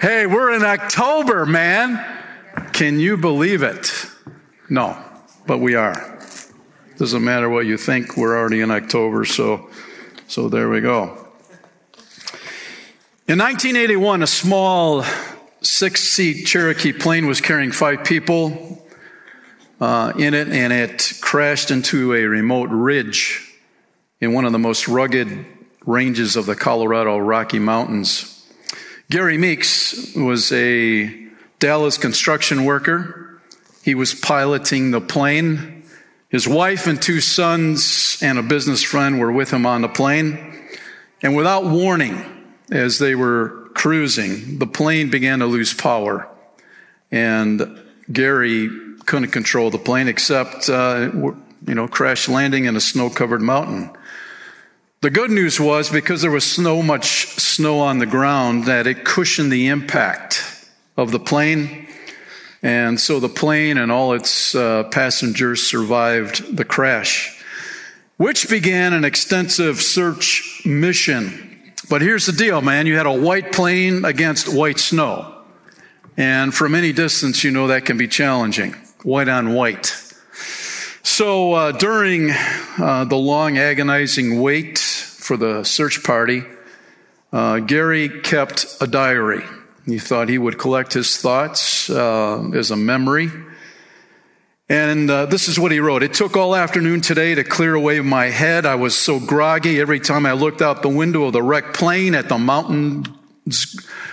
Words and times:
Hey, 0.00 0.26
we're 0.28 0.52
in 0.52 0.62
October, 0.62 1.44
man. 1.44 1.98
Can 2.72 3.00
you 3.00 3.16
believe 3.16 3.64
it? 3.64 3.90
No, 4.70 4.96
but 5.44 5.58
we 5.58 5.74
are. 5.74 6.20
Doesn't 6.98 7.24
matter 7.24 7.48
what 7.50 7.66
you 7.66 7.76
think, 7.76 8.16
we're 8.16 8.38
already 8.38 8.60
in 8.60 8.70
October, 8.70 9.24
so, 9.24 9.68
so 10.28 10.48
there 10.48 10.68
we 10.68 10.80
go. 10.82 11.04
In 13.26 13.38
1981, 13.40 14.22
a 14.22 14.26
small 14.28 15.04
six 15.62 16.04
seat 16.04 16.44
Cherokee 16.44 16.92
plane 16.92 17.26
was 17.26 17.40
carrying 17.40 17.72
five 17.72 18.04
people 18.04 18.86
uh, 19.80 20.12
in 20.16 20.32
it, 20.32 20.46
and 20.46 20.72
it 20.72 21.14
crashed 21.20 21.72
into 21.72 22.14
a 22.14 22.22
remote 22.22 22.68
ridge 22.70 23.50
in 24.20 24.32
one 24.32 24.44
of 24.44 24.52
the 24.52 24.60
most 24.60 24.86
rugged 24.86 25.44
ranges 25.84 26.36
of 26.36 26.46
the 26.46 26.54
Colorado 26.54 27.16
Rocky 27.18 27.58
Mountains. 27.58 28.36
Gary 29.10 29.38
Meeks 29.38 30.14
was 30.14 30.52
a 30.52 31.08
Dallas 31.60 31.96
construction 31.96 32.66
worker. 32.66 33.40
He 33.82 33.94
was 33.94 34.12
piloting 34.12 34.90
the 34.90 35.00
plane. 35.00 35.82
His 36.28 36.46
wife 36.46 36.86
and 36.86 37.00
two 37.00 37.22
sons 37.22 38.18
and 38.20 38.38
a 38.38 38.42
business 38.42 38.82
friend 38.82 39.18
were 39.18 39.32
with 39.32 39.50
him 39.50 39.64
on 39.64 39.80
the 39.80 39.88
plane. 39.88 40.60
And 41.22 41.34
without 41.34 41.64
warning, 41.64 42.20
as 42.70 42.98
they 42.98 43.14
were 43.14 43.70
cruising, 43.72 44.58
the 44.58 44.66
plane 44.66 45.08
began 45.08 45.38
to 45.38 45.46
lose 45.46 45.72
power. 45.72 46.28
And 47.10 47.80
Gary 48.12 48.68
couldn't 49.06 49.30
control 49.30 49.70
the 49.70 49.78
plane 49.78 50.08
except, 50.08 50.68
uh, 50.68 51.08
you 51.66 51.74
know, 51.74 51.88
crash 51.88 52.28
landing 52.28 52.66
in 52.66 52.76
a 52.76 52.80
snow 52.80 53.08
covered 53.08 53.40
mountain. 53.40 53.90
The 55.00 55.10
good 55.10 55.30
news 55.30 55.60
was 55.60 55.90
because 55.90 56.22
there 56.22 56.30
was 56.32 56.42
so 56.44 56.82
much 56.82 57.26
snow 57.38 57.78
on 57.78 57.98
the 58.00 58.06
ground 58.06 58.64
that 58.64 58.88
it 58.88 59.04
cushioned 59.04 59.52
the 59.52 59.68
impact 59.68 60.42
of 60.96 61.12
the 61.12 61.20
plane. 61.20 61.86
And 62.64 62.98
so 62.98 63.20
the 63.20 63.28
plane 63.28 63.78
and 63.78 63.92
all 63.92 64.14
its 64.14 64.56
uh, 64.56 64.82
passengers 64.90 65.62
survived 65.62 66.56
the 66.56 66.64
crash, 66.64 67.40
which 68.16 68.48
began 68.50 68.92
an 68.92 69.04
extensive 69.04 69.80
search 69.80 70.62
mission. 70.66 71.70
But 71.88 72.02
here's 72.02 72.26
the 72.26 72.32
deal, 72.32 72.60
man 72.60 72.88
you 72.88 72.96
had 72.96 73.06
a 73.06 73.12
white 73.12 73.52
plane 73.52 74.04
against 74.04 74.52
white 74.52 74.80
snow. 74.80 75.32
And 76.16 76.52
from 76.52 76.74
any 76.74 76.92
distance, 76.92 77.44
you 77.44 77.52
know 77.52 77.68
that 77.68 77.84
can 77.84 77.98
be 77.98 78.08
challenging 78.08 78.72
white 79.04 79.28
on 79.28 79.54
white. 79.54 80.06
So 81.02 81.52
uh, 81.52 81.72
during 81.72 82.30
uh, 82.30 83.04
the 83.08 83.16
long 83.16 83.56
agonizing 83.56 84.40
wait 84.42 84.78
for 84.78 85.36
the 85.36 85.62
search 85.62 86.02
party, 86.02 86.42
uh, 87.32 87.60
Gary 87.60 88.08
kept 88.20 88.66
a 88.80 88.86
diary. 88.86 89.44
He 89.86 89.98
thought 89.98 90.28
he 90.28 90.38
would 90.38 90.58
collect 90.58 90.92
his 90.92 91.16
thoughts 91.16 91.88
uh, 91.88 92.50
as 92.52 92.70
a 92.72 92.76
memory. 92.76 93.30
And 94.68 95.08
uh, 95.10 95.26
this 95.26 95.48
is 95.48 95.58
what 95.58 95.72
he 95.72 95.80
wrote 95.80 96.02
It 96.02 96.12
took 96.12 96.36
all 96.36 96.54
afternoon 96.54 97.00
today 97.00 97.34
to 97.36 97.44
clear 97.44 97.74
away 97.74 98.00
my 98.00 98.26
head. 98.26 98.66
I 98.66 98.74
was 98.74 98.96
so 98.96 99.20
groggy 99.20 99.80
every 99.80 100.00
time 100.00 100.26
I 100.26 100.32
looked 100.32 100.60
out 100.60 100.82
the 100.82 100.90
window 100.90 101.24
of 101.24 101.32
the 101.32 101.42
wrecked 101.42 101.74
plane 101.74 102.14
at 102.14 102.28
the 102.28 102.36
mountains, 102.36 103.06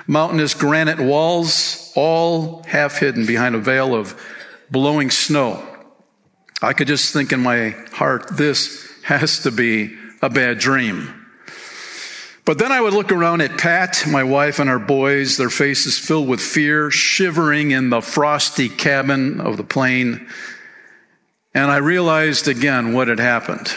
mountainous 0.07 0.53
granite 0.53 0.99
walls, 0.99 1.91
all 1.95 2.63
half 2.67 2.99
hidden 2.99 3.25
behind 3.25 3.55
a 3.55 3.59
veil 3.59 3.95
of 3.95 4.17
blowing 4.71 5.09
snow. 5.09 5.63
I 6.61 6.73
could 6.73 6.87
just 6.87 7.11
think 7.11 7.31
in 7.33 7.41
my 7.41 7.71
heart, 7.91 8.37
this 8.37 8.89
has 9.03 9.39
to 9.43 9.51
be 9.51 9.95
a 10.21 10.29
bad 10.29 10.57
dream. 10.57 11.09
But 12.45 12.59
then 12.59 12.71
I 12.71 12.79
would 12.79 12.93
look 12.93 13.11
around 13.11 13.41
at 13.41 13.57
Pat, 13.57 14.05
my 14.09 14.23
wife, 14.23 14.59
and 14.59 14.69
our 14.69 14.79
boys, 14.79 15.35
their 15.37 15.49
faces 15.49 15.97
filled 15.97 16.27
with 16.27 16.39
fear, 16.39 16.91
shivering 16.91 17.71
in 17.71 17.89
the 17.89 18.01
frosty 18.01 18.69
cabin 18.69 19.41
of 19.41 19.57
the 19.57 19.63
plane. 19.63 20.27
And 21.53 21.71
I 21.71 21.77
realized 21.77 22.47
again 22.47 22.93
what 22.93 23.07
had 23.07 23.19
happened. 23.19 23.73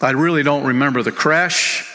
I 0.00 0.10
really 0.10 0.42
don't 0.42 0.64
remember 0.66 1.02
the 1.02 1.12
crash. 1.12 1.86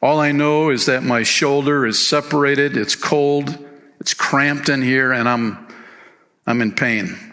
All 0.00 0.20
I 0.20 0.30
know 0.32 0.70
is 0.70 0.86
that 0.86 1.02
my 1.02 1.22
shoulder 1.24 1.84
is 1.84 2.08
separated, 2.08 2.76
it's 2.76 2.94
cold, 2.94 3.58
it's 4.00 4.14
cramped 4.14 4.68
in 4.68 4.80
here, 4.80 5.12
and 5.12 5.28
I'm, 5.28 5.66
I'm 6.46 6.62
in 6.62 6.72
pain. 6.72 7.27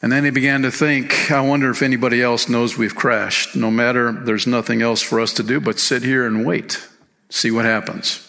And 0.00 0.12
then 0.12 0.24
he 0.24 0.30
began 0.30 0.62
to 0.62 0.70
think, 0.70 1.30
I 1.32 1.40
wonder 1.40 1.70
if 1.70 1.82
anybody 1.82 2.22
else 2.22 2.48
knows 2.48 2.78
we've 2.78 2.94
crashed. 2.94 3.56
No 3.56 3.68
matter, 3.68 4.12
there's 4.12 4.46
nothing 4.46 4.80
else 4.80 5.02
for 5.02 5.20
us 5.20 5.32
to 5.34 5.42
do 5.42 5.60
but 5.60 5.80
sit 5.80 6.04
here 6.04 6.24
and 6.24 6.46
wait, 6.46 6.86
see 7.30 7.50
what 7.50 7.64
happens. 7.64 8.24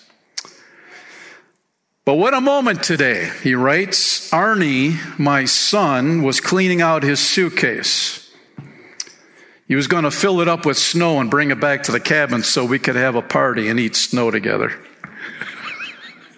But 2.05 2.15
what 2.15 2.33
a 2.33 2.41
moment 2.41 2.81
today, 2.81 3.29
he 3.43 3.53
writes. 3.53 4.31
Arnie, 4.31 4.97
my 5.19 5.45
son, 5.45 6.23
was 6.23 6.41
cleaning 6.41 6.81
out 6.81 7.03
his 7.03 7.19
suitcase. 7.19 8.31
He 9.67 9.75
was 9.75 9.85
going 9.85 10.05
to 10.05 10.11
fill 10.11 10.41
it 10.41 10.47
up 10.47 10.65
with 10.65 10.75
snow 10.75 11.19
and 11.21 11.29
bring 11.29 11.51
it 11.51 11.59
back 11.59 11.83
to 11.83 11.91
the 11.91 11.99
cabin 11.99 12.41
so 12.41 12.65
we 12.65 12.79
could 12.79 12.95
have 12.95 13.13
a 13.13 13.21
party 13.21 13.67
and 13.69 13.79
eat 13.79 13.95
snow 13.95 14.31
together. 14.31 14.71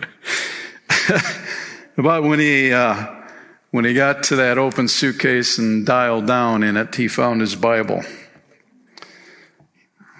but 1.98 2.24
when 2.24 2.40
he 2.40 2.74
uh, 2.74 3.21
when 3.72 3.86
he 3.86 3.94
got 3.94 4.24
to 4.24 4.36
that 4.36 4.58
open 4.58 4.90
suitcase 4.90 5.58
and 5.58 5.86
dialed 5.86 6.28
down 6.28 6.62
in 6.62 6.76
it, 6.76 6.94
he 6.94 7.08
found 7.08 7.40
his 7.40 7.56
Bible. 7.56 8.04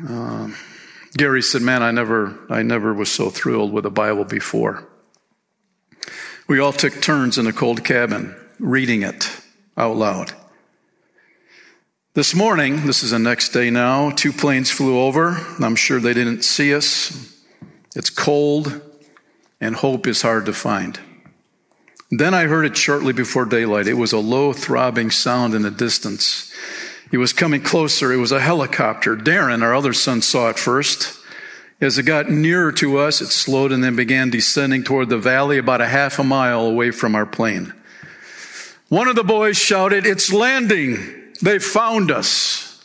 Uh, 0.10 0.48
Gary 1.18 1.42
said, 1.42 1.62
"Man, 1.62 1.84
I 1.84 1.92
never, 1.92 2.34
I 2.50 2.64
never 2.64 2.94
was 2.94 3.12
so 3.12 3.30
thrilled 3.30 3.74
with 3.74 3.86
a 3.86 3.90
Bible 3.90 4.24
before." 4.24 4.88
We 6.48 6.60
all 6.60 6.72
took 6.72 7.02
turns 7.02 7.38
in 7.38 7.46
a 7.46 7.52
cold 7.52 7.84
cabin 7.84 8.36
reading 8.58 9.02
it 9.04 9.30
out 9.78 9.98
loud. 9.98 10.32
This 12.14 12.34
morning, 12.34 12.86
this 12.86 13.04
is 13.04 13.12
the 13.12 13.20
next 13.20 13.50
day 13.50 13.70
now, 13.70 14.12
two 14.12 14.32
planes 14.32 14.72
flew 14.72 14.98
over. 14.98 15.38
I'm 15.60 15.76
sure 15.76 16.00
they 16.00 16.14
didn't 16.14 16.44
see 16.46 16.74
us. 16.74 17.36
It's 17.98 18.10
cold, 18.10 18.82
and 19.60 19.76
hope 19.76 20.08
is 20.08 20.22
hard 20.22 20.46
to 20.46 20.54
find. 20.54 20.98
Then 22.14 22.34
I 22.34 22.44
heard 22.44 22.66
it 22.66 22.76
shortly 22.76 23.14
before 23.14 23.46
daylight. 23.46 23.88
It 23.88 23.94
was 23.94 24.12
a 24.12 24.18
low 24.20 24.52
throbbing 24.52 25.12
sound 25.12 25.56
in 25.56 25.62
the 25.62 25.72
distance. 25.72 26.52
It 27.12 27.18
was 27.18 27.32
coming 27.32 27.62
closer. 27.62 28.12
It 28.12 28.18
was 28.18 28.34
a 28.34 28.40
helicopter. 28.42 29.16
Darren, 29.16 29.64
our 29.64 29.74
other 29.74 29.94
son, 29.94 30.22
saw 30.22 30.50
it 30.50 30.60
first. 30.60 31.18
As 31.80 31.98
it 31.98 32.04
got 32.04 32.30
nearer 32.30 32.74
to 32.74 32.98
us, 33.00 33.22
it 33.22 33.28
slowed 33.28 33.72
and 33.72 33.82
then 33.84 33.96
began 33.96 34.30
descending 34.30 34.84
toward 34.84 35.08
the 35.10 35.18
valley 35.18 35.58
about 35.58 35.80
a 35.80 35.88
half 35.88 36.20
a 36.20 36.24
mile 36.24 36.66
away 36.66 36.92
from 36.92 37.16
our 37.16 37.26
plane. 37.26 37.74
One 38.90 39.08
of 39.08 39.16
the 39.16 39.24
boys 39.24 39.58
shouted, 39.58 40.06
It's 40.06 40.32
landing! 40.34 41.32
They 41.42 41.60
found 41.60 42.12
us! 42.12 42.84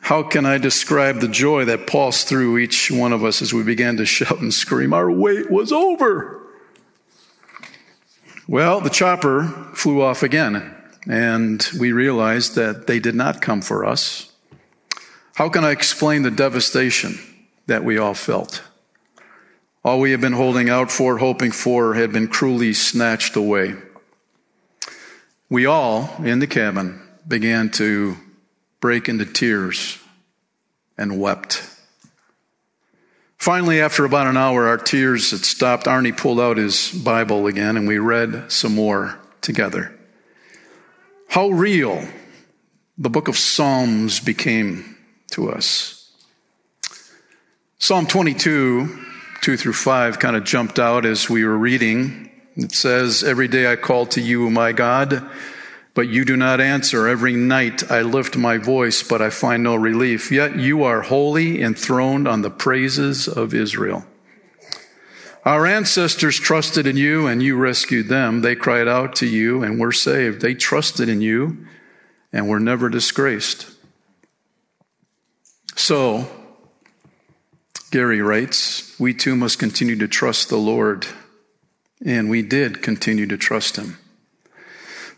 How 0.00 0.22
can 0.22 0.44
I 0.44 0.58
describe 0.58 1.20
the 1.20 1.28
joy 1.28 1.64
that 1.64 1.86
pulsed 1.86 2.28
through 2.28 2.58
each 2.58 2.90
one 2.90 3.12
of 3.14 3.24
us 3.24 3.40
as 3.40 3.54
we 3.54 3.62
began 3.62 3.96
to 3.96 4.06
shout 4.06 4.38
and 4.38 4.52
scream? 4.52 4.92
Our 4.92 5.10
wait 5.10 5.50
was 5.50 5.72
over. 5.72 6.41
Well, 8.48 8.80
the 8.80 8.90
chopper 8.90 9.44
flew 9.72 10.02
off 10.02 10.24
again, 10.24 10.74
and 11.08 11.64
we 11.78 11.92
realized 11.92 12.56
that 12.56 12.88
they 12.88 12.98
did 12.98 13.14
not 13.14 13.40
come 13.40 13.62
for 13.62 13.84
us. 13.84 14.32
How 15.34 15.48
can 15.48 15.62
I 15.64 15.70
explain 15.70 16.22
the 16.22 16.30
devastation 16.32 17.20
that 17.68 17.84
we 17.84 17.98
all 17.98 18.14
felt? 18.14 18.60
All 19.84 20.00
we 20.00 20.10
had 20.10 20.20
been 20.20 20.32
holding 20.32 20.68
out 20.68 20.90
for, 20.90 21.18
hoping 21.18 21.52
for, 21.52 21.94
had 21.94 22.10
been 22.12 22.26
cruelly 22.26 22.72
snatched 22.72 23.36
away. 23.36 23.76
We 25.48 25.64
all 25.66 26.10
in 26.24 26.40
the 26.40 26.48
cabin 26.48 27.00
began 27.26 27.70
to 27.72 28.16
break 28.80 29.08
into 29.08 29.24
tears 29.24 29.98
and 30.98 31.20
wept. 31.20 31.62
Finally, 33.42 33.80
after 33.80 34.04
about 34.04 34.28
an 34.28 34.36
hour, 34.36 34.68
our 34.68 34.76
tears 34.76 35.32
had 35.32 35.44
stopped. 35.44 35.86
Arnie 35.86 36.16
pulled 36.16 36.38
out 36.38 36.58
his 36.58 36.92
Bible 36.92 37.48
again 37.48 37.76
and 37.76 37.88
we 37.88 37.98
read 37.98 38.52
some 38.52 38.72
more 38.72 39.18
together. 39.40 39.92
How 41.26 41.48
real 41.48 42.06
the 42.98 43.10
book 43.10 43.26
of 43.26 43.36
Psalms 43.36 44.20
became 44.20 44.96
to 45.32 45.50
us. 45.50 46.08
Psalm 47.80 48.06
22, 48.06 48.96
2 49.40 49.56
through 49.56 49.72
5, 49.72 50.20
kind 50.20 50.36
of 50.36 50.44
jumped 50.44 50.78
out 50.78 51.04
as 51.04 51.28
we 51.28 51.44
were 51.44 51.58
reading. 51.58 52.30
It 52.54 52.70
says, 52.70 53.24
Every 53.24 53.48
day 53.48 53.72
I 53.72 53.74
call 53.74 54.06
to 54.06 54.20
you, 54.20 54.50
my 54.50 54.70
God. 54.70 55.28
But 55.94 56.08
you 56.08 56.24
do 56.24 56.36
not 56.36 56.60
answer. 56.60 57.06
Every 57.06 57.34
night 57.34 57.90
I 57.90 58.00
lift 58.00 58.36
my 58.36 58.56
voice, 58.56 59.02
but 59.02 59.20
I 59.20 59.28
find 59.28 59.62
no 59.62 59.74
relief. 59.74 60.32
Yet 60.32 60.56
you 60.56 60.84
are 60.84 61.02
holy, 61.02 61.60
enthroned 61.62 62.26
on 62.26 62.40
the 62.40 62.50
praises 62.50 63.28
of 63.28 63.52
Israel. 63.52 64.04
Our 65.44 65.66
ancestors 65.66 66.38
trusted 66.38 66.86
in 66.86 66.96
you, 66.96 67.26
and 67.26 67.42
you 67.42 67.56
rescued 67.56 68.08
them. 68.08 68.40
They 68.40 68.54
cried 68.54 68.88
out 68.88 69.16
to 69.16 69.26
you, 69.26 69.62
and 69.62 69.78
were 69.78 69.92
saved. 69.92 70.40
They 70.40 70.54
trusted 70.54 71.08
in 71.08 71.20
you, 71.20 71.66
and 72.32 72.48
were 72.48 72.60
never 72.60 72.88
disgraced. 72.88 73.66
So, 75.74 76.28
Gary 77.90 78.22
writes, 78.22 78.98
we 78.98 79.12
too 79.12 79.36
must 79.36 79.58
continue 79.58 79.96
to 79.96 80.08
trust 80.08 80.48
the 80.48 80.56
Lord. 80.56 81.06
And 82.04 82.30
we 82.30 82.40
did 82.42 82.82
continue 82.82 83.26
to 83.26 83.36
trust 83.36 83.76
him. 83.76 83.98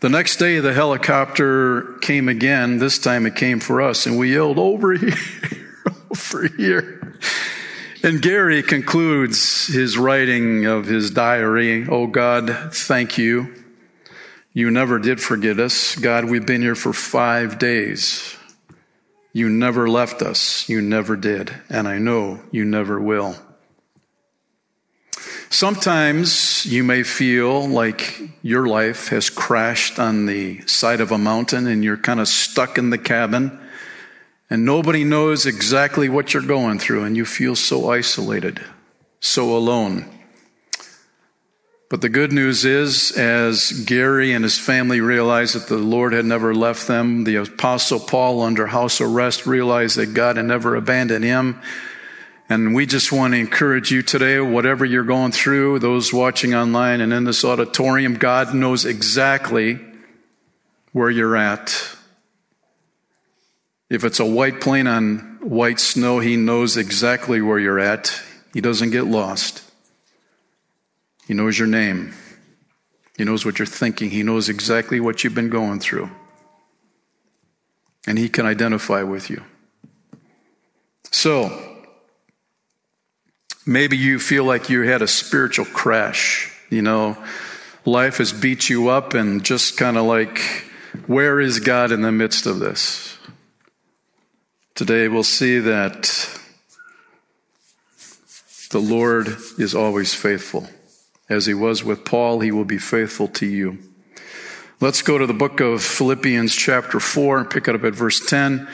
The 0.01 0.09
next 0.09 0.37
day, 0.37 0.59
the 0.59 0.73
helicopter 0.73 1.93
came 2.01 2.27
again. 2.27 2.79
This 2.79 2.99
time 2.99 3.25
it 3.25 3.35
came 3.35 3.61
for 3.61 3.81
us, 3.81 4.05
and 4.05 4.17
we 4.17 4.33
yelled, 4.33 4.59
Over 4.59 4.93
here, 4.93 5.15
over 6.11 6.47
here. 6.57 7.17
And 8.03 8.21
Gary 8.21 8.61
concludes 8.61 9.67
his 9.67 9.97
writing 9.97 10.65
of 10.65 10.85
his 10.85 11.11
diary 11.11 11.87
Oh 11.87 12.07
God, 12.07 12.73
thank 12.73 13.17
you. 13.17 13.53
You 14.53 14.69
never 14.69 14.99
did 14.99 15.21
forget 15.21 15.59
us. 15.59 15.95
God, 15.95 16.25
we've 16.25 16.45
been 16.45 16.61
here 16.61 16.75
for 16.75 16.91
five 16.93 17.57
days. 17.57 18.35
You 19.33 19.49
never 19.49 19.89
left 19.89 20.21
us. 20.21 20.67
You 20.69 20.81
never 20.81 21.15
did. 21.15 21.53
And 21.69 21.87
I 21.87 21.97
know 21.99 22.41
you 22.51 22.63
never 22.65 22.99
will. 22.99 23.35
Sometimes 25.55 26.65
you 26.65 26.83
may 26.83 27.03
feel 27.03 27.65
like 27.65 28.19
your 28.43 28.67
life 28.67 29.07
has 29.07 29.29
crashed 29.29 29.99
on 29.99 30.25
the 30.25 30.59
side 30.67 30.99
of 30.99 31.13
a 31.13 31.17
mountain 31.17 31.65
and 31.65 31.81
you're 31.81 31.95
kind 31.95 32.19
of 32.19 32.27
stuck 32.27 32.77
in 32.77 32.89
the 32.89 32.97
cabin 32.97 33.57
and 34.49 34.65
nobody 34.65 35.05
knows 35.05 35.45
exactly 35.45 36.09
what 36.09 36.33
you're 36.33 36.43
going 36.43 36.77
through 36.77 37.05
and 37.05 37.15
you 37.15 37.23
feel 37.23 37.55
so 37.55 37.89
isolated, 37.89 38.59
so 39.21 39.55
alone. 39.55 40.03
But 41.89 42.01
the 42.01 42.09
good 42.09 42.33
news 42.33 42.65
is, 42.65 43.11
as 43.13 43.85
Gary 43.85 44.33
and 44.33 44.43
his 44.43 44.59
family 44.59 44.99
realized 44.99 45.55
that 45.55 45.69
the 45.69 45.77
Lord 45.77 46.11
had 46.11 46.25
never 46.25 46.53
left 46.53 46.85
them, 46.85 47.23
the 47.23 47.37
Apostle 47.37 48.01
Paul, 48.01 48.41
under 48.41 48.67
house 48.67 48.99
arrest, 48.99 49.45
realized 49.47 49.95
that 49.95 50.13
God 50.13 50.35
had 50.35 50.47
never 50.47 50.75
abandoned 50.75 51.23
him. 51.23 51.61
And 52.47 52.75
we 52.75 52.85
just 52.85 53.11
want 53.11 53.33
to 53.33 53.39
encourage 53.39 53.89
you 53.91 54.03
today, 54.03 54.39
whatever 54.39 54.85
you're 54.85 55.03
going 55.03 55.31
through, 55.31 55.79
those 55.79 56.13
watching 56.13 56.53
online 56.53 57.01
and 57.01 57.11
in 57.11 57.23
this 57.23 57.43
auditorium, 57.43 58.15
God 58.15 58.53
knows 58.53 58.85
exactly 58.85 59.79
where 60.91 61.09
you're 61.09 61.35
at. 61.35 61.71
If 63.89 64.03
it's 64.03 64.19
a 64.19 64.25
white 64.25 64.61
plane 64.61 64.85
on 64.85 65.39
white 65.41 65.79
snow, 65.79 66.19
He 66.19 66.35
knows 66.37 66.77
exactly 66.77 67.41
where 67.41 67.57
you're 67.57 67.79
at. 67.79 68.19
He 68.53 68.61
doesn't 68.61 68.91
get 68.91 69.05
lost. 69.05 69.63
He 71.27 71.33
knows 71.33 71.57
your 71.57 71.67
name. 71.67 72.13
He 73.17 73.23
knows 73.23 73.43
what 73.43 73.57
you're 73.57 73.65
thinking. 73.65 74.11
He 74.11 74.21
knows 74.21 74.49
exactly 74.49 74.99
what 74.99 75.23
you've 75.23 75.33
been 75.35 75.49
going 75.49 75.79
through. 75.79 76.11
And 78.05 78.19
He 78.19 78.29
can 78.29 78.45
identify 78.45 79.01
with 79.01 79.31
you. 79.31 79.43
So, 81.11 81.61
Maybe 83.67 83.97
you 83.97 84.19
feel 84.19 84.43
like 84.43 84.69
you 84.69 84.81
had 84.83 85.01
a 85.01 85.07
spiritual 85.07 85.65
crash. 85.65 86.51
You 86.69 86.83
know, 86.83 87.17
life 87.83 88.17
has 88.17 88.31
beat 88.31 88.69
you 88.69 88.89
up 88.89 89.13
and 89.15 89.43
just 89.43 89.75
kind 89.77 89.97
of 89.97 90.05
like, 90.05 90.37
where 91.07 91.39
is 91.39 91.59
God 91.59 91.91
in 91.91 92.01
the 92.01 92.11
midst 92.11 92.45
of 92.45 92.59
this? 92.59 93.17
Today 94.75 95.07
we'll 95.07 95.23
see 95.23 95.57
that 95.59 96.29
the 98.69 98.79
Lord 98.81 99.29
is 99.57 99.73
always 99.73 100.13
faithful. 100.13 100.67
As 101.27 101.47
he 101.47 101.55
was 101.55 101.83
with 101.83 102.05
Paul, 102.05 102.41
he 102.41 102.51
will 102.51 102.65
be 102.65 102.77
faithful 102.77 103.27
to 103.29 103.47
you. 103.47 103.79
Let's 104.79 105.01
go 105.01 105.17
to 105.17 105.25
the 105.25 105.33
book 105.33 105.59
of 105.59 105.81
Philippians, 105.81 106.53
chapter 106.53 106.99
4, 106.99 107.45
pick 107.45 107.67
it 107.67 107.73
up 107.73 107.83
at 107.83 107.93
verse 107.95 108.23
10. 108.23 108.67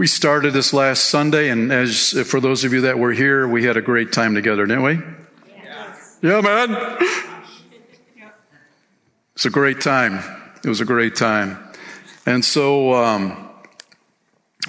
We 0.00 0.06
started 0.06 0.54
this 0.54 0.72
last 0.72 1.10
Sunday, 1.10 1.50
and 1.50 1.70
as 1.70 2.12
for 2.26 2.40
those 2.40 2.64
of 2.64 2.72
you 2.72 2.80
that 2.80 2.98
were 2.98 3.12
here, 3.12 3.46
we 3.46 3.64
had 3.66 3.76
a 3.76 3.82
great 3.82 4.12
time 4.12 4.34
together, 4.34 4.64
didn't 4.64 4.82
we? 4.82 4.98
Yes. 5.54 6.16
Yeah, 6.22 6.40
man. 6.40 6.96
It's 9.34 9.44
a 9.44 9.50
great 9.50 9.82
time. 9.82 10.20
It 10.64 10.70
was 10.70 10.80
a 10.80 10.86
great 10.86 11.16
time. 11.16 11.58
And 12.24 12.42
so 12.42 12.94
um, 12.94 13.46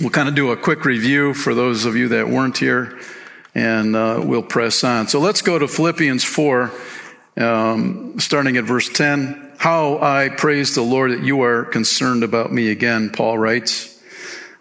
we'll 0.02 0.10
kind 0.10 0.28
of 0.28 0.36
do 0.36 0.52
a 0.52 0.58
quick 0.58 0.84
review 0.84 1.34
for 1.34 1.56
those 1.56 1.86
of 1.86 1.96
you 1.96 2.10
that 2.10 2.28
weren't 2.28 2.58
here, 2.58 3.00
and 3.56 3.96
uh, 3.96 4.20
we'll 4.22 4.44
press 4.44 4.84
on. 4.84 5.08
So 5.08 5.22
let's 5.22 5.42
go 5.42 5.58
to 5.58 5.66
Philippians 5.70 6.26
4, 6.26 6.72
um, 7.38 8.20
starting 8.20 8.58
at 8.58 8.66
verse 8.66 8.90
10. 8.90 9.54
How 9.60 9.98
I 9.98 10.28
praise 10.28 10.76
the 10.76 10.82
Lord 10.82 11.12
that 11.12 11.24
you 11.24 11.42
are 11.44 11.64
concerned 11.64 12.26
about 12.26 12.52
me 12.52 12.68
again, 12.70 13.12
Paul 13.12 13.38
writes. 13.40 13.92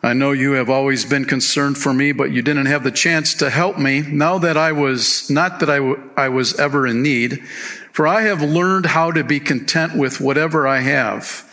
I 0.02 0.14
know 0.14 0.32
you 0.32 0.52
have 0.52 0.70
always 0.70 1.05
been 1.05 1.26
concerned 1.26 1.76
for 1.76 1.93
me, 1.93 2.12
but 2.12 2.31
you 2.31 2.41
didn't 2.41 2.67
have 2.67 2.85
the 2.85 2.91
chance 2.91 3.35
to 3.35 3.50
help 3.50 3.79
me. 3.79 4.00
Now 4.00 4.38
that 4.38 4.56
I 4.56 4.73
was, 4.73 5.29
not 5.29 5.61
that 5.61 5.69
I, 5.69 5.76
w- 5.76 6.00
I 6.17 6.31
was 6.31 6.58
ever 6.58 6.87
in 6.87 7.02
need, 7.02 7.47
for 7.93 8.06
I 8.06 8.23
have 8.23 8.41
learned 8.41 8.87
how 8.87 9.11
to 9.12 9.23
be 9.23 9.41
content 9.41 9.94
with 9.94 10.19
whatever 10.19 10.67
I 10.67 10.81
have. 10.81 11.47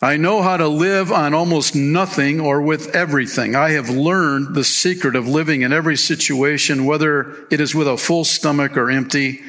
I 0.00 0.18
know 0.18 0.40
how 0.40 0.56
to 0.56 0.68
live 0.68 1.10
on 1.10 1.34
almost 1.34 1.74
nothing 1.74 2.38
or 2.38 2.62
with 2.62 2.94
everything. 2.94 3.56
I 3.56 3.70
have 3.70 3.88
learned 3.90 4.54
the 4.54 4.62
secret 4.62 5.16
of 5.16 5.26
living 5.26 5.62
in 5.62 5.72
every 5.72 5.96
situation, 5.96 6.84
whether 6.84 7.36
it 7.50 7.60
is 7.60 7.74
with 7.74 7.88
a 7.88 7.96
full 7.96 8.22
stomach 8.24 8.76
or 8.76 8.88
empty, 8.88 9.40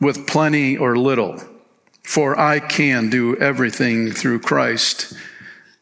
with 0.00 0.26
plenty 0.28 0.76
or 0.76 0.96
little. 0.96 1.40
For 2.04 2.38
I 2.38 2.60
can 2.60 3.10
do 3.10 3.36
everything 3.36 4.12
through 4.12 4.40
Christ 4.40 5.14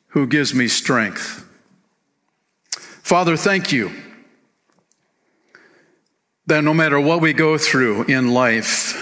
who 0.09 0.27
gives 0.27 0.55
me 0.55 0.69
strength. 0.69 1.43
Father, 3.05 3.37
thank 3.37 3.71
you 3.71 3.93
that 6.47 6.65
no 6.65 6.73
matter 6.73 6.99
what 6.99 7.21
we 7.21 7.35
go 7.35 7.59
through 7.59 8.05
in 8.05 8.33
life, 8.33 8.97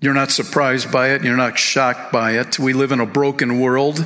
you're 0.00 0.14
not 0.14 0.30
surprised 0.30 0.92
by 0.92 1.08
it, 1.08 1.24
you're 1.24 1.36
not 1.36 1.58
shocked 1.58 2.12
by 2.12 2.38
it. 2.38 2.60
We 2.60 2.74
live 2.74 2.92
in 2.92 3.00
a 3.00 3.06
broken 3.06 3.58
world. 3.58 3.98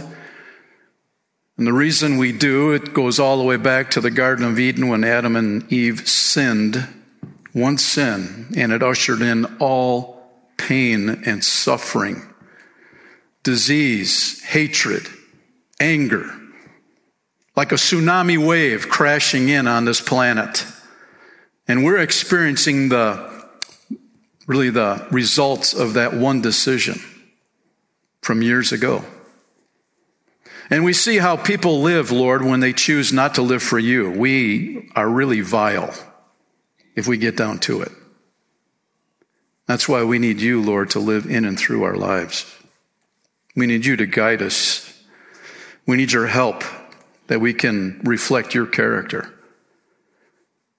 And 1.59 1.67
the 1.67 1.75
reason 1.75 2.17
we 2.17 2.33
do, 2.33 2.73
it 2.73 2.95
goes 2.95 3.21
all 3.21 3.37
the 3.37 3.45
way 3.45 3.59
back 3.59 3.91
to 3.91 4.01
the 4.01 4.11
Garden 4.11 4.47
of 4.47 4.59
Eden 4.59 4.89
when 4.89 5.05
Adam 5.05 5.37
and 5.37 5.71
Eve 5.71 6.09
sinned, 6.09 6.89
one 7.53 7.77
sin, 7.77 8.47
and 8.57 8.73
it 8.73 8.83
ushered 8.83 9.21
in 9.21 9.45
all 9.61 10.23
pain 10.57 11.11
and 11.27 11.45
suffering, 11.45 12.23
disease, 13.43 14.43
hatred, 14.45 15.07
anger 15.81 16.31
like 17.57 17.73
a 17.73 17.77
tsunami 17.77 18.37
wave 18.37 18.89
crashing 18.89 19.49
in 19.49 19.67
on 19.67 19.87
this 19.87 20.01
planet. 20.01 20.65
And 21.67 21.83
we're 21.85 21.99
experiencing 21.99 22.91
the 22.91 23.35
really 24.47 24.71
the 24.71 25.05
results 25.11 25.75
of 25.75 25.95
that 25.95 26.15
one 26.15 26.41
decision 26.41 27.01
from 28.23 28.43
years 28.43 28.71
ago. 28.71 29.05
And 30.71 30.85
we 30.85 30.93
see 30.93 31.17
how 31.19 31.37
people 31.37 31.81
live, 31.83 32.13
Lord, 32.13 32.43
when 32.43 32.61
they 32.61 32.73
choose 32.73 33.13
not 33.13 33.37
to 33.37 33.43
live 33.43 33.63
for 33.63 33.79
you. 33.79 34.11
We 34.11 34.89
are 34.95 35.09
really 35.09 35.41
vile 35.41 35.93
if 36.95 37.09
we 37.09 37.17
get 37.17 37.37
down 37.37 37.59
to 37.61 37.83
it. 37.83 37.91
That's 39.67 39.89
why 39.89 40.05
we 40.05 40.21
need 40.21 40.41
you, 40.41 40.63
Lord, 40.63 40.91
to 40.91 41.01
live 41.01 41.27
in 41.27 41.45
and 41.45 41.59
through 41.59 41.83
our 41.85 41.97
lives. 41.97 42.53
We 43.57 43.67
need 43.67 43.85
you 43.85 43.97
to 43.97 44.07
guide 44.07 44.43
us. 44.43 44.93
We 45.87 45.97
need 45.97 46.13
your 46.13 46.27
help 46.29 46.63
that 47.29 47.41
we 47.41 47.53
can 47.55 48.01
reflect 48.05 48.55
your 48.55 48.67
character. 48.67 49.33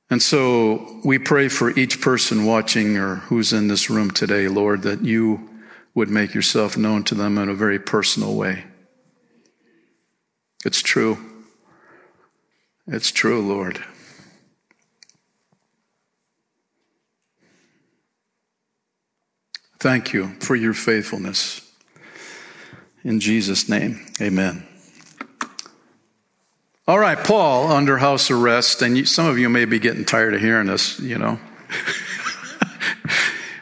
And 0.09 0.21
so 0.21 1.01
we 1.03 1.19
pray 1.19 1.49
for 1.49 1.71
each 1.77 1.99
person 1.99 2.45
watching 2.45 2.97
or 2.97 3.15
who's 3.15 3.51
in 3.51 3.67
this 3.67 3.89
room 3.89 4.11
today, 4.11 4.47
Lord, 4.47 4.83
that 4.83 5.03
you 5.03 5.49
would 5.93 6.09
make 6.09 6.33
yourself 6.33 6.77
known 6.77 7.03
to 7.05 7.15
them 7.15 7.37
in 7.37 7.49
a 7.49 7.53
very 7.53 7.79
personal 7.79 8.33
way. 8.35 8.63
It's 10.63 10.81
true. 10.81 11.17
It's 12.87 13.11
true, 13.11 13.41
Lord. 13.45 13.83
Thank 19.79 20.13
you 20.13 20.35
for 20.39 20.55
your 20.55 20.73
faithfulness. 20.73 21.61
In 23.03 23.19
Jesus' 23.19 23.67
name, 23.69 24.05
amen. 24.21 24.65
All 26.89 26.97
right, 26.99 27.17
Paul 27.21 27.69
under 27.69 27.97
house 27.97 28.31
arrest, 28.31 28.81
and 28.81 29.05
some 29.09 29.25
of 29.25 29.37
you 29.37 29.49
may 29.49 29.65
be 29.65 29.77
getting 29.77 30.05
tired 30.05 30.33
of 30.33 30.39
hearing 30.39 30.67
this, 30.67 30.97
you 31.01 31.17
know. 31.17 31.37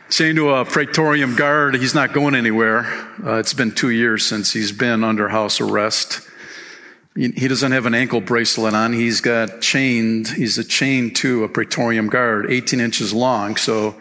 Saying 0.10 0.36
to 0.36 0.54
a 0.54 0.64
praetorium 0.64 1.36
guard, 1.36 1.76
he's 1.76 1.96
not 1.96 2.14
going 2.14 2.36
anywhere. 2.36 2.82
Uh, 3.26 3.40
it's 3.40 3.56
been 3.56 3.72
two 3.72 3.90
years 3.90 4.24
since 4.24 4.54
he's 4.54 4.72
been 4.72 5.04
under 5.04 5.28
house 5.28 5.60
arrest. 5.60 6.22
He 7.16 7.48
doesn't 7.48 7.72
have 7.72 7.88
an 7.88 7.96
ankle 7.96 8.22
bracelet 8.22 8.76
on. 8.76 8.94
He's 8.94 9.22
got 9.22 9.60
chained, 9.60 10.28
he's 10.28 10.60
a 10.60 10.64
chained 10.64 11.16
to 11.16 11.46
a 11.46 11.50
praetorium 11.50 12.10
guard, 12.10 12.52
18 12.52 12.80
inches 12.80 13.12
long. 13.12 13.56
So, 13.56 13.96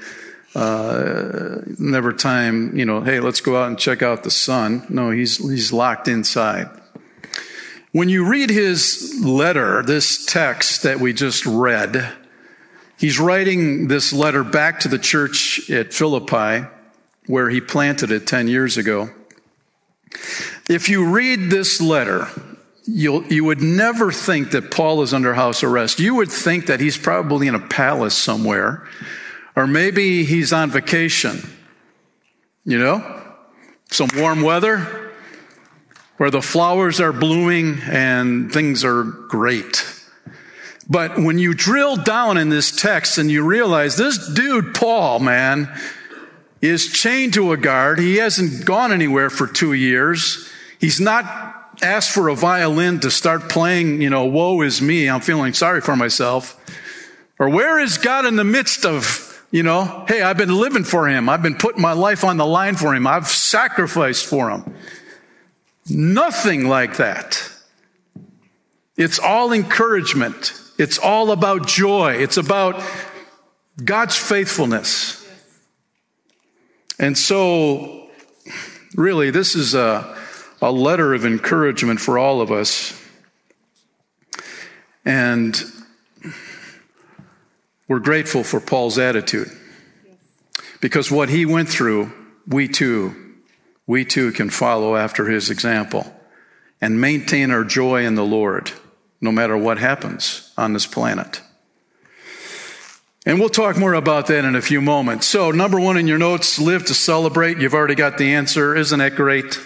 uh, 0.55 1.63
never 1.79 2.13
time, 2.13 2.77
you 2.77 2.85
know, 2.85 3.01
hey, 3.01 3.21
let's 3.21 3.41
go 3.41 3.57
out 3.57 3.69
and 3.69 3.79
check 3.79 4.03
out 4.03 4.23
the 4.23 4.31
sun. 4.31 4.85
No, 4.91 5.11
he's, 5.11 5.39
he's 5.39 5.73
locked 5.73 6.09
inside. 6.09 6.69
When 7.95 8.09
you 8.09 8.27
read 8.27 8.51
his 8.51 9.25
letter, 9.25 9.81
this 9.85 10.27
text 10.27 10.83
that 10.83 10.99
we 10.99 11.13
just 11.13 11.47
read, 11.47 12.13
he's 12.99 13.21
writing 13.21 13.87
this 13.87 14.13
letter 14.13 14.43
back 14.43 14.81
to 14.81 14.89
the 14.89 14.99
church 14.99 15.71
at 15.71 15.93
Philippi, 15.95 16.67
where 17.27 17.49
he 17.49 17.61
planted 17.61 18.11
it 18.11 18.27
10 18.27 18.49
years 18.49 18.77
ago. 18.79 19.11
If 20.69 20.89
you 20.89 21.07
read 21.11 21.51
this 21.51 21.81
letter, 21.81 22.29
You'll, 22.87 23.25
you 23.29 23.45
would 23.45 23.63
never 23.63 24.13
think 24.13 24.51
that 24.51 24.71
Paul 24.71 25.01
is 25.01 25.15
under 25.15 25.33
house 25.33 25.63
arrest. 25.63 26.01
You 26.01 26.17
would 26.17 26.31
think 26.31 26.67
that 26.67 26.81
he's 26.81 26.99
probably 26.99 27.47
in 27.47 27.55
a 27.55 27.59
palace 27.61 28.15
somewhere, 28.15 28.87
or 29.57 29.67
maybe 29.67 30.25
he's 30.25 30.53
on 30.53 30.71
vacation. 30.71 31.49
You 32.67 32.79
know, 32.79 33.23
some 33.91 34.11
warm 34.17 34.43
weather, 34.43 35.04
where 36.17 36.31
the 36.31 36.43
flowers 36.43 37.01
are 37.01 37.13
blooming 37.13 37.79
and 37.87 38.53
things 38.53 38.85
are 38.85 39.03
great. 39.03 39.85
But 40.89 41.19
when 41.19 41.39
you 41.39 41.55
drill 41.55 41.97
down 41.97 42.37
in 42.37 42.51
this 42.51 42.71
text 42.71 43.19
and 43.19 43.31
you 43.31 43.43
realize 43.45 43.97
this 43.97 44.29
dude, 44.33 44.75
Paul, 44.75 45.19
man, 45.19 45.75
is 46.61 46.89
chained 46.93 47.35
to 47.35 47.53
a 47.53 47.57
guard. 47.57 47.99
He 47.99 48.17
hasn't 48.17 48.65
gone 48.65 48.93
anywhere 48.93 49.31
for 49.31 49.47
two 49.47 49.73
years. 49.73 50.49
He's 50.81 51.01
not 51.01 51.73
asked 51.83 52.11
for 52.13 52.29
a 52.29 52.35
violin 52.37 53.01
to 53.01 53.11
start 53.11 53.49
playing, 53.49 54.01
you 54.01 54.11
know, 54.11 54.27
woe 54.27 54.61
is 54.61 54.81
me. 54.81 55.09
I'm 55.09 55.21
feeling 55.21 55.53
sorry 55.55 55.81
for 55.81 55.97
myself. 55.97 56.59
Or 57.39 57.49
where 57.49 57.81
is 57.81 57.99
God 57.99 58.27
in 58.27 58.37
the 58.37 58.45
midst 58.45 58.85
of 58.85 59.31
you 59.51 59.63
know, 59.63 60.05
hey, 60.09 60.21
I've 60.21 60.37
been 60.37 60.53
living 60.53 60.83
for 60.83 61.07
him. 61.09 61.29
I've 61.29 61.41
been 61.43 61.55
putting 61.55 61.81
my 61.81 61.93
life 61.93 62.25
on 62.25 62.39
the 62.39 62.47
line 62.47 62.75
for 62.75 62.93
him. 62.93 63.07
I've 63.07 63.29
sacrificed 63.29 64.27
for 64.27 64.51
him. 64.51 64.75
Nothing 65.89 66.67
like 66.67 66.97
that. 66.97 67.43
It's 68.97 69.19
all 69.19 69.53
encouragement. 69.53 70.59
It's 70.79 70.99
all 70.99 71.31
about 71.31 71.67
joy. 71.67 72.15
It's 72.15 72.37
about 72.37 72.83
God's 73.83 74.17
faithfulness. 74.17 75.21
And 76.99 77.19
so, 77.19 78.09
really, 78.95 79.31
this 79.31 79.55
is 79.57 79.75
a, 79.75 80.17
a 80.63 80.73
letter 80.73 81.13
of 81.13 81.27
encouragement 81.27 82.01
for 82.01 82.19
all 82.19 82.41
of 82.41 82.51
us. 82.51 82.99
And 85.05 85.61
we're 87.89 87.99
grateful 87.99 88.43
for 88.43 88.59
Paul's 88.59 88.97
attitude 88.97 89.51
because 90.81 91.11
what 91.11 91.29
he 91.29 91.45
went 91.45 91.69
through, 91.69 92.11
we 92.49 92.69
too 92.69 93.24
we 93.87 94.05
too 94.05 94.33
can 94.33 94.51
follow 94.51 94.97
after 94.97 95.27
his 95.27 95.51
example 95.51 96.11
and 96.81 97.01
maintain 97.01 97.51
our 97.51 97.65
joy 97.65 98.05
in 98.05 98.15
the 98.15 98.25
Lord 98.25 98.71
no 99.21 99.31
matter 99.33 99.57
what 99.57 99.79
happens 99.79 100.53
on 100.59 100.73
this 100.73 100.87
planet. 100.87 101.41
And 103.27 103.41
we'll 103.41 103.49
talk 103.49 103.79
more 103.79 103.95
about 103.95 104.27
that 104.27 104.45
in 104.45 104.55
a 104.55 104.61
few 104.61 104.83
moments. 104.83 105.27
So, 105.27 105.51
number 105.51 105.81
one 105.81 105.97
in 105.97 106.07
your 106.07 106.19
notes, 106.19 106.59
live 106.59 106.85
to 106.87 106.95
celebrate. 106.95 107.57
You've 107.57 107.73
already 107.73 107.95
got 107.95 108.19
the 108.19 108.35
answer. 108.35 108.77
Isn't 108.77 108.99
that 108.99 109.15
great? 109.15 109.59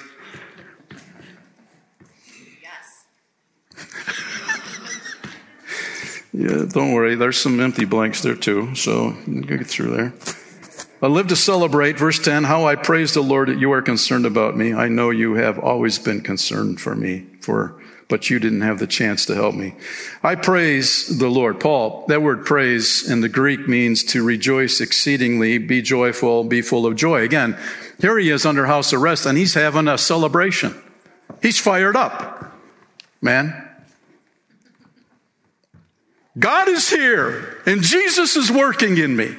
Yes. 3.75 5.05
yeah, 6.33 6.65
don't 6.69 6.93
worry. 6.93 7.17
There's 7.17 7.37
some 7.37 7.59
empty 7.59 7.85
blanks 7.85 8.23
there 8.23 8.37
too. 8.37 8.77
So, 8.77 9.11
get 9.25 9.67
through 9.67 9.91
there. 9.97 10.13
I 11.01 11.07
live 11.07 11.29
to 11.29 11.37
celebrate, 11.37 11.97
verse 11.97 12.19
10, 12.19 12.43
how 12.43 12.65
I 12.65 12.75
praise 12.75 13.15
the 13.15 13.23
Lord 13.23 13.49
that 13.49 13.61
you 13.61 13.71
are 13.71 13.83
concerned 13.83 14.27
about 14.27 14.57
me. 14.57 14.75
I 14.75 14.89
know 14.89 15.11
you 15.11 15.35
have 15.35 15.57
always 15.57 15.97
been 15.97 16.23
concerned 16.23 16.81
for 16.81 16.97
me, 16.97 17.25
for, 17.41 17.81
but 18.09 18.29
you 18.31 18.41
didn't 18.41 18.63
have 18.63 18.81
the 18.81 18.87
chance 18.89 19.25
to 19.27 19.37
help 19.37 19.55
me. 19.55 19.77
I 20.25 20.35
praise 20.35 21.19
the 21.19 21.29
Lord. 21.29 21.61
Paul, 21.61 22.05
that 22.09 22.21
word 22.21 22.45
praise 22.45 23.09
in 23.09 23.21
the 23.21 23.29
Greek 23.29 23.69
means 23.69 24.03
to 24.07 24.25
rejoice 24.25 24.81
exceedingly, 24.81 25.59
be 25.59 25.83
joyful, 25.83 26.43
be 26.43 26.63
full 26.63 26.85
of 26.85 26.97
joy. 26.97 27.21
Again, 27.23 27.57
here 28.01 28.19
he 28.19 28.31
is 28.31 28.45
under 28.45 28.67
house 28.67 28.93
arrest 28.93 29.25
and 29.25 29.39
he's 29.39 29.55
having 29.55 29.87
a 29.87 29.99
celebration. 29.99 30.75
He's 31.41 31.61
fired 31.61 31.95
up, 31.95 32.53
man. 33.23 33.67
God 36.37 36.69
is 36.69 36.91
here 36.91 37.59
and 37.67 37.83
Jesus 37.83 38.35
is 38.35 38.51
working 38.51 38.99
in 38.99 39.15
me. 39.15 39.37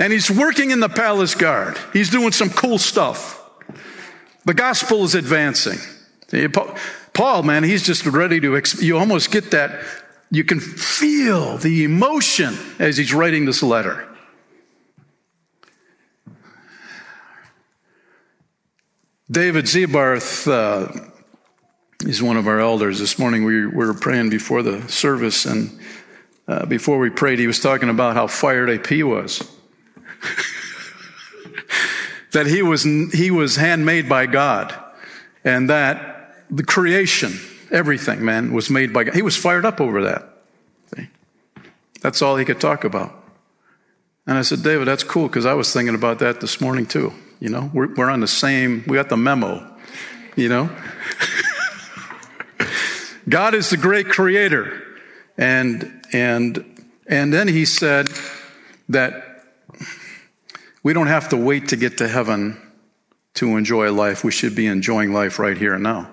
And 0.00 0.14
he's 0.14 0.30
working 0.30 0.70
in 0.70 0.80
the 0.80 0.88
palace 0.88 1.34
guard. 1.34 1.78
He's 1.92 2.08
doing 2.08 2.32
some 2.32 2.48
cool 2.48 2.78
stuff. 2.78 3.36
The 4.46 4.54
gospel 4.54 5.04
is 5.04 5.14
advancing. 5.14 5.78
Paul, 7.12 7.42
man, 7.42 7.62
he's 7.64 7.82
just 7.82 8.06
ready 8.06 8.40
to, 8.40 8.62
you 8.80 8.96
almost 8.96 9.30
get 9.30 9.50
that. 9.50 9.84
You 10.30 10.42
can 10.42 10.58
feel 10.58 11.58
the 11.58 11.84
emotion 11.84 12.56
as 12.78 12.96
he's 12.96 13.12
writing 13.12 13.44
this 13.44 13.62
letter. 13.62 14.06
David 19.30 19.66
Zebarth 19.66 20.48
uh, 20.50 21.10
one 22.24 22.38
of 22.38 22.48
our 22.48 22.58
elders. 22.58 22.98
This 22.98 23.18
morning 23.18 23.44
we 23.44 23.66
were 23.66 23.92
praying 23.92 24.30
before 24.30 24.62
the 24.62 24.88
service, 24.88 25.44
and 25.44 25.78
uh, 26.48 26.64
before 26.64 26.98
we 26.98 27.10
prayed, 27.10 27.38
he 27.38 27.46
was 27.46 27.60
talking 27.60 27.90
about 27.90 28.14
how 28.16 28.26
fired 28.26 28.70
AP 28.70 29.02
was. 29.04 29.42
that 32.32 32.46
he 32.46 32.62
was, 32.62 32.82
he 32.84 33.30
was 33.30 33.56
handmade 33.56 34.08
by 34.08 34.26
God 34.26 34.74
and 35.44 35.70
that 35.70 36.36
the 36.50 36.64
creation, 36.64 37.38
everything, 37.70 38.24
man, 38.24 38.52
was 38.52 38.70
made 38.70 38.92
by 38.92 39.04
God. 39.04 39.14
He 39.14 39.22
was 39.22 39.36
fired 39.36 39.64
up 39.64 39.80
over 39.80 40.02
that. 40.04 40.28
See? 40.96 41.08
That's 42.00 42.22
all 42.22 42.36
he 42.36 42.44
could 42.44 42.60
talk 42.60 42.84
about. 42.84 43.14
And 44.26 44.36
I 44.36 44.42
said, 44.42 44.62
David, 44.62 44.86
that's 44.86 45.02
cool 45.04 45.26
because 45.26 45.46
I 45.46 45.54
was 45.54 45.72
thinking 45.72 45.94
about 45.94 46.18
that 46.20 46.40
this 46.40 46.60
morning 46.60 46.86
too. 46.86 47.12
You 47.40 47.48
know, 47.48 47.70
we're, 47.72 47.92
we're 47.94 48.10
on 48.10 48.20
the 48.20 48.28
same, 48.28 48.84
we 48.86 48.96
got 48.96 49.08
the 49.08 49.16
memo, 49.16 49.66
you 50.36 50.48
know. 50.48 50.68
God 53.28 53.54
is 53.54 53.70
the 53.70 53.76
great 53.76 54.08
creator. 54.08 54.82
And, 55.38 56.04
and, 56.12 56.84
and 57.06 57.32
then 57.32 57.48
he 57.48 57.64
said 57.64 58.08
that 58.90 59.29
we 60.82 60.92
don't 60.94 61.08
have 61.08 61.28
to 61.30 61.36
wait 61.36 61.68
to 61.68 61.76
get 61.76 61.98
to 61.98 62.08
heaven 62.08 62.58
to 63.34 63.56
enjoy 63.56 63.92
life. 63.92 64.24
We 64.24 64.32
should 64.32 64.54
be 64.54 64.66
enjoying 64.66 65.12
life 65.12 65.38
right 65.38 65.56
here 65.56 65.74
and 65.74 65.82
now. 65.82 66.10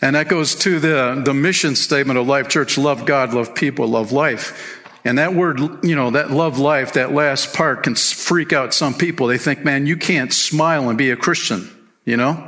And 0.00 0.16
that 0.16 0.28
goes 0.28 0.54
to 0.56 0.78
the, 0.78 1.20
the 1.24 1.34
mission 1.34 1.76
statement 1.76 2.18
of 2.18 2.26
Life 2.26 2.48
Church 2.48 2.78
love 2.78 3.04
God, 3.04 3.34
love 3.34 3.54
people, 3.54 3.86
love 3.88 4.12
life. 4.12 4.76
And 5.04 5.18
that 5.18 5.34
word, 5.34 5.60
you 5.84 5.94
know, 5.96 6.10
that 6.12 6.30
love 6.30 6.58
life, 6.58 6.92
that 6.94 7.12
last 7.12 7.52
part 7.54 7.82
can 7.82 7.94
freak 7.94 8.52
out 8.52 8.72
some 8.72 8.94
people. 8.94 9.26
They 9.26 9.38
think, 9.38 9.64
man, 9.64 9.86
you 9.86 9.96
can't 9.96 10.32
smile 10.32 10.88
and 10.88 10.96
be 10.96 11.10
a 11.10 11.16
Christian, 11.16 11.68
you 12.04 12.16
know? 12.16 12.46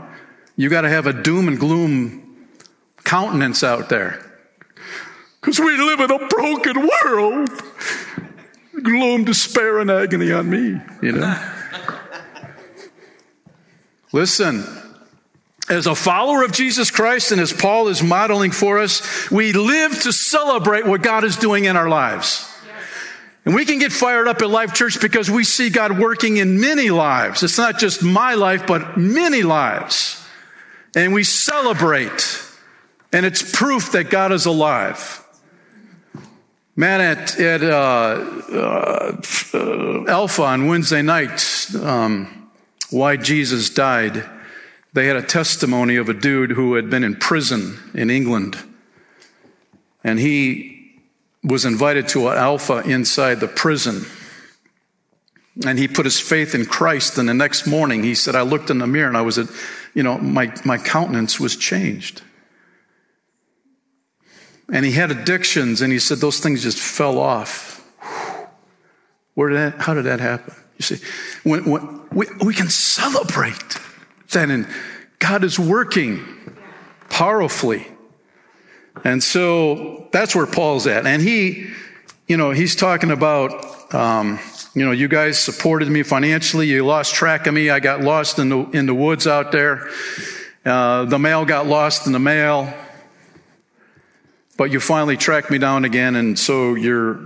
You 0.56 0.68
got 0.70 0.82
to 0.82 0.88
have 0.88 1.06
a 1.06 1.12
doom 1.12 1.48
and 1.48 1.58
gloom 1.58 2.46
countenance 3.04 3.64
out 3.64 3.88
there. 3.88 4.24
Because 5.40 5.58
we 5.58 5.76
live 5.76 6.00
in 6.00 6.10
a 6.10 6.28
broken 6.28 6.88
world 7.04 7.48
gloom, 8.82 9.24
despair, 9.24 9.78
and 9.78 9.90
agony 9.90 10.32
on 10.32 10.48
me, 10.50 10.80
you 11.00 11.12
know? 11.12 11.50
Listen, 14.12 14.64
as 15.70 15.86
a 15.86 15.94
follower 15.94 16.42
of 16.44 16.52
Jesus 16.52 16.90
Christ 16.90 17.32
and 17.32 17.40
as 17.40 17.52
Paul 17.52 17.88
is 17.88 18.02
modeling 18.02 18.50
for 18.50 18.78
us, 18.78 19.30
we 19.30 19.52
live 19.52 19.92
to 20.02 20.12
celebrate 20.12 20.86
what 20.86 21.02
God 21.02 21.24
is 21.24 21.36
doing 21.36 21.64
in 21.64 21.76
our 21.76 21.88
lives. 21.88 22.48
And 23.44 23.54
we 23.56 23.64
can 23.64 23.80
get 23.80 23.90
fired 23.90 24.28
up 24.28 24.40
at 24.40 24.50
Life 24.50 24.72
Church 24.72 25.00
because 25.00 25.28
we 25.28 25.42
see 25.42 25.68
God 25.68 25.98
working 25.98 26.36
in 26.36 26.60
many 26.60 26.90
lives. 26.90 27.42
It's 27.42 27.58
not 27.58 27.78
just 27.80 28.00
my 28.00 28.34
life, 28.34 28.68
but 28.68 28.96
many 28.96 29.42
lives. 29.42 30.24
And 30.94 31.12
we 31.12 31.24
celebrate. 31.24 32.40
And 33.12 33.26
it's 33.26 33.42
proof 33.50 33.92
that 33.92 34.10
God 34.10 34.30
is 34.30 34.46
alive. 34.46 35.21
Man 36.74 37.02
at, 37.02 37.38
at 37.38 37.62
uh, 37.62 39.16
uh, 39.54 40.04
Alpha 40.08 40.42
on 40.42 40.68
Wednesday 40.68 41.02
night, 41.02 41.66
um, 41.82 42.48
why 42.88 43.16
Jesus 43.18 43.68
died, 43.68 44.24
they 44.94 45.06
had 45.06 45.16
a 45.16 45.22
testimony 45.22 45.96
of 45.96 46.08
a 46.08 46.14
dude 46.14 46.50
who 46.52 46.74
had 46.74 46.88
been 46.88 47.04
in 47.04 47.16
prison 47.16 47.78
in 47.92 48.08
England. 48.08 48.56
And 50.02 50.18
he 50.18 50.98
was 51.44 51.66
invited 51.66 52.08
to 52.08 52.28
an 52.28 52.38
Alpha 52.38 52.78
inside 52.78 53.40
the 53.40 53.48
prison. 53.48 54.06
And 55.66 55.78
he 55.78 55.88
put 55.88 56.06
his 56.06 56.18
faith 56.20 56.54
in 56.54 56.64
Christ. 56.64 57.18
And 57.18 57.28
the 57.28 57.34
next 57.34 57.66
morning, 57.66 58.02
he 58.02 58.14
said, 58.14 58.34
I 58.34 58.42
looked 58.42 58.70
in 58.70 58.78
the 58.78 58.86
mirror 58.86 59.08
and 59.08 59.16
I 59.16 59.20
was, 59.22 59.36
at, 59.38 59.48
you 59.92 60.02
know, 60.02 60.16
my, 60.16 60.54
my 60.64 60.78
countenance 60.78 61.38
was 61.38 61.54
changed. 61.54 62.22
And 64.72 64.86
he 64.86 64.92
had 64.92 65.10
addictions, 65.10 65.82
and 65.82 65.92
he 65.92 65.98
said 65.98 66.18
those 66.18 66.40
things 66.40 66.62
just 66.62 66.80
fell 66.80 67.18
off. 67.18 67.84
Where 69.34 69.50
did 69.50 69.58
that, 69.58 69.80
how 69.82 69.92
did 69.92 70.04
that 70.06 70.18
happen? 70.18 70.54
You 70.78 70.82
see, 70.82 70.98
when, 71.44 71.64
when 71.70 72.00
we, 72.10 72.26
we 72.42 72.54
can 72.54 72.70
celebrate 72.70 73.52
then, 74.32 74.50
and 74.50 74.66
God 75.18 75.44
is 75.44 75.58
working 75.58 76.24
powerfully. 77.10 77.86
And 79.04 79.22
so 79.22 80.08
that's 80.10 80.34
where 80.34 80.46
Paul's 80.46 80.86
at. 80.86 81.06
And 81.06 81.20
he, 81.20 81.68
you 82.26 82.38
know, 82.38 82.52
he's 82.52 82.74
talking 82.74 83.10
about, 83.10 83.94
um, 83.94 84.38
you 84.74 84.86
know, 84.86 84.92
you 84.92 85.06
guys 85.06 85.38
supported 85.38 85.88
me 85.90 86.02
financially. 86.02 86.66
You 86.68 86.86
lost 86.86 87.12
track 87.14 87.46
of 87.46 87.52
me. 87.52 87.68
I 87.68 87.78
got 87.78 88.00
lost 88.00 88.38
in 88.38 88.48
the, 88.48 88.58
in 88.70 88.86
the 88.86 88.94
woods 88.94 89.26
out 89.26 89.52
there. 89.52 89.90
Uh, 90.64 91.04
the 91.04 91.18
mail 91.18 91.44
got 91.44 91.66
lost 91.66 92.06
in 92.06 92.12
the 92.14 92.18
mail. 92.18 92.72
But 94.62 94.70
you 94.70 94.78
finally 94.78 95.16
tracked 95.16 95.50
me 95.50 95.58
down 95.58 95.84
again, 95.84 96.14
and 96.14 96.38
so 96.38 96.74
you're, 96.76 97.18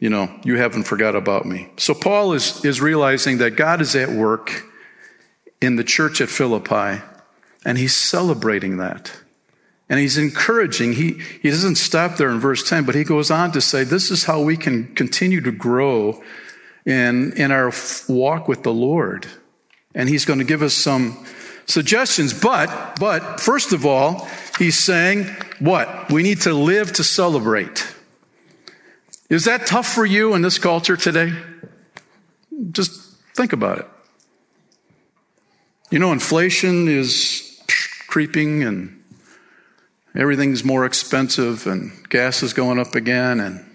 you 0.00 0.10
know, 0.10 0.30
you 0.44 0.56
haven't 0.58 0.82
forgot 0.82 1.16
about 1.16 1.46
me. 1.46 1.70
So 1.78 1.94
Paul 1.94 2.34
is, 2.34 2.62
is 2.62 2.78
realizing 2.78 3.38
that 3.38 3.52
God 3.52 3.80
is 3.80 3.96
at 3.96 4.10
work 4.10 4.52
in 5.62 5.76
the 5.76 5.82
church 5.82 6.20
at 6.20 6.28
Philippi, 6.28 7.02
and 7.64 7.78
he's 7.78 7.96
celebrating 7.96 8.76
that. 8.76 9.10
And 9.88 9.98
he's 9.98 10.18
encouraging. 10.18 10.92
He, 10.92 11.12
he 11.40 11.48
doesn't 11.48 11.76
stop 11.76 12.18
there 12.18 12.28
in 12.28 12.38
verse 12.38 12.68
10, 12.68 12.84
but 12.84 12.94
he 12.94 13.02
goes 13.02 13.30
on 13.30 13.50
to 13.52 13.62
say, 13.62 13.84
This 13.84 14.10
is 14.10 14.24
how 14.24 14.42
we 14.42 14.54
can 14.58 14.94
continue 14.94 15.40
to 15.40 15.52
grow 15.52 16.22
in, 16.84 17.32
in 17.38 17.50
our 17.50 17.72
walk 18.10 18.46
with 18.46 18.62
the 18.62 18.74
Lord. 18.74 19.26
And 19.94 20.06
he's 20.06 20.26
going 20.26 20.40
to 20.40 20.44
give 20.44 20.60
us 20.60 20.74
some 20.74 21.24
suggestions. 21.64 22.38
But, 22.38 22.98
but, 23.00 23.40
first 23.40 23.72
of 23.72 23.86
all, 23.86 24.28
He's 24.58 24.78
saying, 24.78 25.24
what? 25.58 26.12
We 26.12 26.22
need 26.22 26.42
to 26.42 26.54
live 26.54 26.92
to 26.94 27.04
celebrate. 27.04 27.86
Is 29.28 29.44
that 29.46 29.66
tough 29.66 29.88
for 29.92 30.06
you 30.06 30.34
in 30.34 30.42
this 30.42 30.58
culture 30.58 30.96
today? 30.96 31.32
Just 32.70 33.16
think 33.34 33.52
about 33.52 33.78
it. 33.78 33.86
You 35.90 35.98
know, 35.98 36.12
inflation 36.12 36.88
is 36.88 37.60
creeping 38.06 38.62
and 38.62 39.02
everything's 40.14 40.64
more 40.64 40.84
expensive 40.86 41.66
and 41.66 42.08
gas 42.08 42.42
is 42.42 42.52
going 42.52 42.78
up 42.78 42.94
again 42.94 43.40
and 43.40 43.70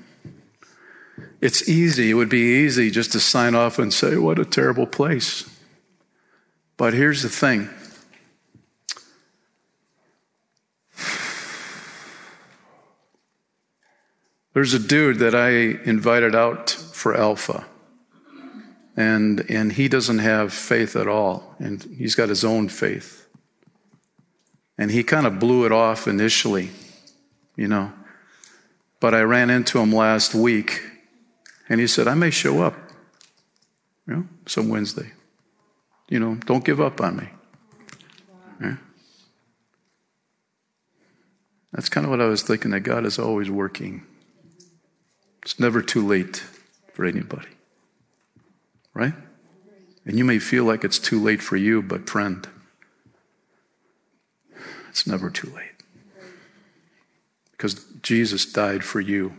it's 1.42 1.68
easy 1.68 2.10
it 2.12 2.14
would 2.14 2.30
be 2.30 2.64
easy 2.64 2.90
just 2.90 3.12
to 3.12 3.20
sign 3.20 3.54
off 3.56 3.78
and 3.80 3.94
say 3.94 4.16
what 4.16 4.40
a 4.40 4.46
terrible 4.46 4.86
place 4.88 5.50
but 6.78 6.94
here's 6.94 7.22
the 7.24 7.28
thing 7.30 7.70
There's 14.60 14.74
a 14.74 14.78
dude 14.80 15.20
that 15.20 15.34
I 15.34 15.52
invited 15.90 16.36
out 16.36 16.70
for 16.72 17.16
Alpha, 17.16 17.66
and, 18.98 19.40
and 19.50 19.72
he 19.72 19.88
doesn't 19.88 20.18
have 20.20 20.52
faith 20.52 20.98
at 20.98 21.08
all, 21.08 21.56
and 21.60 21.82
he's 21.98 22.14
got 22.14 22.28
his 22.28 22.44
own 22.44 22.68
faith. 22.68 23.30
And 24.78 24.92
he 24.92 25.02
kind 25.02 25.26
of 25.26 25.40
blew 25.40 25.66
it 25.66 25.72
off 25.72 26.10
initially, 26.10 26.72
you 27.56 27.70
know. 27.70 27.94
But 29.00 29.16
I 29.16 29.22
ran 29.22 29.50
into 29.50 29.80
him 29.80 29.94
last 29.94 30.36
week, 30.36 30.82
and 31.70 31.80
he 31.80 31.88
said, 31.88 32.10
I 32.10 32.14
may 32.16 32.30
show 32.30 32.62
up, 32.62 32.76
you 34.08 34.14
know, 34.14 34.28
some 34.46 34.68
Wednesday. 34.68 35.10
You 36.10 36.20
know, 36.20 36.36
don't 36.36 36.66
give 36.66 36.82
up 36.82 37.00
on 37.00 37.16
me. 37.16 37.30
Yeah. 38.62 38.76
That's 41.72 41.88
kind 41.88 42.06
of 42.06 42.10
what 42.12 42.20
I 42.20 42.26
was 42.26 42.44
thinking 42.44 42.72
that 42.72 42.82
God 42.82 43.06
is 43.06 43.18
always 43.18 43.50
working. 43.50 44.06
It's 45.44 45.60
never 45.60 45.82
too 45.82 46.06
late 46.06 46.38
for 46.94 47.06
anybody. 47.06 47.48
Right? 48.94 49.14
And 50.06 50.18
you 50.18 50.26
may 50.26 50.40
feel 50.40 50.66
like 50.66 50.84
it's 50.84 51.00
too 51.00 51.22
late 51.22 51.42
for 51.42 51.56
you, 51.56 51.82
but 51.82 52.10
friend, 52.10 52.48
it's 54.90 55.06
never 55.06 55.30
too 55.30 55.52
late. 55.56 55.66
Because 57.52 57.86
Jesus 58.02 58.46
died 58.46 58.84
for 58.84 59.00
you. 59.00 59.34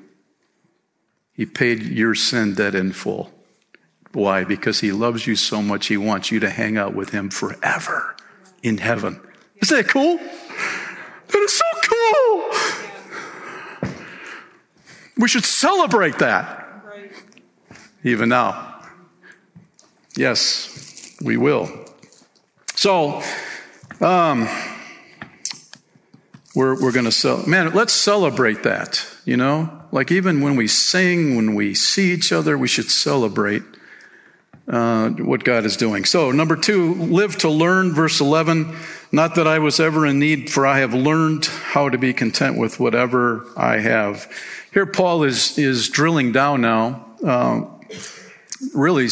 He 1.35 1.47
paid 1.47 1.83
your 1.83 2.15
sin 2.15 2.55
debt 2.55 2.75
in 2.75 2.93
full. 2.93 3.33
Why? 4.13 4.45
Because 4.45 4.81
he 4.81 4.93
loves 4.93 5.27
you 5.27 5.37
so 5.37 5.63
much, 5.63 5.87
he 5.87 5.97
wants 5.97 6.31
you 6.31 6.41
to 6.41 6.51
hang 6.51 6.77
out 6.77 6.95
with 6.95 7.11
him 7.11 7.31
forever 7.31 8.15
in 8.63 8.79
heaven. 8.79 9.21
Is 9.57 9.69
that 9.71 9.89
cool? 9.89 10.17
That 10.19 11.43
is 11.43 11.57
so 11.57 11.70
We 15.21 15.29
should 15.29 15.45
celebrate 15.45 16.19
that. 16.21 16.67
Even 18.03 18.31
now. 18.31 18.81
Yes, 20.17 21.15
we 21.23 21.37
will. 21.37 21.71
So, 22.75 23.23
um, 24.01 24.49
we're, 26.55 26.81
we're 26.83 26.91
going 26.93 27.05
to 27.05 27.13
sell. 27.13 27.47
Man, 27.47 27.73
let's 27.75 27.93
celebrate 27.93 28.63
that, 28.63 29.07
you 29.27 29.37
know? 29.37 29.69
Like, 29.93 30.11
even 30.11 30.41
when 30.41 30.57
we 30.57 30.67
sing, 30.67 31.37
when 31.37 31.55
we 31.55 31.75
see 31.75 32.13
each 32.13 32.33
other, 32.33 32.57
we 32.57 32.67
should 32.67 32.91
celebrate 32.91 33.63
uh, 34.69 35.11
what 35.11 35.45
God 35.45 35.67
is 35.67 35.77
doing. 35.77 36.07
So, 36.07 36.31
number 36.31 36.57
two, 36.57 36.95
live 36.95 37.37
to 37.39 37.51
learn, 37.51 37.93
verse 37.93 38.23
11. 38.23 38.75
Not 39.13 39.35
that 39.37 39.47
I 39.49 39.59
was 39.59 39.81
ever 39.81 40.07
in 40.07 40.21
need, 40.21 40.51
for 40.51 40.65
I 40.67 40.79
have 40.81 40.95
learned 40.95 41.45
how 41.47 41.89
to 41.89 41.99
be 41.99 42.13
content 42.13 42.57
with 42.57 42.79
whatever 42.79 43.45
I 43.57 43.79
have. 43.79 44.31
Here, 44.73 44.87
Paul 44.87 45.25
is, 45.25 45.59
is 45.59 45.89
drilling 45.89 46.31
down 46.31 46.61
now, 46.61 47.07
uh, 47.25 47.63
really 48.73 49.09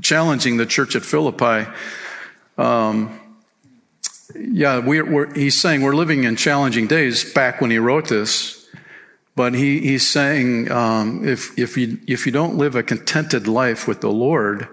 challenging 0.00 0.56
the 0.56 0.64
church 0.64 0.96
at 0.96 1.02
Philippi. 1.02 1.70
Um, 2.56 3.20
yeah, 4.34 4.78
we, 4.78 5.00
are 5.00 5.32
he's 5.34 5.60
saying 5.60 5.82
we're 5.82 5.94
living 5.94 6.24
in 6.24 6.36
challenging 6.36 6.86
days 6.86 7.30
back 7.34 7.60
when 7.60 7.70
he 7.70 7.78
wrote 7.78 8.08
this, 8.08 8.66
but 9.34 9.52
he, 9.52 9.80
he's 9.80 10.08
saying 10.08 10.70
um, 10.70 11.28
if, 11.28 11.56
if, 11.58 11.76
you, 11.76 11.98
if 12.08 12.24
you 12.24 12.32
don't 12.32 12.56
live 12.56 12.74
a 12.74 12.82
contented 12.82 13.46
life 13.46 13.86
with 13.86 14.00
the 14.00 14.10
Lord, 14.10 14.66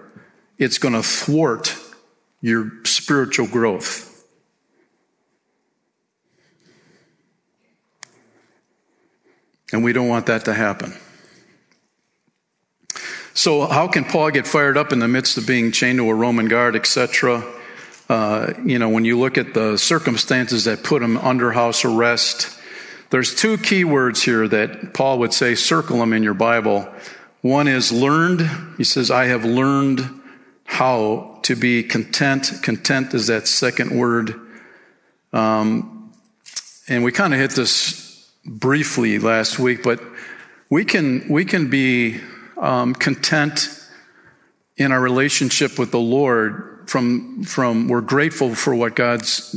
it's 0.56 0.78
going 0.78 0.94
to 0.94 1.02
thwart 1.02 1.76
your 2.40 2.70
spiritual 2.84 3.46
growth. 3.46 4.12
And 9.74 9.82
we 9.82 9.92
don't 9.92 10.06
want 10.06 10.26
that 10.26 10.44
to 10.44 10.54
happen. 10.54 10.94
So, 13.34 13.66
how 13.66 13.88
can 13.88 14.04
Paul 14.04 14.30
get 14.30 14.46
fired 14.46 14.76
up 14.76 14.92
in 14.92 15.00
the 15.00 15.08
midst 15.08 15.36
of 15.36 15.48
being 15.48 15.72
chained 15.72 15.98
to 15.98 16.08
a 16.08 16.14
Roman 16.14 16.46
guard, 16.46 16.76
etc.? 16.76 17.42
Uh, 18.08 18.52
you 18.64 18.78
know, 18.78 18.88
when 18.88 19.04
you 19.04 19.18
look 19.18 19.36
at 19.36 19.52
the 19.52 19.76
circumstances 19.76 20.66
that 20.66 20.84
put 20.84 21.02
him 21.02 21.18
under 21.18 21.50
house 21.50 21.84
arrest, 21.84 22.56
there's 23.10 23.34
two 23.34 23.58
key 23.58 23.82
words 23.82 24.22
here 24.22 24.46
that 24.46 24.94
Paul 24.94 25.18
would 25.18 25.32
say, 25.32 25.56
circle 25.56 25.98
them 25.98 26.12
in 26.12 26.22
your 26.22 26.34
Bible. 26.34 26.86
One 27.42 27.66
is 27.66 27.90
learned. 27.90 28.48
He 28.76 28.84
says, 28.84 29.10
I 29.10 29.24
have 29.24 29.44
learned 29.44 30.08
how 30.62 31.40
to 31.42 31.56
be 31.56 31.82
content. 31.82 32.52
Content 32.62 33.12
is 33.12 33.26
that 33.26 33.48
second 33.48 33.90
word. 33.90 34.36
Um, 35.32 36.12
and 36.86 37.02
we 37.02 37.10
kind 37.10 37.34
of 37.34 37.40
hit 37.40 37.50
this 37.50 38.03
briefly 38.46 39.18
last 39.18 39.58
week, 39.58 39.82
but 39.82 40.00
we 40.70 40.84
can, 40.84 41.26
we 41.28 41.44
can 41.44 41.70
be 41.70 42.20
um, 42.58 42.94
content 42.94 43.68
in 44.76 44.92
our 44.92 45.00
relationship 45.00 45.78
with 45.78 45.90
the 45.90 45.98
Lord 46.00 46.82
from, 46.86 47.44
from 47.44 47.88
we're 47.88 48.02
grateful 48.02 48.54
for 48.54 48.74
what 48.74 48.94
God's 48.96 49.52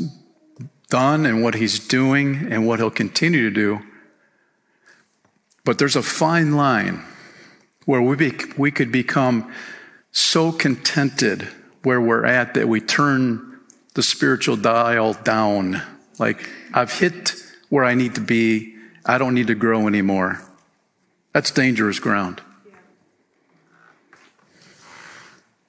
done 0.90 1.26
and 1.26 1.44
what 1.44 1.56
He's 1.56 1.80
doing 1.86 2.48
and 2.52 2.66
what 2.66 2.80
He'll 2.80 2.90
continue 2.90 3.42
to 3.50 3.54
do. 3.54 3.82
But 5.66 5.80
there's 5.80 5.98
a 5.98 6.04
fine 6.04 6.54
line 6.56 7.04
where 7.86 8.02
we, 8.02 8.16
be, 8.16 8.34
we 8.58 8.72
could 8.72 8.92
become 8.92 9.52
so 10.12 10.52
contented 10.54 11.48
where 11.84 12.00
we're 12.00 12.26
at 12.26 12.54
that 12.54 12.68
we 12.70 12.80
turn 12.80 13.60
the 13.96 14.04
spiritual 14.04 14.56
dial 14.56 15.14
down. 15.14 15.82
Like, 16.20 16.50
I've 16.74 16.94
hit 16.94 17.34
where 17.70 17.84
I 17.84 17.94
need 17.94 18.16
to 18.16 18.22
be. 18.22 18.76
I 19.08 19.18
don't 19.18 19.34
need 19.34 19.48
to 19.48 19.56
grow 19.56 19.88
anymore. 19.88 20.42
That's 21.34 21.50
dangerous 21.52 21.98
ground. 22.00 22.42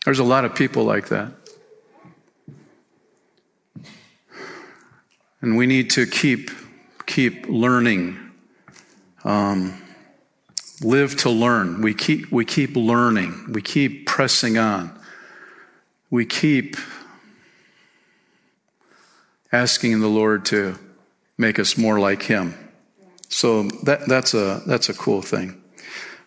There's 0.04 0.18
a 0.18 0.24
lot 0.24 0.44
of 0.44 0.56
people 0.56 0.84
like 0.84 1.08
that. 1.10 1.30
And 5.40 5.56
we 5.56 5.66
need 5.66 5.90
to 5.90 6.06
keep, 6.06 6.50
keep 7.06 7.46
learning. 7.46 8.16
Um, 9.22 9.80
live 10.82 11.14
to 11.18 11.30
learn. 11.30 11.80
We 11.80 11.94
keep, 11.94 12.32
we 12.32 12.44
keep 12.44 12.74
learning. 12.74 13.52
We 13.52 13.62
keep 13.62 14.08
pressing 14.08 14.58
on. 14.58 14.98
We 16.10 16.26
keep 16.26 16.74
asking 19.52 20.00
the 20.00 20.08
Lord 20.08 20.44
to 20.46 20.76
make 21.36 21.60
us 21.60 21.78
more 21.78 22.00
like 22.00 22.22
Him. 22.24 22.54
So 23.28 23.64
that, 23.82 24.06
that's, 24.08 24.34
a, 24.34 24.62
that's 24.66 24.88
a 24.88 24.94
cool 24.94 25.22
thing. 25.22 25.60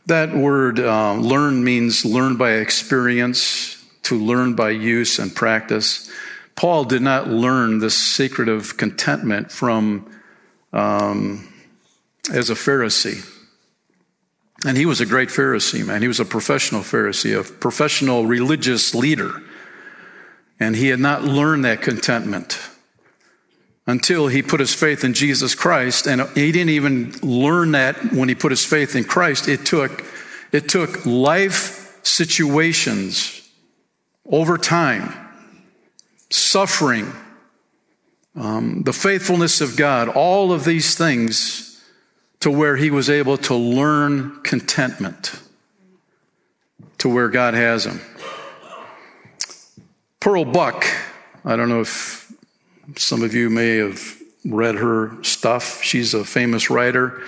That 0.06 0.36
word 0.36 0.80
uh, 0.80 1.16
learn 1.16 1.64
means 1.64 2.06
learn 2.06 2.36
by 2.38 2.54
experience, 2.54 3.84
to 4.04 4.20
learn 4.20 4.56
by 4.56 4.72
use 4.72 5.20
and 5.20 5.36
practice. 5.36 6.12
Paul 6.56 6.86
did 6.86 7.02
not 7.02 7.28
learn 7.28 7.80
this 7.80 7.98
secret 7.98 8.50
of 8.50 8.78
contentment 8.78 9.52
from 9.52 10.10
um, 10.74 11.52
as 12.32 12.50
a 12.50 12.56
Pharisee. 12.56 13.28
And 14.66 14.78
he 14.78 14.86
was 14.86 15.02
a 15.02 15.06
great 15.08 15.30
Pharisee, 15.30 15.86
man. 15.86 16.02
He 16.04 16.08
was 16.08 16.20
a 16.20 16.26
professional 16.26 16.82
Pharisee, 16.82 17.40
a 17.40 17.44
professional 17.44 18.26
religious 18.28 18.94
leader. 18.94 19.42
And 20.60 20.76
he 20.76 20.88
had 20.90 21.00
not 21.00 21.24
learned 21.24 21.66
that 21.66 21.82
contentment 21.82 22.60
until 23.88 24.28
he 24.28 24.42
put 24.42 24.60
his 24.60 24.74
faith 24.74 25.04
in 25.04 25.14
Jesus 25.14 25.56
Christ. 25.56 26.08
And 26.08 26.22
he 26.36 26.52
didn't 26.52 26.70
even 26.72 27.14
learn 27.22 27.72
that 27.74 28.14
when 28.14 28.30
he 28.30 28.36
put 28.36 28.52
his 28.52 28.64
faith 28.66 28.96
in 28.96 29.04
Christ. 29.04 29.48
It 29.48 29.66
took, 29.66 30.04
it 30.52 30.70
took 30.70 31.06
life 31.06 32.00
situations 32.04 33.38
over 34.30 34.58
time, 34.58 35.14
suffering, 36.30 37.12
um, 38.36 38.84
the 38.84 38.94
faithfulness 38.94 39.60
of 39.62 39.76
God, 39.76 40.08
all 40.10 40.54
of 40.54 40.64
these 40.64 40.96
things 40.98 41.84
to 42.40 42.50
where 42.50 42.76
he 42.78 42.90
was 42.90 43.10
able 43.10 43.38
to 43.38 43.56
learn 43.56 44.40
contentment 44.44 45.34
to 47.00 47.10
where 47.10 47.28
God 47.30 47.56
has 47.56 47.86
him. 47.86 48.00
Pearl 50.20 50.46
Buck, 50.46 50.86
I 51.44 51.56
don't 51.56 51.68
know 51.70 51.82
if 51.82 52.21
some 52.98 53.24
of 53.24 53.34
you 53.34 53.50
may 53.50 53.78
have 53.78 54.22
read 54.46 54.76
her 54.76 55.12
stuff. 55.24 55.82
She's 55.84 56.14
a 56.14 56.26
famous 56.26 56.70
writer. 56.70 57.22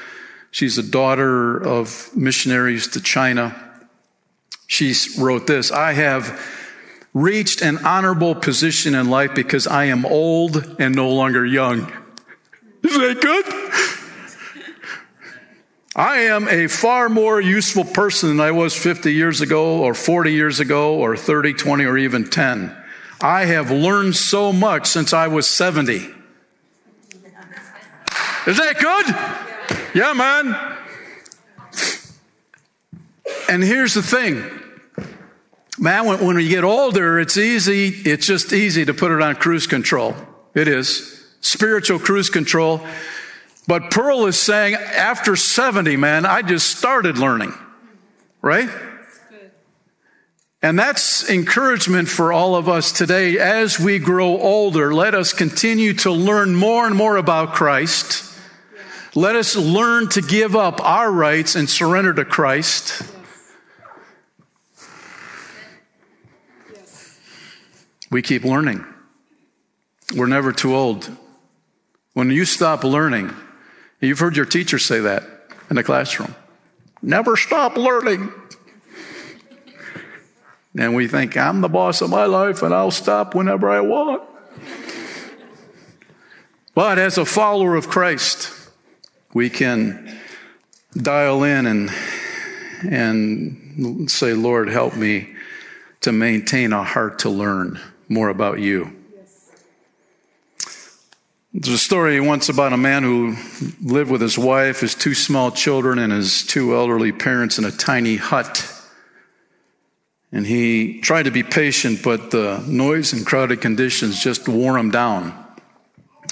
She's 0.52 0.78
a 0.78 0.84
daughter 0.84 1.58
of 1.58 2.10
missionaries 2.16 2.88
to 2.90 3.02
China. 3.02 3.60
She 4.68 4.94
wrote 5.20 5.48
this 5.48 5.72
I 5.72 5.94
have 5.94 6.42
reached 7.14 7.62
an 7.62 7.80
honorable 7.86 8.34
position 8.36 8.96
in 8.96 9.10
life 9.10 9.36
because 9.36 9.68
I 9.68 9.86
am 9.86 10.06
old 10.06 10.76
and 10.80 10.96
no 10.96 11.10
longer 11.10 11.46
young. 11.46 11.84
Is 12.84 12.94
that 12.98 13.22
good? 13.22 13.46
I 15.96 16.18
am 16.22 16.48
a 16.48 16.66
far 16.68 17.08
more 17.08 17.40
useful 17.40 17.86
person 17.86 18.30
than 18.30 18.40
I 18.40 18.50
was 18.50 18.76
50 18.76 19.14
years 19.14 19.42
ago, 19.42 19.84
or 19.84 19.94
40 19.94 20.34
years 20.34 20.60
ago, 20.60 20.96
or 20.96 21.16
30, 21.16 21.54
20, 21.54 21.86
or 21.86 21.98
even 22.00 22.28
10. 22.28 22.76
I 23.24 23.46
have 23.46 23.72
learned 23.72 24.18
so 24.18 24.52
much 24.52 24.86
since 24.88 25.14
I 25.14 25.28
was 25.30 25.48
70. 25.50 25.96
Is 28.48 28.58
that 28.58 28.78
good? 28.78 29.94
Yeah, 29.96 30.12
man. 30.12 30.78
And 33.48 33.64
here's 33.64 33.94
the 33.94 34.02
thing. 34.02 34.44
Man, 35.80 36.06
when, 36.06 36.26
when 36.28 36.38
you 36.40 36.50
get 36.50 36.66
older, 36.66 37.18
it's 37.18 37.38
easy, 37.38 37.88
it's 37.88 38.28
just 38.28 38.52
easy 38.52 38.84
to 38.84 38.94
put 38.94 39.10
it 39.10 39.22
on 39.22 39.36
cruise 39.36 39.68
control. 39.68 40.16
It 40.54 40.68
is. 40.68 41.26
Spiritual 41.40 42.00
cruise 42.00 42.30
control. 42.30 42.82
But 43.68 43.90
Pearl 43.90 44.26
is 44.26 44.38
saying, 44.38 44.74
after 44.76 45.38
70, 45.38 45.96
man, 45.96 46.26
I 46.26 46.42
just 46.42 46.76
started 46.78 47.18
learning. 47.18 47.54
Right? 48.42 48.68
And 50.64 50.80
that's 50.80 51.30
encouragement 51.30 52.08
for 52.08 52.32
all 52.32 52.56
of 52.56 52.70
us 52.70 52.94
today. 52.94 53.38
As 53.38 53.78
we 53.82 54.00
grow 54.00 54.40
older, 54.40 54.94
let 54.94 55.14
us 55.14 55.34
continue 55.34 55.92
to 55.96 56.12
learn 56.12 56.56
more 56.56 56.88
and 56.88 56.96
more 56.96 57.18
about 57.18 57.52
Christ. 57.54 58.24
Let 59.14 59.36
us 59.36 59.58
learn 59.58 60.08
to 60.12 60.22
give 60.22 60.56
up 60.56 60.82
our 60.82 61.12
rights 61.12 61.56
and 61.56 61.70
surrender 61.70 62.14
to 62.14 62.24
Christ. 62.24 63.02
We 68.10 68.22
keep 68.22 68.46
learning. 68.46 68.86
We're 70.16 70.28
never 70.28 70.54
too 70.54 70.74
old. 70.74 71.10
When 72.14 72.30
you 72.32 72.46
stop 72.46 72.86
learning, 72.86 73.36
you've 74.00 74.20
heard 74.20 74.38
your 74.38 74.46
teacher 74.46 74.80
say 74.80 75.02
that 75.02 75.24
in 75.70 75.76
the 75.76 75.84
classroom. 75.84 76.34
Never 77.02 77.36
stop 77.36 77.76
learning. 77.76 78.32
And 80.78 80.96
we 80.96 81.08
think, 81.08 81.38
I'm 81.38 81.62
the 81.62 81.68
boss 81.70 82.02
of 82.02 82.10
my 82.10 82.26
life 82.26 82.62
and 82.64 82.74
I'll 82.74 82.90
stop 82.92 83.36
whenever 83.36 83.70
I 83.70 83.82
want. 83.82 84.24
But 86.76 86.98
as 86.98 87.20
a 87.20 87.26
follower 87.26 87.76
of 87.76 87.88
Christ, 87.90 88.52
we 89.34 89.50
can 89.52 90.18
dial 90.98 91.44
in 91.44 91.68
and, 91.68 91.90
and 92.90 94.10
say, 94.10 94.34
Lord, 94.34 94.70
help 94.70 94.96
me 94.96 95.30
to 96.02 96.12
maintain 96.12 96.74
a 96.74 96.84
heart 96.84 97.20
to 97.20 97.30
learn 97.30 97.80
more 98.10 98.30
about 98.30 98.60
you. 98.60 98.96
There's 101.54 101.76
a 101.76 101.78
story 101.78 102.20
once 102.20 102.50
about 102.50 102.74
a 102.74 102.78
man 102.78 103.04
who 103.04 103.36
lived 103.80 104.10
with 104.10 104.22
his 104.22 104.40
wife, 104.40 104.80
his 104.80 104.96
two 104.96 105.14
small 105.14 105.52
children, 105.52 106.00
and 106.00 106.12
his 106.12 106.44
two 106.44 106.74
elderly 106.74 107.12
parents 107.12 107.60
in 107.60 107.66
a 107.66 107.70
tiny 107.72 108.16
hut 108.16 108.68
and 110.34 110.48
he 110.48 111.00
tried 111.00 111.24
to 111.24 111.32
be 111.32 111.44
patient, 111.44 112.02
but 112.04 112.32
the 112.32 112.64
noise 112.68 113.14
and 113.14 113.24
crowded 113.24 113.62
conditions 113.62 114.20
just 114.22 114.50
wore 114.50 114.78
him 114.80 114.90
down. 114.90 115.32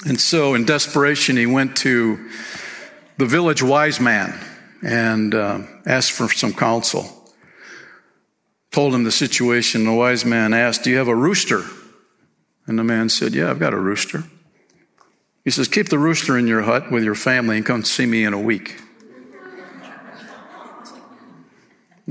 And 0.04 0.20
so, 0.20 0.54
in 0.54 0.64
desperation, 0.66 1.36
he 1.36 1.46
went 1.46 1.76
to 1.78 2.18
the 3.18 3.26
village 3.26 3.62
wise 3.62 4.00
man 4.00 4.36
and 4.84 5.32
uh, 5.32 5.60
asked 5.86 6.10
for 6.12 6.28
some 6.28 6.52
counsel. 6.52 7.06
Told 8.72 8.92
him 8.92 9.04
the 9.04 9.12
situation. 9.12 9.84
The 9.84 9.92
wise 9.92 10.24
man 10.24 10.52
asked, 10.52 10.82
Do 10.82 10.90
you 10.90 10.96
have 10.96 11.06
a 11.06 11.14
rooster? 11.14 11.62
And 12.66 12.76
the 12.80 12.84
man 12.84 13.08
said, 13.08 13.34
Yeah, 13.34 13.50
I've 13.50 13.60
got 13.60 13.72
a 13.72 13.78
rooster. 13.78 14.24
He 15.44 15.52
says, 15.52 15.68
Keep 15.68 15.90
the 15.90 15.98
rooster 15.98 16.36
in 16.36 16.48
your 16.48 16.62
hut 16.62 16.90
with 16.90 17.04
your 17.04 17.14
family 17.14 17.56
and 17.56 17.64
come 17.64 17.84
see 17.84 18.06
me 18.06 18.24
in 18.24 18.32
a 18.32 18.40
week. 18.40 18.80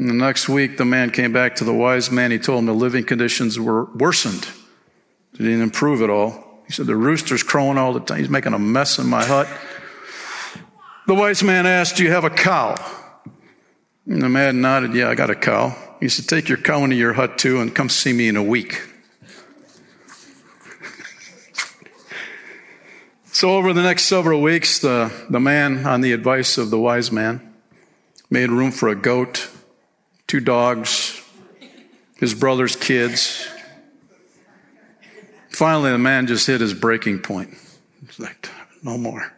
And 0.02 0.10
the 0.10 0.14
next 0.16 0.50
week, 0.50 0.76
the 0.78 0.84
man 0.86 1.12
came 1.12 1.32
back 1.32 1.56
to 1.58 1.64
the 1.64 1.76
wise 1.76 2.10
man. 2.10 2.32
He 2.32 2.40
told 2.40 2.58
him 2.58 2.66
the 2.66 2.74
living 2.74 3.04
conditions 3.04 3.60
were 3.60 3.84
worsened. 3.84 4.48
They 5.34 5.44
didn't 5.46 5.62
improve 5.62 6.02
at 6.02 6.10
all. 6.10 6.44
He 6.66 6.74
said, 6.74 6.88
The 6.88 6.96
rooster's 6.96 7.44
crowing 7.44 7.78
all 7.78 7.94
the 7.94 8.00
time. 8.00 8.18
He's 8.18 8.28
making 8.28 8.54
a 8.56 8.60
mess 8.60 8.98
in 8.98 9.06
my 9.06 9.24
hut. 9.24 9.48
The 11.06 11.14
wise 11.14 11.44
man 11.44 11.68
asked, 11.68 11.98
Do 11.98 12.04
you 12.04 12.10
have 12.14 12.24
a 12.24 12.32
cow? 12.32 12.74
And 14.08 14.24
the 14.24 14.28
man 14.30 14.60
nodded, 14.60 14.96
Yeah, 14.96 15.08
I 15.08 15.14
got 15.14 15.30
a 15.30 15.36
cow. 15.36 15.78
He 16.00 16.10
said, 16.10 16.28
Take 16.28 16.50
your 16.50 16.58
cow 16.58 16.84
into 16.84 16.96
your 16.96 17.14
hut 17.14 17.38
too 17.38 17.60
and 17.62 17.74
come 17.76 17.88
see 17.90 18.12
me 18.12 18.28
in 18.28 18.36
a 18.36 18.42
week. 18.44 18.82
so, 23.32 23.52
over 23.56 23.72
the 23.72 23.84
next 23.84 24.06
several 24.06 24.42
weeks, 24.42 24.80
the, 24.80 25.14
the 25.30 25.40
man, 25.40 25.86
on 25.86 26.02
the 26.02 26.12
advice 26.12 26.58
of 26.58 26.72
the 26.72 26.80
wise 26.80 27.12
man, 27.12 27.54
made 28.32 28.50
room 28.50 28.72
for 28.72 28.90
a 28.90 28.96
goat 28.96 29.48
two 30.32 30.40
dogs, 30.40 31.22
his 32.20 32.34
brother's 32.34 32.78
kids. 32.78 33.46
Finally, 35.50 35.92
the 35.92 35.98
man 35.98 36.26
just 36.26 36.48
hit 36.48 36.62
his 36.62 36.74
breaking 36.74 37.20
point. 37.20 37.50
He's 38.08 38.18
like, 38.18 38.48
no 38.82 38.98
more. 38.98 39.30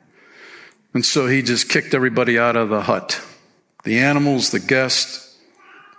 And 0.94 1.04
so 1.04 1.26
he 1.26 1.42
just 1.42 1.68
kicked 1.68 1.96
everybody 1.96 2.38
out 2.38 2.56
of 2.56 2.70
the 2.70 2.82
hut 2.82 3.20
the 3.84 3.98
animals, 3.98 4.52
the 4.52 4.60
guests. 4.60 5.36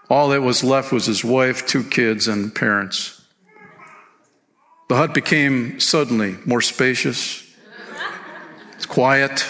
All 0.08 0.28
that 0.28 0.42
was 0.42 0.62
left 0.62 0.92
was 0.92 1.06
his 1.06 1.24
wife, 1.24 1.66
two 1.66 1.82
kids, 1.82 2.28
and 2.28 2.54
parents. 2.54 3.20
The 4.88 4.94
hut 4.94 5.12
became 5.12 5.80
suddenly 5.80 6.36
more 6.46 6.60
spacious, 6.62 7.44
it's 8.76 8.86
quiet, 8.86 9.44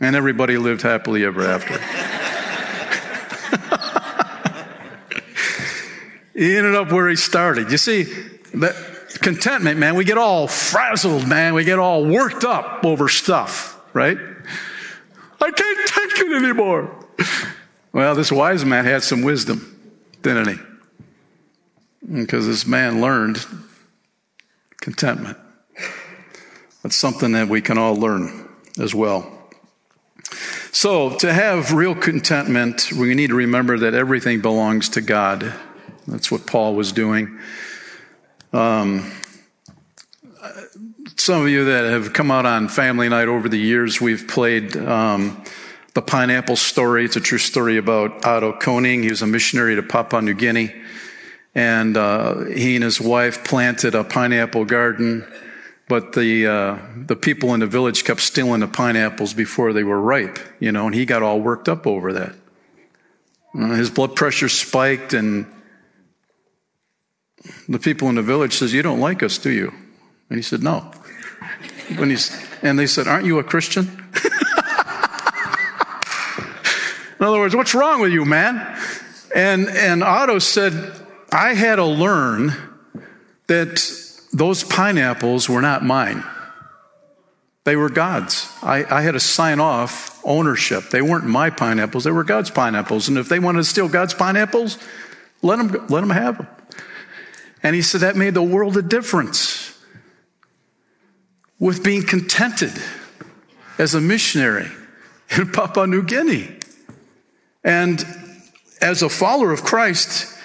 and 0.00 0.16
everybody 0.16 0.58
lived 0.58 0.82
happily 0.82 1.24
ever 1.24 1.42
after. 1.42 1.78
He 6.34 6.56
ended 6.56 6.74
up 6.74 6.90
where 6.90 7.08
he 7.08 7.16
started. 7.16 7.70
You 7.70 7.78
see, 7.78 8.04
that 8.54 8.74
contentment, 9.22 9.78
man, 9.78 9.94
we 9.96 10.04
get 10.04 10.16
all 10.18 10.48
frazzled, 10.48 11.28
man. 11.28 11.54
We 11.54 11.64
get 11.64 11.78
all 11.78 12.06
worked 12.06 12.44
up 12.44 12.84
over 12.84 13.08
stuff, 13.08 13.78
right? 13.92 14.16
I 15.40 15.50
can't 15.50 15.88
take 15.88 16.20
it 16.26 16.42
anymore. 16.42 16.98
Well, 17.92 18.14
this 18.14 18.32
wise 18.32 18.64
man 18.64 18.86
had 18.86 19.02
some 19.02 19.22
wisdom, 19.22 19.78
didn't 20.22 20.56
he? 20.56 22.14
Because 22.22 22.46
this 22.46 22.66
man 22.66 23.00
learned 23.00 23.44
contentment. 24.80 25.36
That's 26.82 26.96
something 26.96 27.32
that 27.32 27.48
we 27.48 27.60
can 27.60 27.76
all 27.76 27.94
learn 27.94 28.48
as 28.80 28.94
well. 28.94 29.30
So, 30.72 31.10
to 31.18 31.32
have 31.32 31.74
real 31.74 31.94
contentment, 31.94 32.90
we 32.98 33.14
need 33.14 33.28
to 33.28 33.34
remember 33.36 33.78
that 33.80 33.92
everything 33.92 34.40
belongs 34.40 34.88
to 34.90 35.02
God. 35.02 35.52
That's 36.06 36.30
what 36.30 36.46
Paul 36.46 36.74
was 36.74 36.92
doing. 36.92 37.38
Um, 38.52 39.10
some 41.16 41.42
of 41.42 41.48
you 41.48 41.66
that 41.66 41.84
have 41.90 42.12
come 42.12 42.30
out 42.30 42.46
on 42.46 42.68
Family 42.68 43.08
Night 43.08 43.28
over 43.28 43.48
the 43.48 43.58
years, 43.58 44.00
we've 44.00 44.26
played 44.26 44.76
um, 44.76 45.42
the 45.94 46.02
Pineapple 46.02 46.56
Story. 46.56 47.04
It's 47.04 47.16
a 47.16 47.20
true 47.20 47.38
story 47.38 47.76
about 47.76 48.24
Otto 48.26 48.58
Koning. 48.58 49.02
He 49.04 49.10
was 49.10 49.22
a 49.22 49.26
missionary 49.26 49.76
to 49.76 49.82
Papua 49.82 50.22
New 50.22 50.34
Guinea, 50.34 50.74
and 51.54 51.96
uh, 51.96 52.44
he 52.46 52.74
and 52.74 52.82
his 52.82 53.00
wife 53.00 53.44
planted 53.44 53.94
a 53.94 54.02
pineapple 54.02 54.64
garden. 54.64 55.26
But 55.88 56.12
the 56.14 56.46
uh, 56.46 56.78
the 57.06 57.16
people 57.16 57.54
in 57.54 57.60
the 57.60 57.66
village 57.66 58.04
kept 58.04 58.20
stealing 58.20 58.60
the 58.60 58.66
pineapples 58.68 59.34
before 59.34 59.72
they 59.72 59.84
were 59.84 60.00
ripe, 60.00 60.38
you 60.58 60.72
know, 60.72 60.86
and 60.86 60.94
he 60.94 61.04
got 61.06 61.22
all 61.22 61.40
worked 61.40 61.68
up 61.68 61.86
over 61.86 62.12
that. 62.14 62.32
Uh, 63.56 63.74
his 63.74 63.90
blood 63.90 64.16
pressure 64.16 64.48
spiked, 64.48 65.12
and 65.12 65.46
the 67.68 67.78
people 67.78 68.08
in 68.08 68.14
the 68.14 68.22
village 68.22 68.54
says, 68.56 68.72
You 68.72 68.82
don't 68.82 69.00
like 69.00 69.22
us, 69.22 69.38
do 69.38 69.50
you? 69.50 69.72
And 70.28 70.36
he 70.38 70.42
said, 70.42 70.62
No. 70.62 70.90
When 71.96 72.10
he's, 72.10 72.30
and 72.62 72.78
they 72.78 72.86
said, 72.86 73.06
Aren't 73.06 73.24
you 73.26 73.38
a 73.38 73.44
Christian? 73.44 73.84
in 77.18 77.26
other 77.26 77.38
words, 77.38 77.54
what's 77.54 77.74
wrong 77.74 78.00
with 78.00 78.12
you, 78.12 78.24
man? 78.24 78.58
And, 79.34 79.68
and 79.68 80.02
Otto 80.02 80.38
said, 80.38 80.92
I 81.32 81.54
had 81.54 81.76
to 81.76 81.84
learn 81.84 82.52
that 83.48 83.82
those 84.32 84.62
pineapples 84.64 85.48
were 85.48 85.62
not 85.62 85.84
mine. 85.84 86.22
They 87.64 87.76
were 87.76 87.88
God's. 87.90 88.50
I, 88.62 88.84
I, 88.84 89.02
had 89.02 89.12
to 89.12 89.20
sign 89.20 89.60
off 89.60 90.20
ownership. 90.24 90.90
They 90.90 91.00
weren't 91.02 91.24
my 91.26 91.48
pineapples, 91.50 92.04
they 92.04 92.10
were 92.10 92.24
God's 92.24 92.50
pineapples. 92.50 93.08
And 93.08 93.18
if 93.18 93.28
they 93.28 93.38
wanted 93.38 93.58
to 93.58 93.64
steal 93.64 93.88
God's 93.88 94.14
pineapples, 94.14 94.78
let 95.42 95.56
them, 95.58 95.86
let 95.88 96.00
them 96.02 96.10
have 96.10 96.38
them. 96.38 96.46
And 97.62 97.76
he 97.76 97.82
said 97.82 98.00
that 98.02 98.16
made 98.16 98.34
the 98.34 98.42
world 98.42 98.76
a 98.76 98.82
difference 98.82 99.78
with 101.58 101.84
being 101.84 102.02
contented 102.02 102.72
as 103.78 103.94
a 103.94 104.00
missionary 104.00 104.68
in 105.36 105.50
Papua 105.52 105.86
New 105.86 106.02
Guinea. 106.02 106.48
And 107.64 108.04
as 108.80 109.02
a 109.02 109.08
follower 109.08 109.52
of 109.52 109.62
Christ, 109.62 110.36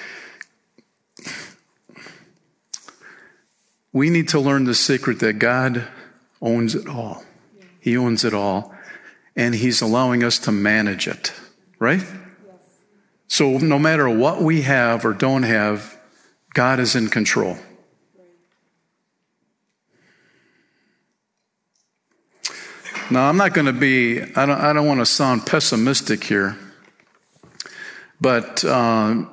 we 3.92 4.12
need 4.12 4.30
to 4.30 4.40
learn 4.40 4.66
the 4.66 4.76
secret 4.76 5.20
that 5.22 5.34
God 5.40 5.88
owns 6.40 6.76
it 6.76 6.88
all. 6.88 7.24
He 7.82 7.98
owns 7.98 8.24
it 8.24 8.36
all, 8.36 8.76
and 9.36 9.56
He's 9.56 9.82
allowing 9.82 10.24
us 10.24 10.38
to 10.40 10.52
manage 10.52 11.08
it, 11.08 11.34
right? 11.80 12.04
So, 13.28 13.58
no 13.58 13.80
matter 13.80 14.08
what 14.10 14.42
we 14.44 14.62
have 14.64 15.04
or 15.06 15.14
don't 15.14 15.44
have, 15.44 15.97
God 16.58 16.80
is 16.80 16.96
in 16.96 17.10
control. 17.10 17.56
Now, 23.12 23.30
I'm 23.30 23.38
not 23.38 23.54
going 23.54 23.68
to 23.68 23.74
be, 23.74 24.24
I 24.24 24.46
don't, 24.48 24.60
I 24.60 24.74
don't 24.74 24.88
want 24.88 25.00
to 25.00 25.06
sound 25.06 25.46
pessimistic 25.46 26.24
here, 26.24 26.58
but 28.20 28.66
uh, 28.66 29.24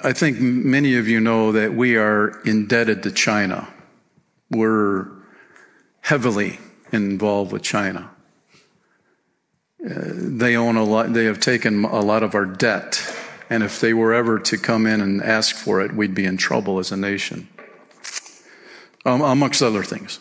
I 0.00 0.12
think 0.12 0.40
many 0.40 0.96
of 0.96 1.06
you 1.06 1.20
know 1.20 1.52
that 1.52 1.72
we 1.74 1.94
are 1.96 2.40
indebted 2.42 3.04
to 3.04 3.12
China. 3.12 3.68
We're 4.50 5.06
heavily 6.00 6.58
involved 6.90 7.52
with 7.52 7.62
China. 7.62 8.10
Uh, 9.88 9.90
they 10.02 10.56
own 10.56 10.74
a 10.74 10.82
lot, 10.82 11.12
they 11.12 11.26
have 11.26 11.38
taken 11.38 11.84
a 11.84 12.00
lot 12.00 12.24
of 12.24 12.34
our 12.34 12.44
debt. 12.44 13.13
And 13.54 13.62
if 13.62 13.78
they 13.80 13.94
were 13.94 14.12
ever 14.12 14.40
to 14.40 14.58
come 14.58 14.84
in 14.84 15.00
and 15.00 15.22
ask 15.22 15.54
for 15.54 15.80
it, 15.80 15.94
we'd 15.94 16.12
be 16.12 16.24
in 16.24 16.36
trouble 16.36 16.80
as 16.80 16.90
a 16.90 16.96
nation, 16.96 17.46
um, 19.06 19.20
amongst 19.22 19.62
other 19.62 19.84
things. 19.84 20.18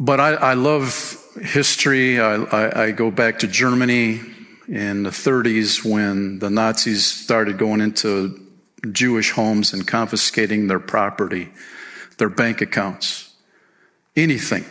But 0.00 0.20
I, 0.20 0.30
I 0.32 0.54
love 0.54 1.22
history. 1.38 2.18
I, 2.18 2.36
I, 2.36 2.84
I 2.84 2.90
go 2.92 3.10
back 3.10 3.40
to 3.40 3.46
Germany 3.46 4.22
in 4.66 5.02
the 5.02 5.10
30s 5.10 5.84
when 5.84 6.38
the 6.38 6.48
Nazis 6.48 7.04
started 7.04 7.58
going 7.58 7.82
into 7.82 8.40
Jewish 8.90 9.32
homes 9.32 9.74
and 9.74 9.86
confiscating 9.86 10.66
their 10.66 10.80
property, 10.80 11.50
their 12.16 12.30
bank 12.30 12.62
accounts, 12.62 13.34
anything 14.16 14.64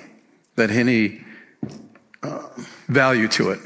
that 0.55 0.71
had 0.71 0.79
any 0.87 1.21
uh, 2.23 2.47
value 2.87 3.27
to 3.27 3.51
it. 3.51 3.59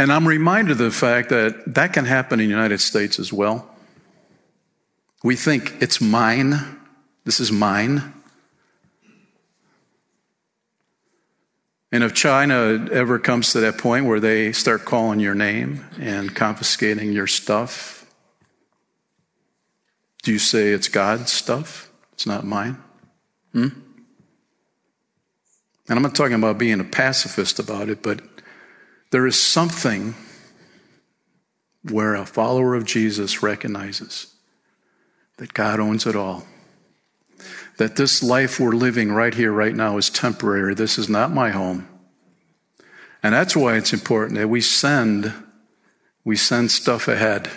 And 0.00 0.10
I'm 0.10 0.26
reminded 0.26 0.70
of 0.72 0.78
the 0.78 0.90
fact 0.90 1.28
that 1.28 1.74
that 1.74 1.92
can 1.92 2.06
happen 2.06 2.40
in 2.40 2.46
the 2.48 2.50
United 2.50 2.80
States 2.80 3.18
as 3.18 3.34
well. 3.34 3.68
We 5.22 5.36
think 5.36 5.74
it's 5.82 6.00
mine, 6.00 6.54
this 7.26 7.38
is 7.38 7.52
mine. 7.52 8.14
And 11.92 12.02
if 12.02 12.14
China 12.14 12.88
ever 12.90 13.18
comes 13.18 13.52
to 13.52 13.60
that 13.60 13.76
point 13.76 14.06
where 14.06 14.20
they 14.20 14.52
start 14.52 14.86
calling 14.86 15.20
your 15.20 15.34
name 15.34 15.84
and 16.00 16.34
confiscating 16.34 17.12
your 17.12 17.26
stuff, 17.26 18.06
do 20.22 20.32
you 20.32 20.38
say 20.38 20.68
it's 20.70 20.88
God's 20.88 21.30
stuff? 21.30 21.90
It's 22.14 22.24
not 22.26 22.46
mine? 22.46 22.78
Hmm? 23.52 23.68
And 25.90 25.98
I'm 25.98 26.02
not 26.02 26.14
talking 26.14 26.36
about 26.36 26.56
being 26.56 26.80
a 26.80 26.84
pacifist 26.84 27.58
about 27.58 27.90
it, 27.90 28.02
but 28.02 28.20
there 29.10 29.26
is 29.26 29.40
something 29.40 30.14
where 31.90 32.14
a 32.14 32.24
follower 32.26 32.74
of 32.74 32.84
Jesus 32.84 33.42
recognizes 33.42 34.28
that 35.38 35.52
God 35.54 35.80
owns 35.80 36.06
it 36.06 36.14
all. 36.14 36.44
That 37.78 37.96
this 37.96 38.22
life 38.22 38.60
we're 38.60 38.72
living 38.72 39.10
right 39.10 39.34
here, 39.34 39.50
right 39.50 39.74
now, 39.74 39.96
is 39.96 40.10
temporary. 40.10 40.74
This 40.74 40.98
is 40.98 41.08
not 41.08 41.32
my 41.32 41.50
home. 41.50 41.88
And 43.22 43.34
that's 43.34 43.56
why 43.56 43.76
it's 43.76 43.92
important 43.92 44.38
that 44.38 44.48
we 44.48 44.60
send, 44.60 45.32
we 46.24 46.36
send 46.36 46.70
stuff 46.70 47.08
ahead. 47.08 47.50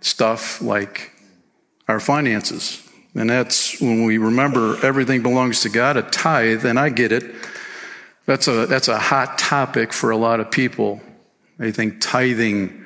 Stuff 0.00 0.62
like 0.62 1.12
our 1.88 2.00
finances. 2.00 2.82
And 3.14 3.28
that's 3.30 3.80
when 3.80 4.04
we 4.04 4.18
remember 4.18 4.78
everything 4.84 5.22
belongs 5.22 5.60
to 5.62 5.68
God, 5.68 5.96
a 5.96 6.02
tithe, 6.02 6.64
and 6.64 6.78
I 6.78 6.88
get 6.88 7.12
it. 7.12 7.24
That's 8.28 8.46
a, 8.46 8.66
that's 8.66 8.88
a 8.88 8.98
hot 8.98 9.38
topic 9.38 9.94
for 9.94 10.10
a 10.10 10.16
lot 10.18 10.38
of 10.40 10.50
people. 10.50 11.00
They 11.56 11.72
think 11.72 12.02
tithing, 12.02 12.84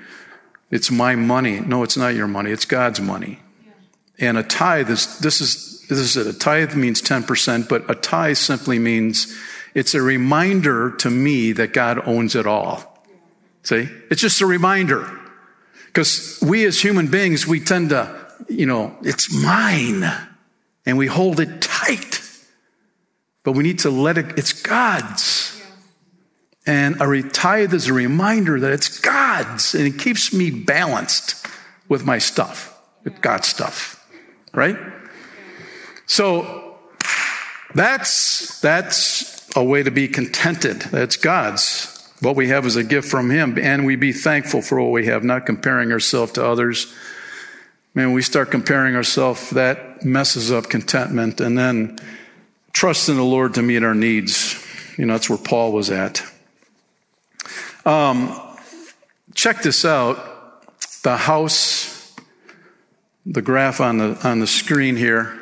it's 0.70 0.88
my 0.92 1.16
money. 1.16 1.58
No, 1.58 1.82
it's 1.82 1.96
not 1.96 2.14
your 2.14 2.28
money, 2.28 2.52
it's 2.52 2.64
God's 2.64 3.00
money. 3.00 3.40
Yeah. 4.20 4.28
And 4.28 4.38
a 4.38 4.44
tithe 4.44 4.88
is, 4.88 5.18
this 5.18 5.40
is, 5.40 5.84
this 5.88 5.98
is 5.98 6.16
it. 6.16 6.32
A 6.32 6.38
tithe 6.38 6.76
means 6.76 7.02
10%, 7.02 7.68
but 7.68 7.90
a 7.90 7.96
tithe 7.96 8.36
simply 8.36 8.78
means 8.78 9.36
it's 9.74 9.94
a 9.96 10.00
reminder 10.00 10.92
to 10.98 11.10
me 11.10 11.50
that 11.50 11.72
God 11.72 12.00
owns 12.06 12.36
it 12.36 12.46
all. 12.46 13.02
See? 13.64 13.88
It's 14.12 14.20
just 14.20 14.40
a 14.42 14.46
reminder. 14.46 15.10
Because 15.86 16.38
we 16.40 16.64
as 16.66 16.80
human 16.80 17.08
beings, 17.08 17.48
we 17.48 17.58
tend 17.58 17.88
to, 17.88 18.28
you 18.48 18.66
know, 18.66 18.96
it's 19.02 19.34
mine. 19.42 20.04
And 20.86 20.96
we 20.96 21.08
hold 21.08 21.40
it 21.40 21.62
tight 21.62 21.71
but 23.44 23.52
we 23.52 23.64
need 23.64 23.80
to 23.80 23.90
let 23.90 24.18
it, 24.18 24.38
it's 24.38 24.52
God's. 24.52 25.60
And 26.64 27.00
a 27.00 27.22
tithe 27.22 27.74
is 27.74 27.88
a 27.88 27.92
reminder 27.92 28.60
that 28.60 28.72
it's 28.72 29.00
God's, 29.00 29.74
and 29.74 29.84
it 29.84 29.98
keeps 29.98 30.32
me 30.32 30.50
balanced 30.50 31.44
with 31.88 32.04
my 32.06 32.18
stuff, 32.18 32.78
with 33.02 33.20
God's 33.20 33.48
stuff, 33.48 34.08
right? 34.54 34.78
So 36.06 36.76
that's 37.74 38.60
that's 38.60 39.48
a 39.56 39.64
way 39.64 39.82
to 39.82 39.90
be 39.90 40.06
contented. 40.06 40.82
That's 40.82 41.16
God's. 41.16 41.88
What 42.20 42.36
we 42.36 42.46
have 42.48 42.64
is 42.64 42.76
a 42.76 42.84
gift 42.84 43.08
from 43.10 43.28
Him, 43.28 43.58
and 43.60 43.84
we 43.84 43.96
be 43.96 44.12
thankful 44.12 44.62
for 44.62 44.80
what 44.80 44.92
we 44.92 45.06
have, 45.06 45.24
not 45.24 45.46
comparing 45.46 45.90
ourselves 45.90 46.30
to 46.32 46.46
others. 46.46 46.94
Man, 47.92 48.12
we 48.12 48.22
start 48.22 48.52
comparing 48.52 48.94
ourselves, 48.94 49.50
that 49.50 50.04
messes 50.04 50.52
up 50.52 50.70
contentment, 50.70 51.40
and 51.40 51.58
then 51.58 51.98
trust 52.72 53.08
in 53.08 53.16
the 53.16 53.22
Lord 53.24 53.54
to 53.54 53.62
meet 53.62 53.82
our 53.82 53.94
needs. 53.94 54.64
You 54.96 55.06
know, 55.06 55.14
that's 55.14 55.28
where 55.28 55.38
Paul 55.38 55.72
was 55.72 55.90
at. 55.90 56.22
Um, 57.84 58.40
check 59.34 59.62
this 59.62 59.84
out 59.84 60.28
the 61.02 61.16
house, 61.16 62.14
the 63.26 63.42
graph 63.42 63.80
on 63.80 63.98
the, 63.98 64.28
on 64.28 64.38
the 64.38 64.46
screen 64.46 64.94
here. 64.96 65.36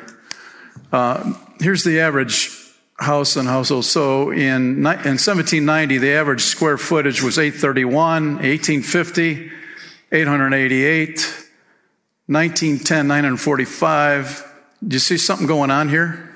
Uh, 0.91 1.33
here's 1.59 1.83
the 1.83 1.99
average 1.99 2.49
house 2.97 3.35
and 3.35 3.47
household. 3.47 3.85
So 3.85 4.31
in, 4.31 4.77
in 4.77 4.83
1790, 5.19 5.99
the 5.99 6.13
average 6.13 6.41
square 6.41 6.79
footage 6.79 7.21
was 7.21 7.37
831, 7.37 8.35
1850, 8.37 9.51
888, 10.11 11.09
1910, 12.25 13.07
945. 13.07 14.51
Do 14.87 14.95
you 14.95 14.99
see 14.99 15.17
something 15.19 15.45
going 15.45 15.69
on 15.69 15.89
here? 15.89 16.30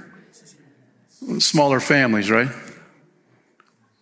smaller 1.40 1.80
families, 1.80 2.30
right? 2.30 2.50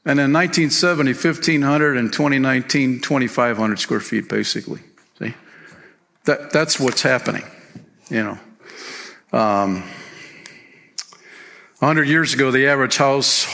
And 0.06 0.20
in 0.20 0.34
1970, 0.34 1.12
1,500, 1.14 1.98
and 1.98 2.12
2019, 2.12 3.00
2,500 3.02 3.80
square 3.80 4.00
feet, 4.00 4.28
basically. 4.28 4.82
See? 5.20 5.34
That, 6.26 6.52
that's 6.52 6.80
what's 6.80 7.02
happening, 7.02 7.44
you 8.10 8.24
know. 8.24 8.40
Um, 9.38 9.84
100 11.80 12.04
years 12.08 12.34
ago, 12.34 12.52
the 12.52 12.68
average 12.68 12.98
house 12.98 13.48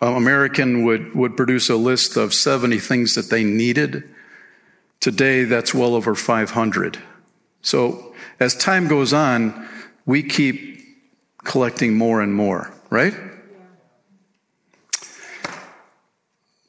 uh, 0.00 0.06
American 0.12 0.84
would, 0.84 1.14
would 1.14 1.36
produce 1.36 1.68
a 1.68 1.76
list 1.76 2.16
of 2.16 2.32
70 2.32 2.78
things 2.78 3.16
that 3.16 3.28
they 3.30 3.42
needed. 3.42 4.04
Today, 5.00 5.44
that's 5.44 5.74
well 5.74 5.94
over 5.96 6.14
500. 6.14 6.96
So, 7.62 8.14
as 8.38 8.54
time 8.54 8.86
goes 8.86 9.12
on, 9.12 9.68
we 10.06 10.22
keep 10.22 10.78
collecting 11.44 11.94
more 11.96 12.20
and 12.20 12.32
more 12.34 12.72
right? 12.90 13.14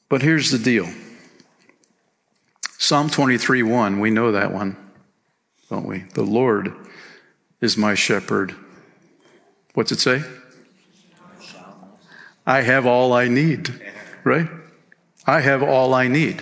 But 0.09 0.21
here's 0.21 0.49
the 0.51 0.57
deal 0.59 0.87
Psalm 2.77 3.09
23 3.09 3.63
1, 3.63 3.99
we 3.99 4.09
know 4.09 4.31
that 4.31 4.53
one, 4.53 4.75
don't 5.69 5.85
we? 5.85 5.99
The 6.13 6.23
Lord 6.23 6.73
is 7.61 7.77
my 7.77 7.93
shepherd. 7.95 8.55
What's 9.73 9.91
it 9.91 9.99
say? 9.99 10.23
I 12.45 12.61
have 12.61 12.87
all 12.87 13.13
I 13.13 13.27
need, 13.27 13.69
right? 14.23 14.49
I 15.27 15.39
have 15.41 15.61
all 15.61 15.93
I 15.93 16.07
need. 16.07 16.41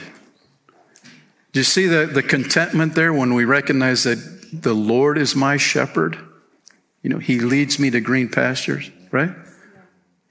Do 1.52 1.60
you 1.60 1.66
see 1.66 1.88
the, 1.88 2.06
the 2.06 2.24
contentment 2.24 2.96
there 2.96 3.12
when 3.12 3.34
we 3.34 3.44
recognize 3.44 4.04
that 4.04 4.48
the 4.54 4.74
Lord 4.74 5.18
is 5.18 5.36
my 5.36 5.58
shepherd? 5.58 6.18
You 7.04 7.10
know, 7.10 7.18
He 7.18 7.40
leads 7.40 7.78
me 7.80 7.90
to 7.90 8.00
green 8.00 8.30
pastures, 8.30 8.90
right? 9.12 9.32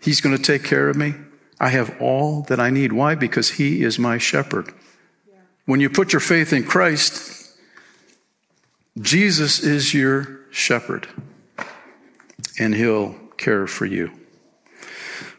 He's 0.06 0.20
going 0.20 0.36
to 0.36 0.42
take 0.42 0.62
care 0.62 0.88
of 0.88 0.96
me. 0.96 1.16
I 1.58 1.68
have 1.70 2.00
all 2.00 2.42
that 2.42 2.60
I 2.60 2.70
need. 2.70 2.92
Why? 2.92 3.16
Because 3.16 3.50
He 3.50 3.82
is 3.82 3.98
my 3.98 4.18
shepherd. 4.18 4.72
When 5.64 5.80
you 5.80 5.90
put 5.90 6.12
your 6.12 6.20
faith 6.20 6.52
in 6.52 6.62
Christ, 6.62 7.50
Jesus 9.00 9.58
is 9.58 9.92
your 9.94 10.42
shepherd, 10.52 11.08
and 12.56 12.72
He'll 12.72 13.14
care 13.36 13.66
for 13.66 13.84
you. 13.84 14.12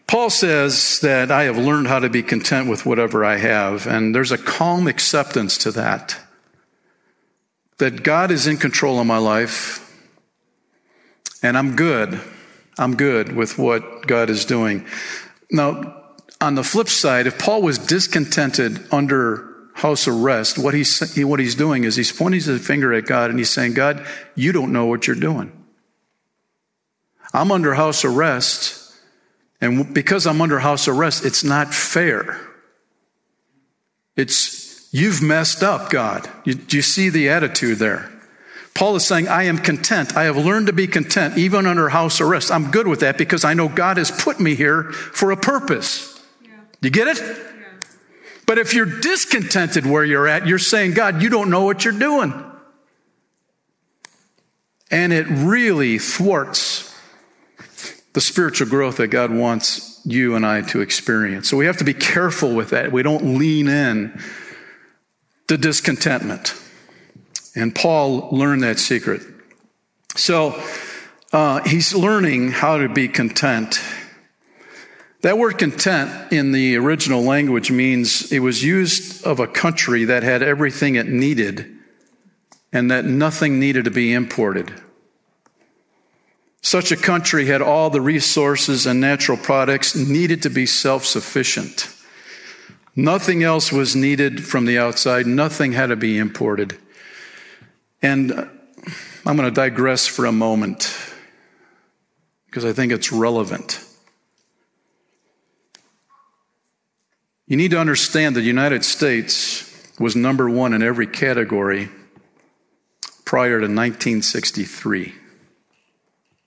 Paul 0.05 0.29
says 0.29 0.99
that 1.01 1.31
I 1.31 1.43
have 1.43 1.57
learned 1.57 1.87
how 1.87 1.99
to 1.99 2.09
be 2.09 2.21
content 2.21 2.67
with 2.69 2.85
whatever 2.85 3.23
I 3.23 3.37
have, 3.37 3.87
and 3.87 4.13
there's 4.13 4.33
a 4.33 4.37
calm 4.37 4.87
acceptance 4.89 5.57
to 5.59 5.71
that. 5.71 6.17
That 7.77 8.03
God 8.03 8.31
is 8.31 8.47
in 8.47 8.57
control 8.57 8.99
of 8.99 9.07
my 9.07 9.17
life, 9.17 9.81
and 11.41 11.57
I'm 11.57 11.77
good. 11.77 12.19
I'm 12.79 12.95
good 12.95 13.35
with 13.35 13.57
what 13.57 14.05
God 14.07 14.29
is 14.29 14.45
doing. 14.45 14.85
Now, 15.51 16.03
on 16.39 16.55
the 16.55 16.63
flip 16.63 16.87
side, 16.89 17.25
if 17.25 17.39
Paul 17.39 17.61
was 17.61 17.77
discontented 17.79 18.79
under 18.91 19.45
house 19.73 20.07
arrest, 20.07 20.57
what 20.57 20.73
he's, 20.73 21.15
what 21.23 21.39
he's 21.39 21.55
doing 21.55 21.83
is 21.83 21.95
he's 21.95 22.11
pointing 22.11 22.41
his 22.41 22.65
finger 22.65 22.93
at 22.93 23.05
God 23.05 23.29
and 23.29 23.39
he's 23.39 23.49
saying, 23.49 23.73
God, 23.73 24.05
you 24.35 24.51
don't 24.51 24.71
know 24.71 24.85
what 24.85 25.07
you're 25.07 25.15
doing. 25.15 25.51
I'm 27.33 27.51
under 27.51 27.73
house 27.73 28.05
arrest, 28.05 28.93
and 29.59 29.93
because 29.93 30.25
I'm 30.25 30.41
under 30.41 30.59
house 30.59 30.87
arrest, 30.87 31.25
it's 31.25 31.43
not 31.43 31.73
fair. 31.73 32.39
It's, 34.15 34.87
you've 34.93 35.21
messed 35.21 35.61
up, 35.61 35.89
God. 35.91 36.27
You, 36.45 36.59
you 36.69 36.81
see 36.81 37.09
the 37.09 37.29
attitude 37.29 37.77
there? 37.79 38.09
Paul 38.77 38.95
is 38.95 39.03
saying, 39.05 39.27
I 39.27 39.43
am 39.43 39.57
content. 39.57 40.15
I 40.15 40.25
have 40.25 40.37
learned 40.37 40.67
to 40.67 40.73
be 40.73 40.85
content, 40.85 41.35
even 41.35 41.65
under 41.65 41.89
house 41.89 42.21
arrest. 42.21 42.51
I'm 42.51 42.69
good 42.69 42.87
with 42.87 42.99
that 42.99 43.17
because 43.17 43.43
I 43.43 43.55
know 43.55 43.67
God 43.67 43.97
has 43.97 44.11
put 44.11 44.39
me 44.39 44.53
here 44.53 44.83
for 44.91 45.31
a 45.31 45.37
purpose. 45.37 46.21
Yeah. 46.43 46.49
You 46.83 46.89
get 46.91 47.07
it? 47.07 47.17
Yeah. 47.17 47.35
But 48.45 48.59
if 48.59 48.75
you're 48.75 48.99
discontented 49.01 49.87
where 49.87 50.03
you're 50.05 50.27
at, 50.27 50.45
you're 50.45 50.59
saying, 50.59 50.93
God, 50.93 51.23
you 51.23 51.29
don't 51.29 51.49
know 51.49 51.63
what 51.63 51.83
you're 51.83 51.97
doing. 51.99 52.31
And 54.91 55.11
it 55.11 55.25
really 55.27 55.97
thwarts 55.97 56.93
the 58.13 58.21
spiritual 58.21 58.67
growth 58.67 58.97
that 58.97 59.07
God 59.07 59.31
wants 59.33 59.99
you 60.05 60.35
and 60.35 60.45
I 60.45 60.61
to 60.61 60.81
experience. 60.81 61.49
So 61.49 61.57
we 61.57 61.65
have 61.65 61.77
to 61.77 61.83
be 61.83 61.95
careful 61.95 62.53
with 62.53 62.69
that. 62.69 62.91
We 62.91 63.01
don't 63.01 63.39
lean 63.39 63.69
in 63.69 64.21
to 65.47 65.57
discontentment. 65.57 66.53
And 67.57 67.73
Paul 67.73 68.29
learned 68.31 68.61
that 68.61 68.77
secret. 68.77 69.21
So 70.15 70.63
uh, 71.33 71.67
he's 71.67 71.95
learning 71.95 72.51
how 72.51 72.77
to 72.77 72.87
be 72.87 73.07
content. 73.07 73.81
That 75.21 75.39
word 75.39 75.57
content 75.57 76.31
in 76.31 76.51
the 76.51 76.75
original 76.75 77.23
language 77.23 77.71
means 77.71 78.31
it 78.31 78.39
was 78.39 78.63
used 78.63 79.25
of 79.25 79.39
a 79.39 79.47
country 79.47 80.05
that 80.05 80.21
had 80.21 80.43
everything 80.43 80.95
it 80.97 81.07
needed 81.07 81.73
and 82.71 82.91
that 82.91 83.05
nothing 83.05 83.59
needed 83.59 83.85
to 83.85 83.91
be 83.91 84.13
imported. 84.13 84.71
Such 86.61 86.91
a 86.91 86.95
country 86.97 87.47
had 87.47 87.63
all 87.63 87.89
the 87.89 88.01
resources 88.01 88.85
and 88.85 89.01
natural 89.01 89.37
products 89.37 89.95
needed 89.95 90.43
to 90.43 90.49
be 90.51 90.67
self 90.67 91.05
sufficient. 91.05 91.89
Nothing 92.95 93.41
else 93.41 93.71
was 93.71 93.95
needed 93.95 94.45
from 94.45 94.65
the 94.65 94.77
outside, 94.77 95.25
nothing 95.25 95.71
had 95.71 95.87
to 95.87 95.95
be 95.95 96.19
imported. 96.19 96.77
And 98.01 98.31
uh, 98.31 98.45
I'm 99.25 99.35
going 99.37 99.49
to 99.49 99.55
digress 99.55 100.05
for 100.07 100.25
a 100.25 100.31
moment 100.31 100.95
because 102.45 102.63
I 102.65 102.73
think 102.73 102.91
it's 102.91 103.11
relevant. 103.11 103.83
You 107.47 107.57
need 107.57 107.71
to 107.71 107.79
understand 107.79 108.35
that 108.35 108.41
the 108.41 108.47
United 108.47 108.83
States 108.83 109.63
was 109.99 110.15
number 110.15 110.49
one 110.49 110.73
in 110.73 110.83
every 110.83 111.07
category 111.07 111.89
prior 113.25 113.57
to 113.59 113.65
1963 113.65 115.13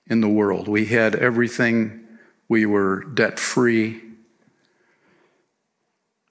in 0.08 0.20
the 0.20 0.28
world. 0.28 0.68
We 0.68 0.86
had 0.86 1.16
everything, 1.16 2.00
we 2.48 2.66
were 2.66 3.02
debt 3.04 3.38
free. 3.38 3.94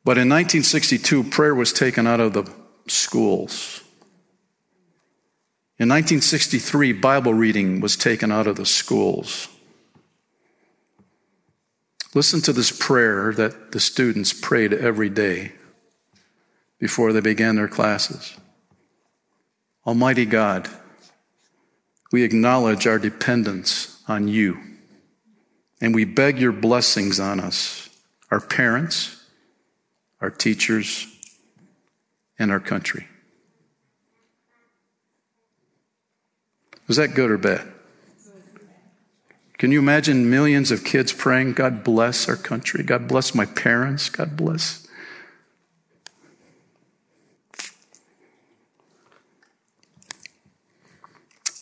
But 0.05 0.13
in 0.17 0.27
1962, 0.29 1.25
prayer 1.25 1.53
was 1.55 1.73
taken 1.73 2.07
out 2.07 2.19
of 2.19 2.33
the 2.33 2.49
schools. 2.87 3.83
In 5.79 5.87
1963, 5.87 6.91
Bible 6.91 7.33
reading 7.33 7.79
was 7.79 7.95
taken 7.95 8.33
out 8.33 8.47
of 8.47 8.57
the 8.57 8.65
schools. 8.65 9.47
Listen 12.13 12.41
to 12.41 12.51
this 12.51 12.69
prayer 12.69 13.31
that 13.33 13.71
the 13.71 13.79
students 13.79 14.33
prayed 14.33 14.73
every 14.73 15.07
day 15.07 15.53
before 16.81 17.13
they 17.13 17.21
began 17.21 17.55
their 17.55 17.69
classes. 17.69 18.35
Almighty 19.87 20.25
God, 20.25 20.67
we 22.11 22.23
acknowledge 22.23 22.85
our 22.85 22.99
dependence 22.99 24.03
on 24.05 24.27
you, 24.27 24.59
and 25.79 25.95
we 25.95 26.03
beg 26.03 26.39
your 26.39 26.51
blessings 26.51 27.21
on 27.21 27.39
us, 27.39 27.89
our 28.31 28.41
parents, 28.41 29.23
our 30.19 30.29
teachers, 30.29 31.07
and 32.37 32.51
our 32.51 32.59
country. 32.59 33.07
Was 36.89 36.97
that 36.97 37.13
good 37.13 37.29
or 37.29 37.37
bad? 37.37 37.61
Can 39.59 39.71
you 39.71 39.77
imagine 39.77 40.27
millions 40.29 40.71
of 40.71 40.83
kids 40.83 41.13
praying, 41.13 41.53
God 41.53 41.83
bless 41.83 42.27
our 42.27 42.35
country, 42.35 42.83
God 42.83 43.07
bless 43.07 43.35
my 43.35 43.45
parents, 43.45 44.09
God 44.09 44.35
bless. 44.35 44.87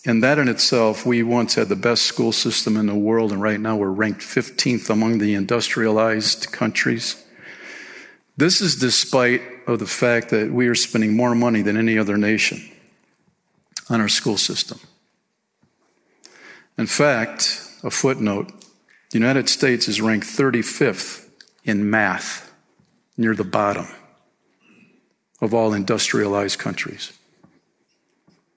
And 0.05 0.23
that 0.23 0.37
in 0.39 0.47
itself, 0.47 1.05
we 1.05 1.23
once 1.23 1.55
had 1.55 1.67
the 1.67 1.75
best 1.75 2.03
school 2.03 2.31
system 2.31 2.77
in 2.77 2.85
the 2.85 2.95
world, 2.95 3.33
and 3.33 3.41
right 3.41 3.59
now 3.59 3.75
we're 3.75 3.89
ranked 3.89 4.21
15th 4.21 4.89
among 4.89 5.17
the 5.17 5.33
industrialized 5.33 6.53
countries. 6.53 7.21
This 8.37 8.61
is 8.61 8.77
despite 8.77 9.41
of 9.67 9.79
the 9.79 9.87
fact 9.87 10.29
that 10.29 10.53
we 10.53 10.67
are 10.69 10.75
spending 10.75 11.17
more 11.17 11.35
money 11.35 11.61
than 11.61 11.75
any 11.75 11.97
other 11.97 12.17
nation 12.17 12.61
on 13.89 13.99
our 13.99 14.07
school 14.07 14.37
system. 14.37 14.79
In 16.77 16.85
fact, 16.87 17.67
a 17.83 17.89
footnote 17.91 18.51
the 19.09 19.17
United 19.17 19.47
States 19.47 19.87
is 19.87 20.01
ranked 20.01 20.27
35th 20.27 21.25
in 21.63 21.89
math, 21.89 22.51
near 23.17 23.33
the 23.33 23.45
bottom 23.45 23.87
of 25.39 25.53
all 25.53 25.73
industrialized 25.73 26.59
countries. 26.59 27.13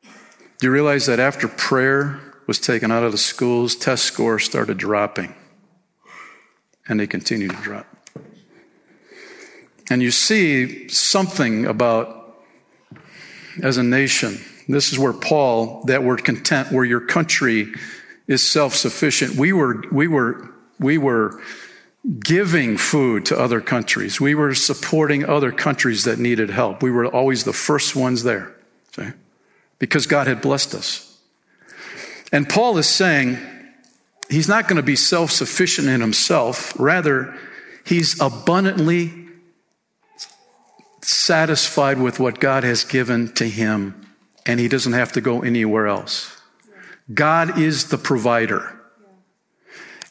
Do 0.02 0.66
you 0.66 0.72
realize 0.72 1.06
that 1.06 1.20
after 1.20 1.46
prayer 1.46 2.18
was 2.48 2.58
taken 2.58 2.90
out 2.90 3.04
of 3.04 3.12
the 3.12 3.18
schools, 3.18 3.76
test 3.76 4.04
scores 4.04 4.44
started 4.44 4.76
dropping? 4.76 5.34
And 6.88 6.98
they 6.98 7.06
continue 7.06 7.46
to 7.46 7.56
drop. 7.56 7.86
And 9.88 10.02
you 10.02 10.10
see 10.10 10.88
something 10.88 11.64
about, 11.64 12.34
as 13.62 13.76
a 13.76 13.84
nation, 13.84 14.40
this 14.68 14.90
is 14.92 14.98
where 14.98 15.12
Paul, 15.12 15.84
that 15.84 16.02
word 16.02 16.24
content, 16.24 16.72
where 16.72 16.84
your 16.84 17.00
country 17.00 17.72
is 18.30 18.48
self 18.48 18.74
sufficient. 18.76 19.34
We 19.34 19.52
were, 19.52 19.82
we 19.90 20.06
were, 20.06 20.48
we 20.78 20.96
were 20.96 21.42
giving 22.20 22.76
food 22.78 23.26
to 23.26 23.38
other 23.38 23.60
countries. 23.60 24.20
We 24.20 24.36
were 24.36 24.54
supporting 24.54 25.24
other 25.26 25.50
countries 25.52 26.04
that 26.04 26.18
needed 26.20 26.48
help. 26.48 26.80
We 26.80 26.92
were 26.92 27.06
always 27.06 27.42
the 27.44 27.52
first 27.52 27.96
ones 27.96 28.22
there 28.22 28.54
okay? 28.96 29.12
because 29.80 30.06
God 30.06 30.28
had 30.28 30.40
blessed 30.40 30.74
us. 30.76 31.18
And 32.32 32.48
Paul 32.48 32.78
is 32.78 32.88
saying 32.88 33.36
he's 34.30 34.48
not 34.48 34.68
going 34.68 34.76
to 34.76 34.82
be 34.82 34.96
self 34.96 35.32
sufficient 35.32 35.88
in 35.88 36.00
himself. 36.00 36.72
Rather, 36.78 37.36
he's 37.84 38.18
abundantly 38.20 39.10
satisfied 41.02 41.98
with 42.00 42.20
what 42.20 42.38
God 42.38 42.62
has 42.62 42.84
given 42.84 43.32
to 43.34 43.44
him, 43.48 44.06
and 44.46 44.60
he 44.60 44.68
doesn't 44.68 44.92
have 44.92 45.10
to 45.14 45.20
go 45.20 45.40
anywhere 45.42 45.88
else. 45.88 46.36
God 47.12 47.58
is 47.58 47.86
the 47.88 47.98
provider. 47.98 48.76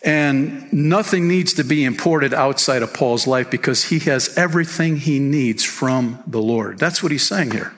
And 0.01 0.71
nothing 0.71 1.27
needs 1.27 1.53
to 1.55 1.63
be 1.63 1.83
imported 1.83 2.33
outside 2.33 2.81
of 2.83 2.93
Paul's 2.93 3.27
life 3.27 3.51
because 3.51 3.85
he 3.85 3.99
has 3.99 4.37
everything 4.37 4.95
he 4.97 5.19
needs 5.19 5.63
from 5.63 6.23
the 6.25 6.41
Lord. 6.41 6.77
That's 6.79 7.03
what 7.03 7.11
he's 7.11 7.27
saying 7.27 7.51
here. 7.51 7.73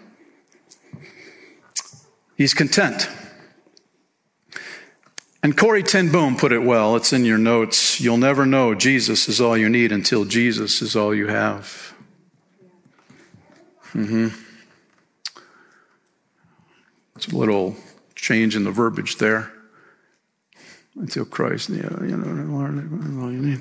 He's 2.38 2.54
content. 2.54 3.10
And 5.44 5.58
Corrie 5.58 5.82
ten 5.82 6.12
Boom 6.12 6.36
put 6.38 6.52
it 6.52 6.60
well. 6.64 6.96
It's 6.96 7.12
in 7.12 7.26
your 7.26 7.40
notes. 7.40 8.00
You'll 8.00 8.18
never 8.18 8.46
know 8.46 8.76
Jesus 8.76 9.28
is 9.28 9.42
all 9.42 9.58
you 9.58 9.70
need 9.70 9.92
until 9.92 10.26
Jesus 10.26 10.82
is 10.84 10.96
all 10.96 11.16
you 11.16 11.28
have. 11.28 11.94
Mm-hmm. 13.96 14.28
It's 17.16 17.28
a 17.28 17.36
little 17.36 17.76
change 18.22 18.56
in 18.56 18.64
the 18.64 18.72
verbiage 18.72 19.18
there 19.18 19.52
until 20.96 21.26
Christ. 21.26 21.70
Yeah, 21.70 21.90
you 22.02 22.16
know, 22.16 23.58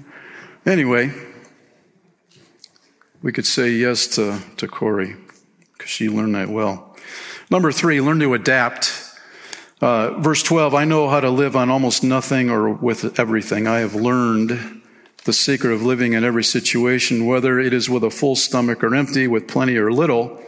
Anyway, 0.66 1.12
we 3.22 3.32
could 3.32 3.46
say 3.46 3.70
yes 3.70 4.06
to, 4.16 4.38
to 4.58 4.68
Corrie 4.68 5.16
because 5.72 5.90
she 5.90 6.08
learned 6.10 6.34
that 6.34 6.50
well. 6.50 6.94
Number 7.50 7.72
three, 7.72 8.00
learn 8.02 8.20
to 8.20 8.34
adapt. 8.34 8.92
Uh, 9.80 10.12
verse 10.20 10.42
12 10.42 10.74
I 10.74 10.84
know 10.84 11.08
how 11.08 11.20
to 11.20 11.30
live 11.30 11.56
on 11.56 11.70
almost 11.70 12.04
nothing 12.04 12.50
or 12.50 12.68
with 12.70 13.18
everything. 13.18 13.66
I 13.66 13.78
have 13.78 13.94
learned 13.94 14.82
the 15.24 15.32
secret 15.32 15.72
of 15.72 15.82
living 15.82 16.12
in 16.12 16.22
every 16.24 16.44
situation, 16.44 17.24
whether 17.26 17.58
it 17.58 17.72
is 17.72 17.88
with 17.88 18.04
a 18.04 18.10
full 18.10 18.36
stomach 18.36 18.84
or 18.84 18.94
empty, 18.94 19.26
with 19.26 19.48
plenty 19.48 19.76
or 19.78 19.90
little. 19.90 20.40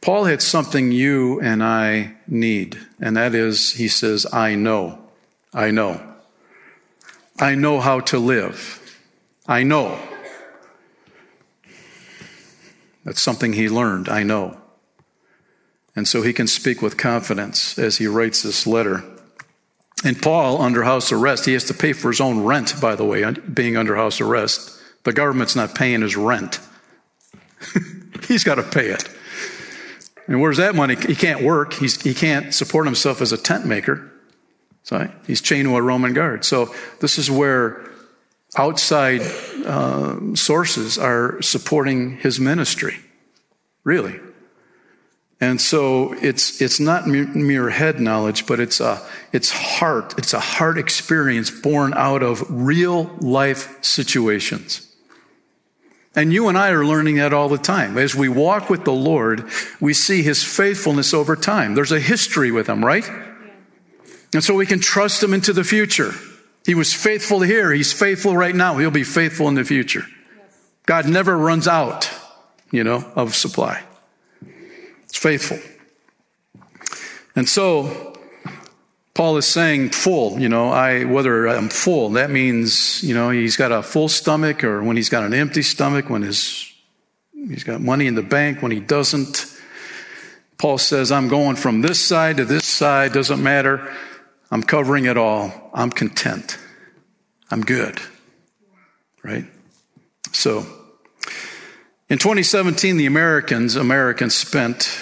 Paul 0.00 0.24
hits 0.26 0.44
something 0.44 0.92
you 0.92 1.40
and 1.40 1.62
I 1.62 2.14
need, 2.26 2.78
and 3.00 3.16
that 3.16 3.34
is, 3.34 3.72
he 3.72 3.88
says, 3.88 4.26
I 4.32 4.54
know. 4.54 4.98
I 5.52 5.70
know. 5.70 6.00
I 7.40 7.54
know 7.56 7.80
how 7.80 8.00
to 8.00 8.18
live. 8.18 8.74
I 9.46 9.62
know. 9.64 9.98
That's 13.04 13.22
something 13.22 13.54
he 13.54 13.68
learned, 13.68 14.08
I 14.08 14.22
know. 14.22 14.56
And 15.96 16.06
so 16.06 16.22
he 16.22 16.32
can 16.32 16.46
speak 16.46 16.80
with 16.80 16.96
confidence 16.96 17.76
as 17.78 17.96
he 17.98 18.06
writes 18.06 18.42
this 18.42 18.66
letter. 18.68 19.02
And 20.04 20.20
Paul, 20.20 20.62
under 20.62 20.84
house 20.84 21.10
arrest, 21.10 21.44
he 21.44 21.54
has 21.54 21.64
to 21.64 21.74
pay 21.74 21.92
for 21.92 22.08
his 22.08 22.20
own 22.20 22.44
rent, 22.44 22.80
by 22.80 22.94
the 22.94 23.04
way, 23.04 23.28
being 23.32 23.76
under 23.76 23.96
house 23.96 24.20
arrest. 24.20 24.78
The 25.02 25.12
government's 25.12 25.56
not 25.56 25.74
paying 25.74 26.02
his 26.02 26.14
rent, 26.16 26.60
he's 28.28 28.44
got 28.44 28.56
to 28.56 28.62
pay 28.62 28.88
it. 28.88 29.08
And 30.28 30.40
where's 30.42 30.58
that 30.58 30.74
money? 30.74 30.94
He 30.94 31.16
can't 31.16 31.42
work. 31.42 31.72
He's, 31.72 32.00
he 32.00 32.12
can't 32.12 32.54
support 32.54 32.84
himself 32.86 33.22
as 33.22 33.32
a 33.32 33.38
tent 33.38 33.64
maker. 33.64 34.12
So 34.82 35.10
he's 35.26 35.40
chained 35.40 35.64
to 35.68 35.76
a 35.76 35.82
Roman 35.82 36.12
guard. 36.12 36.44
So 36.44 36.72
this 37.00 37.18
is 37.18 37.30
where 37.30 37.90
outside 38.56 39.22
uh, 39.66 40.20
sources 40.34 40.98
are 40.98 41.40
supporting 41.40 42.18
his 42.18 42.38
ministry, 42.38 42.96
really. 43.84 44.20
And 45.40 45.60
so 45.60 46.14
it's 46.14 46.60
it's 46.60 46.80
not 46.80 47.06
mere 47.06 47.70
head 47.70 48.00
knowledge, 48.00 48.44
but 48.46 48.58
it's 48.60 48.80
a 48.80 49.00
it's 49.32 49.50
heart. 49.50 50.14
It's 50.18 50.32
a 50.34 50.40
heart 50.40 50.78
experience 50.78 51.48
born 51.50 51.94
out 51.94 52.22
of 52.24 52.42
real 52.50 53.04
life 53.20 53.78
situations. 53.84 54.87
And 56.14 56.32
you 56.32 56.48
and 56.48 56.56
I 56.56 56.70
are 56.70 56.84
learning 56.84 57.16
that 57.16 57.32
all 57.34 57.48
the 57.48 57.58
time. 57.58 57.98
As 57.98 58.14
we 58.14 58.28
walk 58.28 58.70
with 58.70 58.84
the 58.84 58.92
Lord, 58.92 59.44
we 59.80 59.92
see 59.92 60.22
his 60.22 60.42
faithfulness 60.42 61.12
over 61.12 61.36
time. 61.36 61.74
There's 61.74 61.92
a 61.92 62.00
history 62.00 62.50
with 62.50 62.66
him, 62.68 62.84
right? 62.84 63.08
And 64.32 64.42
so 64.42 64.54
we 64.54 64.66
can 64.66 64.80
trust 64.80 65.22
him 65.22 65.34
into 65.34 65.52
the 65.52 65.64
future. 65.64 66.12
He 66.66 66.74
was 66.74 66.92
faithful 66.92 67.40
here. 67.40 67.72
He's 67.72 67.92
faithful 67.92 68.36
right 68.36 68.54
now. 68.54 68.76
He'll 68.78 68.90
be 68.90 69.04
faithful 69.04 69.48
in 69.48 69.54
the 69.54 69.64
future. 69.64 70.04
God 70.86 71.08
never 71.08 71.36
runs 71.36 71.68
out, 71.68 72.10
you 72.70 72.84
know, 72.84 73.04
of 73.14 73.34
supply. 73.34 73.82
It's 75.04 75.16
faithful. 75.16 75.58
And 77.36 77.48
so 77.48 78.16
Paul 79.18 79.36
is 79.36 79.48
saying 79.48 79.90
full, 79.90 80.40
you 80.40 80.48
know, 80.48 80.68
I 80.68 81.02
whether 81.02 81.48
I'm 81.48 81.68
full, 81.70 82.10
that 82.10 82.30
means, 82.30 83.02
you 83.02 83.16
know, 83.16 83.30
he's 83.30 83.56
got 83.56 83.72
a 83.72 83.82
full 83.82 84.08
stomach 84.08 84.62
or 84.62 84.80
when 84.84 84.96
he's 84.96 85.08
got 85.08 85.24
an 85.24 85.34
empty 85.34 85.62
stomach, 85.62 86.08
when 86.08 86.22
his 86.22 86.72
he's 87.32 87.64
got 87.64 87.80
money 87.80 88.06
in 88.06 88.14
the 88.14 88.22
bank, 88.22 88.62
when 88.62 88.70
he 88.70 88.78
doesn't. 88.78 89.46
Paul 90.56 90.78
says, 90.78 91.10
I'm 91.10 91.26
going 91.26 91.56
from 91.56 91.80
this 91.80 91.98
side 91.98 92.36
to 92.36 92.44
this 92.44 92.64
side, 92.64 93.12
doesn't 93.12 93.42
matter. 93.42 93.92
I'm 94.52 94.62
covering 94.62 95.06
it 95.06 95.16
all. 95.16 95.52
I'm 95.74 95.90
content. 95.90 96.56
I'm 97.50 97.62
good. 97.62 98.00
Right? 99.24 99.46
So 100.30 100.60
in 102.08 102.18
2017, 102.18 102.96
the 102.96 103.06
Americans, 103.06 103.74
Americans 103.74 104.36
spent 104.36 104.96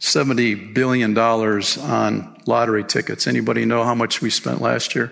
$70 0.00 0.74
billion 0.74 1.16
on 1.16 2.36
lottery 2.50 2.82
tickets. 2.84 3.26
Anybody 3.28 3.64
know 3.64 3.84
how 3.84 3.94
much 3.94 4.20
we 4.20 4.28
spent 4.28 4.60
last 4.60 4.94
year? 4.96 5.10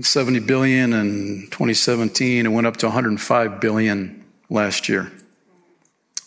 70 0.00 0.40
billion 0.40 0.92
in 0.92 1.44
2017 1.50 2.44
and 2.46 2.54
went 2.54 2.66
up 2.66 2.76
to 2.78 2.86
105 2.86 3.60
billion 3.62 4.24
last 4.50 4.88
year. 4.90 5.10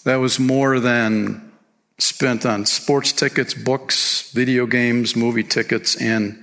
That 0.06 0.16
was 0.18 0.40
more 0.40 0.80
than 0.80 1.52
spent 2.00 2.44
on 2.48 2.66
sports 2.66 3.12
tickets, 3.12 3.54
books, 3.54 4.32
video 4.34 4.66
games, 4.66 5.16
movie 5.16 5.44
tickets, 5.44 5.96
and 6.02 6.42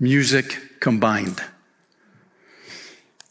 music 0.00 0.58
combined. 0.80 1.40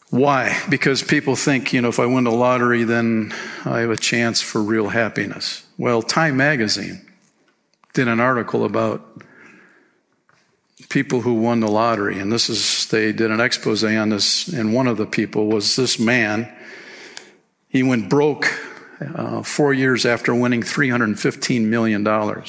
Why? 0.08 0.58
Because 0.70 1.02
people 1.02 1.36
think, 1.36 1.72
you 1.74 1.82
know, 1.82 1.88
if 1.88 1.98
I 1.98 2.06
win 2.06 2.24
the 2.24 2.30
lottery, 2.30 2.84
then 2.84 3.34
I 3.66 3.80
have 3.80 3.90
a 3.90 3.96
chance 3.98 4.40
for 4.40 4.62
real 4.62 4.88
happiness. 4.88 5.66
Well, 5.76 6.00
Time 6.00 6.36
Magazine 6.38 7.05
did 7.96 8.06
an 8.08 8.20
article 8.20 8.66
about 8.66 9.00
people 10.90 11.22
who 11.22 11.32
won 11.32 11.60
the 11.60 11.66
lottery, 11.66 12.18
and 12.18 12.30
this 12.30 12.50
is 12.50 12.86
they 12.90 13.10
did 13.10 13.30
an 13.30 13.40
expose 13.40 13.82
on 13.82 14.10
this, 14.10 14.46
and 14.48 14.72
one 14.74 14.86
of 14.86 14.98
the 14.98 15.06
people 15.06 15.46
was 15.46 15.76
this 15.76 15.98
man. 15.98 16.52
He 17.70 17.82
went 17.82 18.08
broke 18.10 18.52
uh, 19.14 19.42
four 19.42 19.72
years 19.72 20.04
after 20.06 20.34
winning 20.34 20.60
$315 20.62 21.62
million. 21.64 22.06
And 22.06 22.46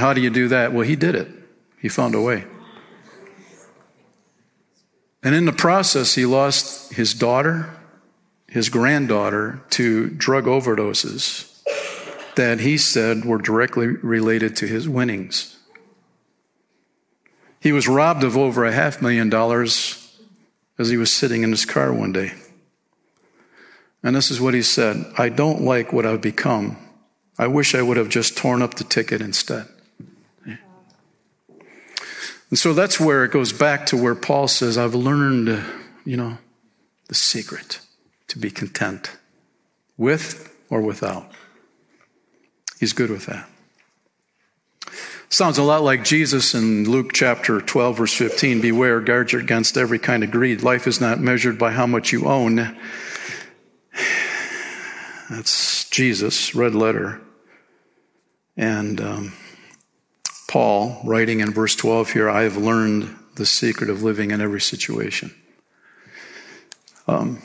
how 0.00 0.12
do 0.12 0.20
you 0.20 0.30
do 0.30 0.48
that? 0.48 0.72
Well, 0.72 0.82
he 0.86 0.96
did 0.96 1.14
it, 1.14 1.28
he 1.80 1.88
found 1.88 2.16
a 2.16 2.20
way. 2.20 2.44
And 5.22 5.32
in 5.34 5.44
the 5.46 5.52
process, 5.52 6.14
he 6.16 6.26
lost 6.26 6.92
his 6.92 7.14
daughter, 7.14 7.70
his 8.48 8.68
granddaughter 8.68 9.62
to 9.70 10.08
drug 10.10 10.44
overdoses 10.46 11.52
that 12.36 12.60
he 12.60 12.78
said 12.78 13.24
were 13.24 13.38
directly 13.38 13.86
related 13.88 14.56
to 14.56 14.66
his 14.66 14.88
winnings. 14.88 15.56
He 17.60 17.72
was 17.72 17.88
robbed 17.88 18.24
of 18.24 18.36
over 18.36 18.64
a 18.64 18.72
half 18.72 19.00
million 19.00 19.30
dollars 19.30 20.00
as 20.78 20.88
he 20.88 20.96
was 20.96 21.14
sitting 21.14 21.42
in 21.42 21.50
his 21.50 21.64
car 21.64 21.92
one 21.92 22.12
day. 22.12 22.32
And 24.02 24.14
this 24.14 24.30
is 24.30 24.40
what 24.40 24.52
he 24.54 24.62
said 24.62 25.04
I 25.16 25.28
don't 25.28 25.62
like 25.62 25.92
what 25.92 26.04
I've 26.04 26.20
become. 26.20 26.76
I 27.38 27.46
wish 27.48 27.74
I 27.74 27.82
would 27.82 27.96
have 27.96 28.08
just 28.10 28.36
torn 28.36 28.62
up 28.62 28.74
the 28.74 28.84
ticket 28.84 29.20
instead. 29.20 29.66
And 32.50 32.58
so 32.58 32.74
that's 32.74 33.00
where 33.00 33.24
it 33.24 33.32
goes 33.32 33.52
back 33.52 33.86
to 33.86 33.96
where 34.00 34.14
Paul 34.14 34.46
says, 34.46 34.78
I've 34.78 34.94
learned, 34.94 35.64
you 36.04 36.16
know, 36.16 36.38
the 37.08 37.14
secret 37.16 37.80
to 38.28 38.38
be 38.38 38.50
content 38.50 39.10
with 39.96 40.54
or 40.70 40.80
without. 40.80 41.32
He's 42.80 42.92
good 42.92 43.10
with 43.10 43.26
that. 43.26 43.48
Sounds 45.28 45.58
a 45.58 45.62
lot 45.62 45.82
like 45.82 46.04
Jesus 46.04 46.54
in 46.54 46.88
Luke 46.88 47.12
chapter 47.12 47.60
12, 47.60 47.96
verse 47.98 48.14
15 48.14 48.60
Beware, 48.60 49.00
guard 49.00 49.32
against 49.34 49.76
every 49.76 49.98
kind 49.98 50.22
of 50.22 50.30
greed. 50.30 50.62
Life 50.62 50.86
is 50.86 51.00
not 51.00 51.20
measured 51.20 51.58
by 51.58 51.72
how 51.72 51.86
much 51.86 52.12
you 52.12 52.26
own. 52.26 52.76
That's 55.30 55.88
Jesus, 55.90 56.54
red 56.54 56.74
letter. 56.74 57.20
And 58.56 59.00
um, 59.00 59.32
Paul, 60.46 61.00
writing 61.04 61.40
in 61.40 61.52
verse 61.52 61.74
12 61.74 62.12
here, 62.12 62.30
I 62.30 62.42
have 62.42 62.56
learned 62.56 63.12
the 63.34 63.46
secret 63.46 63.90
of 63.90 64.02
living 64.04 64.30
in 64.30 64.40
every 64.40 64.60
situation. 64.60 65.34
Um, 67.08 67.42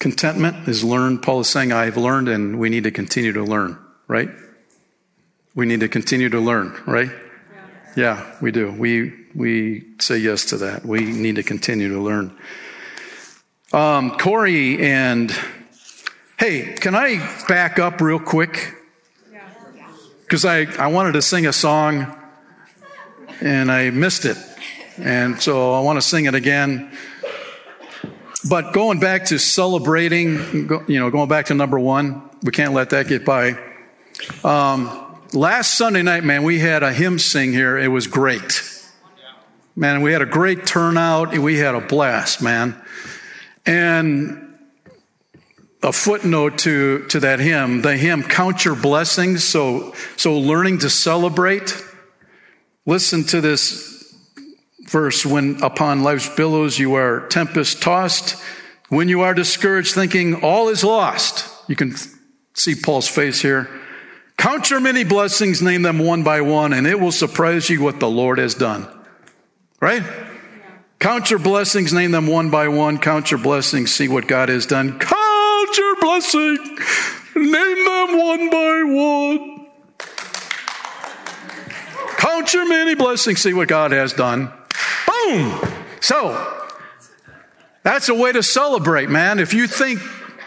contentment 0.00 0.66
is 0.66 0.82
learned. 0.82 1.22
Paul 1.22 1.40
is 1.40 1.48
saying, 1.48 1.70
I've 1.70 1.96
learned, 1.96 2.28
and 2.28 2.58
we 2.58 2.70
need 2.70 2.84
to 2.84 2.90
continue 2.90 3.32
to 3.34 3.44
learn 3.44 3.78
right? 4.08 4.30
We 5.54 5.66
need 5.66 5.80
to 5.80 5.88
continue 5.88 6.28
to 6.30 6.40
learn, 6.40 6.76
right? 6.86 7.10
Yeah, 7.96 8.20
yeah 8.20 8.36
we 8.40 8.50
do. 8.50 8.70
We, 8.72 9.12
we 9.34 9.84
say 10.00 10.18
yes 10.18 10.46
to 10.46 10.56
that. 10.58 10.84
We 10.84 11.00
need 11.04 11.36
to 11.36 11.42
continue 11.42 11.88
to 11.90 12.00
learn. 12.00 12.36
Um, 13.72 14.16
Corrie 14.18 14.84
and, 14.86 15.32
hey, 16.38 16.74
can 16.74 16.94
I 16.94 17.18
back 17.48 17.78
up 17.78 18.00
real 18.00 18.18
quick? 18.20 18.74
Because 20.22 20.44
I, 20.44 20.60
I 20.76 20.88
wanted 20.88 21.12
to 21.12 21.22
sing 21.22 21.46
a 21.46 21.52
song 21.52 22.14
and 23.40 23.70
I 23.70 23.90
missed 23.90 24.24
it. 24.24 24.36
And 24.98 25.40
so 25.40 25.72
I 25.72 25.80
want 25.80 26.00
to 26.00 26.06
sing 26.08 26.26
it 26.26 26.34
again. 26.34 26.92
But 28.48 28.72
going 28.74 29.00
back 29.00 29.24
to 29.26 29.38
celebrating, 29.38 30.34
you 30.86 31.00
know, 31.00 31.10
going 31.10 31.28
back 31.28 31.46
to 31.46 31.54
number 31.54 31.78
one, 31.78 32.28
we 32.42 32.52
can't 32.52 32.74
let 32.74 32.90
that 32.90 33.08
get 33.08 33.24
by. 33.24 33.58
Um, 34.44 35.16
last 35.32 35.74
Sunday 35.76 36.02
night, 36.02 36.24
man, 36.24 36.42
we 36.44 36.58
had 36.58 36.82
a 36.82 36.92
hymn 36.92 37.18
sing 37.18 37.52
here. 37.52 37.76
It 37.78 37.88
was 37.88 38.06
great. 38.06 38.62
Man, 39.76 40.02
we 40.02 40.12
had 40.12 40.22
a 40.22 40.26
great 40.26 40.66
turnout. 40.66 41.36
We 41.36 41.58
had 41.58 41.74
a 41.74 41.80
blast, 41.80 42.40
man. 42.40 42.80
And 43.66 44.56
a 45.82 45.92
footnote 45.92 46.58
to, 46.58 47.06
to 47.08 47.20
that 47.20 47.40
hymn, 47.40 47.82
the 47.82 47.96
hymn, 47.96 48.22
Count 48.22 48.64
Your 48.64 48.76
Blessings. 48.76 49.42
So, 49.44 49.94
so 50.16 50.38
learning 50.38 50.78
to 50.78 50.90
celebrate. 50.90 51.76
Listen 52.86 53.24
to 53.24 53.40
this 53.40 53.92
verse 54.88 55.26
when 55.26 55.62
upon 55.62 56.02
life's 56.02 56.28
billows 56.36 56.78
you 56.78 56.92
are 56.94 57.26
tempest 57.28 57.80
tossed 57.82 58.36
when 58.90 59.08
you 59.08 59.22
are 59.22 59.32
discouraged 59.34 59.94
thinking 59.94 60.42
all 60.44 60.68
is 60.68 60.84
lost 60.84 61.46
you 61.70 61.74
can 61.74 61.94
see 62.54 62.74
paul's 62.76 63.08
face 63.08 63.40
here 63.40 63.66
Count 64.36 64.70
your 64.70 64.80
many 64.80 65.04
blessings, 65.04 65.62
name 65.62 65.82
them 65.82 65.98
one 65.98 66.22
by 66.24 66.40
one, 66.40 66.72
and 66.72 66.86
it 66.86 66.98
will 66.98 67.12
surprise 67.12 67.68
you 67.70 67.82
what 67.82 68.00
the 68.00 68.08
Lord 68.08 68.38
has 68.38 68.54
done. 68.54 68.88
Right? 69.80 70.02
Count 70.98 71.30
your 71.30 71.38
blessings, 71.38 71.92
name 71.92 72.10
them 72.10 72.26
one 72.26 72.50
by 72.50 72.68
one. 72.68 72.98
Count 72.98 73.30
your 73.30 73.40
blessings, 73.40 73.92
see 73.94 74.08
what 74.08 74.26
God 74.26 74.48
has 74.48 74.66
done. 74.66 74.98
Count 74.98 75.78
your 75.78 76.00
blessing, 76.00 76.56
name 77.36 77.84
them 77.84 78.18
one 78.18 78.50
by 78.50 78.82
one. 78.84 79.66
Count 82.18 82.54
your 82.54 82.68
many 82.68 82.94
blessings, 82.94 83.40
see 83.40 83.54
what 83.54 83.68
God 83.68 83.92
has 83.92 84.12
done. 84.12 84.50
Boom! 85.06 85.58
So, 86.00 86.66
that's 87.82 88.08
a 88.08 88.14
way 88.14 88.32
to 88.32 88.42
celebrate, 88.42 89.10
man. 89.10 89.38
If 89.38 89.52
you 89.54 89.66
think, 89.66 90.00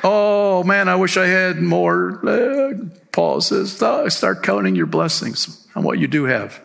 oh 0.03 0.63
man, 0.63 0.89
I 0.89 0.95
wish 0.95 1.15
I 1.17 1.25
had 1.27 1.61
more. 1.61 2.19
Paul 3.17 3.41
says, 3.41 3.73
start 4.15 4.43
counting 4.43 4.75
your 4.75 4.85
blessings 4.85 5.67
and 5.73 5.83
what 5.83 5.97
you 5.97 6.05
do 6.05 6.25
have. 6.25 6.61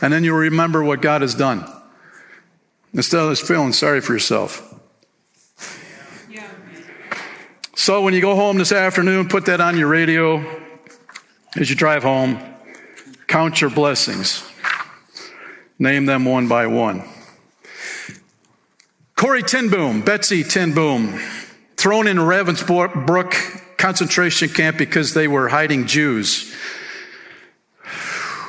And 0.00 0.12
then 0.12 0.22
you'll 0.22 0.38
remember 0.38 0.84
what 0.84 1.02
God 1.02 1.22
has 1.22 1.34
done. 1.34 1.68
Instead 2.94 3.18
of 3.20 3.30
just 3.30 3.44
feeling 3.44 3.72
sorry 3.72 4.00
for 4.00 4.12
yourself. 4.12 4.62
So 7.74 8.00
when 8.02 8.14
you 8.14 8.20
go 8.20 8.36
home 8.36 8.58
this 8.58 8.70
afternoon, 8.70 9.26
put 9.28 9.46
that 9.46 9.60
on 9.60 9.76
your 9.76 9.88
radio 9.88 10.38
as 11.56 11.68
you 11.68 11.74
drive 11.74 12.04
home. 12.04 12.38
Count 13.26 13.60
your 13.60 13.70
blessings. 13.70 14.48
Name 15.80 16.06
them 16.06 16.24
one 16.26 16.46
by 16.46 16.68
one. 16.68 17.02
Corrie 19.16 19.42
ten 19.42 19.68
Boom, 19.68 20.02
Betsy 20.02 20.44
ten 20.44 20.72
Boom, 20.74 21.18
thrown 21.76 22.06
in 22.06 22.18
Ravensbrück 22.18 23.32
concentration 23.82 24.48
camp 24.48 24.78
because 24.78 25.12
they 25.12 25.26
were 25.26 25.48
hiding 25.48 25.86
Jews. 25.88 26.54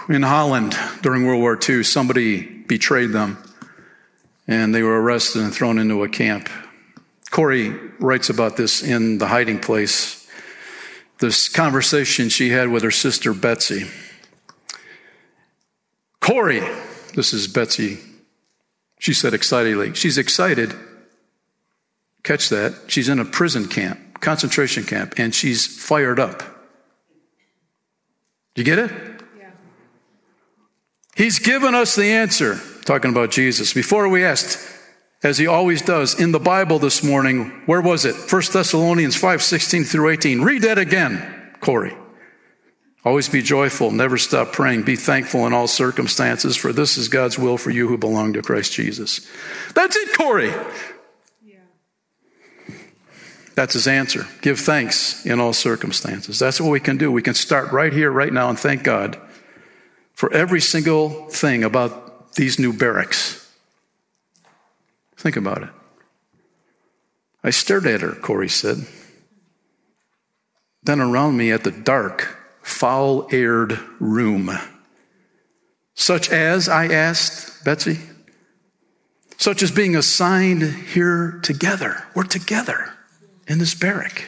In 0.07 0.21
Holland 0.21 0.75
during 1.01 1.25
World 1.25 1.41
War 1.41 1.57
II, 1.67 1.81
somebody 1.84 2.43
betrayed 2.43 3.09
them 3.09 3.41
and 4.47 4.75
they 4.75 4.84
were 4.84 5.01
arrested 5.01 5.41
and 5.41 5.51
thrown 5.51 5.79
into 5.79 6.03
a 6.03 6.09
camp. 6.09 6.49
Corrie 7.31 7.69
writes 7.99 8.29
about 8.29 8.57
this 8.57 8.84
in 8.84 9.17
The 9.17 9.25
Hiding 9.25 9.59
Place, 9.59 10.27
this 11.17 11.49
conversation 11.49 12.29
she 12.29 12.49
had 12.49 12.69
with 12.69 12.84
her 12.84 12.91
sister 12.91 13.34
Betsy. 13.34 13.88
Corrie, 16.19 16.63
this 17.15 17.34
is 17.34 17.47
Betsy, 17.47 17.97
she 18.99 19.15
said 19.15 19.34
excitedly. 19.34 19.95
She's 19.95 20.19
excited. 20.19 20.75
Catch 22.21 22.49
that. 22.49 22.75
She's 22.86 23.09
in 23.09 23.17
a 23.17 23.25
prison 23.25 23.67
camp 23.67 23.99
concentration 24.24 24.86
camp, 24.86 25.13
and 25.17 25.36
she's 25.36 25.67
fired 25.67 26.19
up. 26.19 26.41
You 28.55 28.63
get 28.63 28.80
it? 28.80 28.91
Yeah. 29.38 29.51
He's 31.15 31.39
given 31.39 31.76
us 31.76 31.95
the 31.95 32.05
answer, 32.05 32.59
talking 32.86 33.11
about 33.11 33.32
Jesus. 33.32 33.74
Before 33.74 34.07
we 34.09 34.24
asked, 34.24 34.59
as 35.24 35.38
he 35.38 35.45
always 35.47 35.82
does 35.82 36.19
in 36.19 36.32
the 36.32 36.39
Bible 36.39 36.80
this 36.80 37.03
morning, 37.03 37.49
where 37.67 37.82
was 37.82 38.05
it? 38.05 38.15
1 38.32 38.41
Thessalonians 38.51 39.15
5 39.15 39.41
16 39.43 39.84
through 39.84 40.09
18. 40.09 40.41
Read 40.41 40.63
that 40.63 40.78
again, 40.78 41.53
Corrie. 41.61 41.95
Always 43.05 43.28
be 43.28 43.41
joyful, 43.41 43.91
never 43.91 44.17
stop 44.17 44.53
praying, 44.53 44.84
be 44.84 44.95
thankful 44.95 45.45
in 45.45 45.51
all 45.51 45.67
circumstances, 45.67 46.55
for 46.55 46.71
this 46.71 46.95
is 46.97 47.09
God's 47.09 47.38
will 47.38 47.57
for 47.57 47.69
you 47.69 47.86
who 47.89 47.97
belong 47.97 48.32
to 48.34 48.41
Christ 48.41 48.71
Jesus. 48.71 49.30
That's 49.76 49.93
it, 49.97 50.13
Corrie. 50.15 50.53
That's 53.56 53.74
his 53.74 53.88
answer. 53.88 54.28
Give 54.41 54.60
thanks 54.60 55.26
in 55.26 55.39
all 55.39 55.54
circumstances. 55.54 56.39
That's 56.39 56.60
what 56.60 56.70
we 56.72 56.80
can 56.80 56.97
do. 56.97 57.12
We 57.12 57.22
can 57.22 57.36
start 57.36 57.72
right 57.72 57.93
here, 57.93 58.10
right 58.10 58.34
now, 58.34 58.49
and 58.49 58.58
thank 58.58 58.84
God 58.84 59.20
for 60.14 60.32
every 60.34 60.62
single 60.62 61.28
thing 61.30 61.64
about 61.64 62.34
these 62.34 62.58
new 62.58 62.74
barracks. 62.74 63.39
Think 65.18 65.36
about 65.38 65.64
it. 65.64 65.70
I 67.43 67.51
stared 67.51 67.86
at 67.86 68.01
her, 68.01 68.14
Corrie 68.14 68.49
said. 68.49 68.78
Then 70.82 70.99
around 70.99 71.38
me 71.38 71.51
at 71.51 71.64
the 71.64 71.72
dark, 71.72 72.36
foul 72.62 73.28
aired 73.32 73.80
room. 73.99 74.51
Such 75.95 76.30
as, 76.32 76.68
I 76.68 76.88
asked 76.88 77.64
Betsy, 77.64 77.99
such 79.38 79.62
as 79.62 79.72
being 79.72 79.95
assigned 79.95 80.64
here 80.64 81.39
together. 81.43 82.04
We're 82.16 82.24
together 82.24 82.92
in 83.47 83.59
this 83.59 83.75
barrack. 83.75 84.27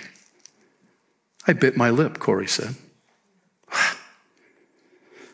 I 1.47 1.53
bit 1.53 1.77
my 1.77 1.89
lip, 1.89 2.19
Corrie 2.19 2.47
said. 2.47 2.75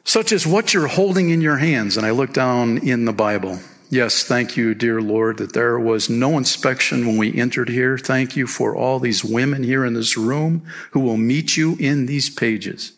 Such 0.04 0.32
as 0.32 0.46
what 0.48 0.74
you're 0.74 0.88
holding 0.88 1.30
in 1.30 1.42
your 1.42 1.58
hands. 1.58 1.98
And 1.98 2.06
I 2.06 2.12
looked 2.12 2.34
down 2.34 2.80
in 2.80 3.06
the 3.06 3.14
Bible. 3.14 3.60
Yes, 3.90 4.24
thank 4.24 4.56
you, 4.56 4.74
dear 4.74 5.02
Lord, 5.02 5.38
that 5.38 5.54
there 5.54 5.78
was 5.78 6.10
no 6.10 6.38
inspection 6.38 7.06
when 7.06 7.18
we 7.18 7.38
entered 7.40 7.70
here. 7.70 7.98
Thank 7.98 8.36
you 8.38 8.48
for 8.48 8.76
all 8.76 9.00
these 9.00 9.24
women 9.24 9.64
here 9.64 9.86
in 9.86 9.94
this 9.94 10.16
room 10.18 10.66
who 10.92 11.02
will 11.02 11.18
meet 11.18 11.58
you 11.58 11.76
in 11.78 12.06
these 12.06 12.30
pages. 12.30 12.94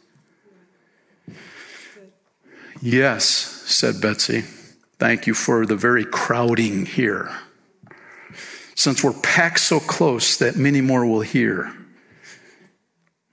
Yes, 2.82 3.26
said 3.26 4.02
Betsy. 4.02 4.42
Thank 5.00 5.26
you 5.26 5.34
for 5.34 5.66
the 5.66 5.76
very 5.76 6.06
crowding 6.06 6.86
here 6.86 7.32
since 8.76 9.04
we're 9.04 9.14
packed 9.14 9.60
so 9.60 9.80
close 9.80 10.38
that 10.38 10.56
many 10.56 10.82
more 10.82 11.06
will 11.06 11.22
hear. 11.22 11.74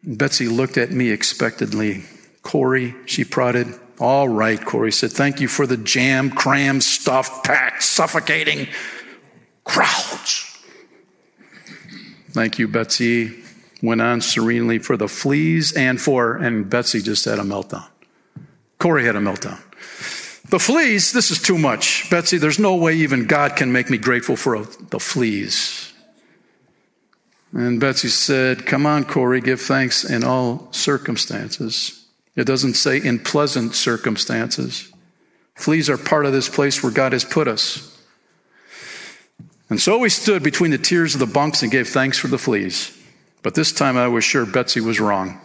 Betsy 0.03 0.49
looked 0.49 0.79
at 0.79 0.91
me 0.91 1.11
expectantly. 1.11 2.05
Corrie, 2.43 2.95
she 3.07 3.25
prodded. 3.25 3.69
All 3.99 4.29
right, 4.29 4.63
Corrie 4.63 4.93
said, 4.93 5.13
thank 5.13 5.41
you 5.41 5.49
for 5.49 5.67
the 5.67 5.77
jam, 5.77 6.31
cram, 6.31 6.81
stuff, 6.81 7.43
packed, 7.43 7.83
suffocating 7.83 8.67
crowds. 9.65 10.47
Thank 12.31 12.59
you, 12.59 12.67
Betsy. 12.67 13.37
Went 13.83 14.01
on 14.03 14.21
serenely 14.21 14.79
for 14.79 14.97
the 14.97 15.09
fleas 15.09 15.73
and 15.73 16.01
for, 16.01 16.37
and 16.37 16.69
Betsy 16.69 17.01
just 17.01 17.25
had 17.25 17.39
a 17.39 17.43
meltdown. 17.43 17.87
Corrie 18.79 19.05
had 19.05 19.17
a 19.17 19.21
meltdown. 19.21 19.59
The 20.51 20.59
fleas, 20.59 21.13
this 21.13 21.31
is 21.31 21.41
too 21.41 21.57
much. 21.57 22.11
Betsy, 22.11 22.37
there's 22.37 22.59
no 22.59 22.75
way 22.75 22.97
even 22.97 23.27
God 23.27 23.55
can 23.55 23.71
make 23.71 23.89
me 23.89 23.99
grateful 23.99 24.35
for 24.35 24.59
the 24.89 24.99
fleas. 24.99 25.93
And 27.53 27.79
Betsy 27.79 28.09
said, 28.09 28.67
Come 28.67 28.85
on, 28.85 29.05
Corrie, 29.05 29.41
give 29.41 29.61
thanks 29.61 30.03
in 30.05 30.25
all 30.25 30.67
circumstances. 30.73 32.05
It 32.35 32.49
doesn't 32.49 32.75
say 32.75 32.99
in 33.01 33.21
pleasant 33.21 33.77
circumstances. 33.77 34.93
Fleas 35.55 35.89
are 35.89 35.97
part 35.99 36.27
of 36.27 36.33
this 36.33 36.49
place 36.49 36.83
where 36.83 36.93
God 36.93 37.13
has 37.13 37.25
put 37.25 37.47
us. 37.47 37.87
And 39.69 39.81
so 39.81 39.99
we 39.99 40.09
stood 40.09 40.43
between 40.43 40.73
the 40.73 40.79
tiers 40.79 41.15
of 41.15 41.21
the 41.21 41.27
bunks 41.27 41.63
and 41.63 41.71
gave 41.71 41.87
thanks 41.89 42.19
for 42.19 42.27
the 42.27 42.39
fleas. 42.39 42.97
But 43.43 43.55
this 43.55 43.73
time 43.73 43.97
I 43.97 44.09
was 44.09 44.25
sure 44.25 44.45
Betsy 44.47 44.81
was 44.81 44.99
wrong. 44.99 45.41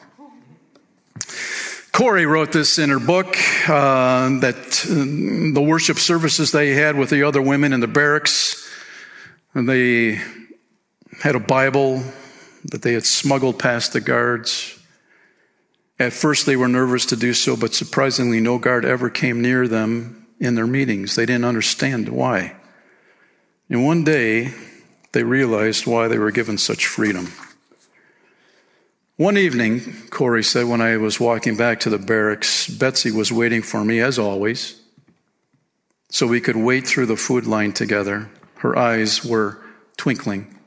Corrie 1.95 2.25
wrote 2.25 2.51
this 2.51 2.77
in 2.77 2.89
her 2.89 2.99
book 2.99 3.37
uh, 3.69 4.27
that 4.41 4.85
um, 4.91 5.53
the 5.53 5.61
worship 5.61 5.97
services 5.97 6.51
they 6.51 6.71
had 6.71 6.97
with 6.97 7.09
the 7.09 7.23
other 7.23 7.41
women 7.41 7.71
in 7.71 7.79
the 7.79 7.87
barracks, 7.87 8.69
they 9.53 10.15
had 11.23 11.35
a 11.35 11.39
Bible 11.39 12.03
that 12.65 12.81
they 12.81 12.91
had 12.91 13.05
smuggled 13.05 13.57
past 13.57 13.93
the 13.93 14.01
guards. 14.01 14.77
At 15.97 16.11
first, 16.11 16.45
they 16.45 16.57
were 16.57 16.67
nervous 16.67 17.05
to 17.07 17.15
do 17.15 17.33
so, 17.33 17.55
but 17.55 17.73
surprisingly, 17.73 18.41
no 18.41 18.57
guard 18.57 18.83
ever 18.83 19.09
came 19.09 19.41
near 19.41 19.65
them 19.65 20.27
in 20.37 20.55
their 20.55 20.67
meetings. 20.67 21.15
They 21.15 21.25
didn't 21.25 21.45
understand 21.45 22.09
why. 22.09 22.57
And 23.69 23.85
one 23.85 24.03
day, 24.03 24.53
they 25.13 25.23
realized 25.23 25.87
why 25.87 26.09
they 26.09 26.17
were 26.17 26.31
given 26.31 26.57
such 26.57 26.87
freedom. 26.87 27.31
One 29.18 29.38
evening, 29.38 29.93
Corrie 30.09 30.43
said, 30.43 30.68
when 30.68 30.82
I 30.82 30.97
was 30.97 31.22
walking 31.22 31.55
back 31.55 31.80
to 31.82 31.89
the 31.89 31.97
barracks, 31.97 32.68
Betsy 32.68 33.11
was 33.11 33.32
waiting 33.32 33.61
for 33.61 33.86
me, 33.86 34.01
as 34.01 34.20
always, 34.20 34.78
so 36.09 36.28
we 36.28 36.41
could 36.41 36.57
wait 36.57 36.86
through 36.86 37.05
the 37.05 37.16
food 37.16 37.47
line 37.47 37.72
together. 37.72 38.30
Her 38.55 38.78
eyes 38.78 39.24
were 39.24 39.57
twinkling, 39.95 40.59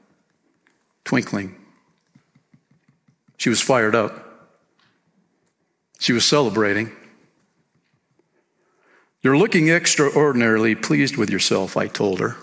twinkling. 1.04 1.56
She 3.36 3.50
was 3.50 3.60
fired 3.60 3.94
up. 3.94 4.48
She 5.98 6.14
was 6.14 6.24
celebrating. 6.24 6.90
You're 9.20 9.36
looking 9.36 9.68
extraordinarily 9.68 10.74
pleased 10.74 11.18
with 11.18 11.28
yourself, 11.28 11.76
I 11.76 11.86
told 11.88 12.18
her. 12.20 12.38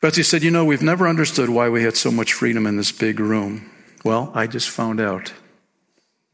Betsy 0.00 0.22
said, 0.22 0.42
You 0.42 0.50
know, 0.50 0.64
we've 0.64 0.82
never 0.82 1.08
understood 1.08 1.50
why 1.50 1.68
we 1.68 1.82
had 1.82 1.96
so 1.96 2.10
much 2.12 2.32
freedom 2.32 2.66
in 2.66 2.76
this 2.76 2.92
big 2.92 3.18
room. 3.18 3.68
Well, 4.04 4.30
I 4.34 4.46
just 4.46 4.70
found 4.70 5.00
out. 5.00 5.32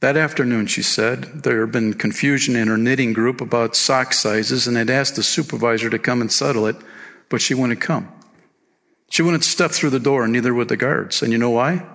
That 0.00 0.18
afternoon, 0.18 0.66
she 0.66 0.82
said, 0.82 1.44
there 1.44 1.60
had 1.62 1.72
been 1.72 1.94
confusion 1.94 2.56
in 2.56 2.68
her 2.68 2.76
knitting 2.76 3.14
group 3.14 3.40
about 3.40 3.74
sock 3.74 4.12
sizes 4.12 4.66
and 4.66 4.76
had 4.76 4.90
asked 4.90 5.16
the 5.16 5.22
supervisor 5.22 5.88
to 5.88 5.98
come 5.98 6.20
and 6.20 6.30
settle 6.30 6.66
it, 6.66 6.76
but 7.30 7.40
she 7.40 7.54
wouldn't 7.54 7.80
come. 7.80 8.12
She 9.08 9.22
wouldn't 9.22 9.44
step 9.44 9.70
through 9.70 9.90
the 9.90 10.00
door, 10.00 10.28
neither 10.28 10.52
would 10.52 10.68
the 10.68 10.76
guards. 10.76 11.22
And 11.22 11.32
you 11.32 11.38
know 11.38 11.48
why? 11.50 11.86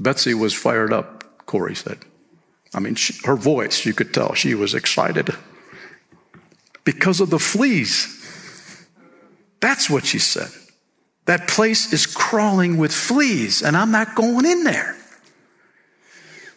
Betsy 0.00 0.34
was 0.34 0.52
fired 0.52 0.92
up, 0.92 1.46
Corrie 1.46 1.76
said. 1.76 1.98
I 2.74 2.80
mean, 2.80 2.96
she, 2.96 3.14
her 3.24 3.36
voice, 3.36 3.86
you 3.86 3.94
could 3.94 4.12
tell 4.12 4.34
she 4.34 4.56
was 4.56 4.74
excited 4.74 5.30
because 6.84 7.20
of 7.20 7.30
the 7.30 7.38
fleas. 7.38 8.10
That's 9.60 9.88
what 9.90 10.04
she 10.06 10.18
said. 10.18 10.48
That 11.26 11.48
place 11.48 11.92
is 11.92 12.06
crawling 12.06 12.76
with 12.76 12.92
fleas, 12.92 13.62
and 13.62 13.76
I'm 13.76 13.90
not 13.90 14.14
going 14.14 14.44
in 14.44 14.64
there. 14.64 14.96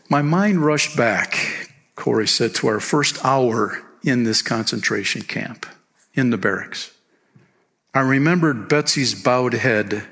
My 0.09 0.21
mind 0.21 0.65
rushed 0.65 0.95
back, 0.97 1.69
Corrie 1.95 2.27
said, 2.27 2.53
to 2.55 2.67
our 2.67 2.79
first 2.79 3.23
hour 3.23 3.81
in 4.03 4.23
this 4.23 4.41
concentration 4.41 5.21
camp, 5.21 5.65
in 6.13 6.29
the 6.31 6.37
barracks. 6.37 6.91
I 7.93 8.01
remembered 8.01 8.67
Betsy's 8.69 9.21
bowed 9.21 9.53
head, 9.53 10.03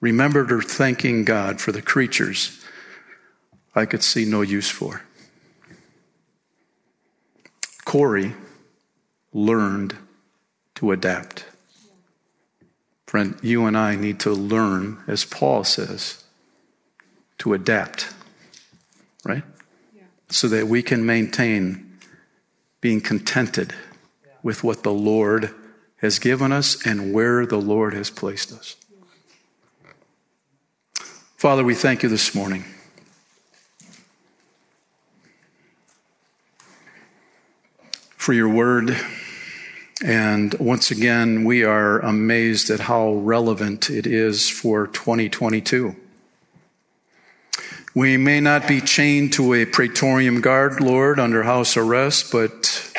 remembered 0.00 0.50
her 0.50 0.62
thanking 0.62 1.24
God 1.24 1.60
for 1.60 1.72
the 1.72 1.82
creatures 1.82 2.62
I 3.74 3.84
could 3.84 4.02
see 4.02 4.24
no 4.24 4.42
use 4.42 4.70
for. 4.70 5.02
Corrie 7.84 8.34
learned 9.32 9.96
to 10.76 10.92
adapt. 10.92 11.44
Friend, 13.06 13.34
you 13.40 13.64
and 13.66 13.78
I 13.78 13.94
need 13.94 14.18
to 14.20 14.32
learn, 14.32 14.98
as 15.06 15.24
Paul 15.24 15.62
says, 15.64 16.24
to 17.38 17.54
adapt, 17.54 18.12
right? 19.24 19.44
Yeah. 19.94 20.02
So 20.28 20.48
that 20.48 20.66
we 20.66 20.82
can 20.82 21.06
maintain 21.06 21.98
being 22.80 23.00
contented 23.00 23.72
yeah. 24.24 24.30
with 24.42 24.64
what 24.64 24.82
the 24.82 24.92
Lord 24.92 25.54
has 25.98 26.18
given 26.18 26.50
us 26.50 26.84
and 26.84 27.12
where 27.14 27.46
the 27.46 27.60
Lord 27.60 27.94
has 27.94 28.10
placed 28.10 28.52
us. 28.52 28.74
Yeah. 28.90 28.98
Father, 31.36 31.62
we 31.62 31.76
thank 31.76 32.02
you 32.02 32.08
this 32.08 32.34
morning. 32.34 32.64
For 38.16 38.32
your 38.32 38.48
word. 38.48 38.96
And 40.04 40.52
once 40.54 40.90
again, 40.90 41.44
we 41.44 41.64
are 41.64 42.00
amazed 42.00 42.68
at 42.68 42.80
how 42.80 43.14
relevant 43.14 43.88
it 43.88 44.06
is 44.06 44.48
for 44.48 44.86
2022. 44.88 45.96
We 47.94 48.18
may 48.18 48.40
not 48.40 48.68
be 48.68 48.82
chained 48.82 49.32
to 49.34 49.54
a 49.54 49.64
Praetorium 49.64 50.42
guard, 50.42 50.80
Lord, 50.82 51.18
under 51.18 51.44
house 51.44 51.78
arrest, 51.78 52.30
but 52.30 52.92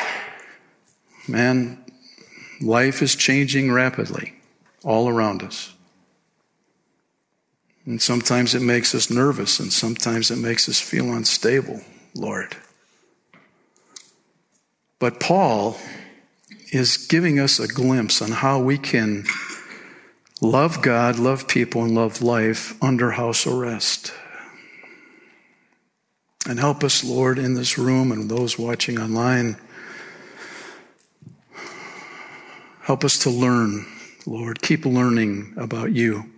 man, 1.28 1.78
life 2.60 3.00
is 3.00 3.14
changing 3.14 3.70
rapidly 3.70 4.34
all 4.82 5.08
around 5.08 5.44
us. 5.44 5.72
And 7.86 8.02
sometimes 8.02 8.56
it 8.56 8.60
makes 8.60 8.92
us 8.92 9.08
nervous, 9.08 9.60
and 9.60 9.72
sometimes 9.72 10.32
it 10.32 10.36
makes 10.36 10.68
us 10.68 10.80
feel 10.80 11.12
unstable, 11.12 11.80
Lord. 12.14 12.56
But 14.98 15.20
Paul 15.20 15.78
is 16.72 16.96
giving 16.96 17.38
us 17.38 17.58
a 17.58 17.68
glimpse 17.68 18.20
on 18.20 18.30
how 18.30 18.58
we 18.60 18.78
can 18.78 19.24
love 20.40 20.82
God, 20.82 21.18
love 21.18 21.48
people, 21.48 21.82
and 21.84 21.94
love 21.94 22.22
life 22.22 22.80
under 22.82 23.12
house 23.12 23.46
arrest. 23.46 24.12
And 26.48 26.58
help 26.58 26.82
us, 26.84 27.04
Lord, 27.04 27.38
in 27.38 27.54
this 27.54 27.76
room 27.78 28.12
and 28.12 28.30
those 28.30 28.58
watching 28.58 28.98
online. 28.98 29.56
Help 32.82 33.04
us 33.04 33.18
to 33.20 33.30
learn, 33.30 33.84
Lord. 34.24 34.62
Keep 34.62 34.86
learning 34.86 35.54
about 35.56 35.92
you. 35.92 36.30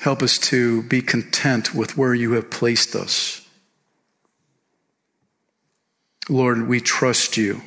Help 0.00 0.22
us 0.22 0.38
to 0.38 0.82
be 0.84 1.02
content 1.02 1.74
with 1.74 1.96
where 1.96 2.14
you 2.14 2.32
have 2.32 2.50
placed 2.50 2.94
us. 2.94 3.46
Lord, 6.30 6.68
we 6.68 6.80
trust 6.80 7.36
you. 7.36 7.60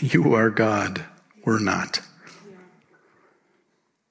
You 0.00 0.34
are 0.34 0.50
God, 0.50 1.02
we're 1.44 1.58
not. 1.60 2.00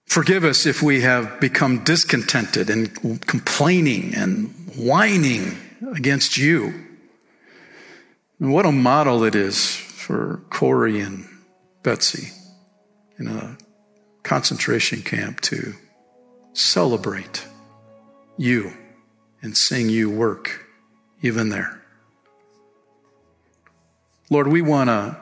Forgive 0.07 0.43
us 0.43 0.65
if 0.65 0.81
we 0.81 1.01
have 1.01 1.39
become 1.39 1.83
discontented 1.83 2.69
and 2.69 2.91
complaining 3.27 4.13
and 4.15 4.49
whining 4.75 5.55
against 5.95 6.35
you. 6.35 6.73
And 8.39 8.51
what 8.51 8.65
a 8.65 8.71
model 8.71 9.23
it 9.23 9.35
is 9.35 9.75
for 9.75 10.41
Corrie 10.49 10.99
and 10.99 11.25
Betsy 11.83 12.31
in 13.19 13.27
a 13.27 13.55
concentration 14.23 15.01
camp 15.03 15.41
to 15.41 15.75
celebrate 16.53 17.45
you 18.37 18.73
and 19.43 19.55
seeing 19.55 19.89
you 19.89 20.09
work 20.09 20.65
even 21.21 21.49
there. 21.49 21.80
Lord, 24.31 24.47
we 24.47 24.61
want 24.63 24.87
to 24.87 25.17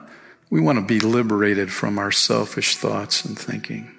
we 0.50 0.60
want 0.60 0.78
to 0.78 0.84
be 0.84 1.00
liberated 1.04 1.70
from 1.72 1.98
our 1.98 2.12
selfish 2.12 2.76
thoughts 2.76 3.24
and 3.24 3.36
thinking. 3.38 3.90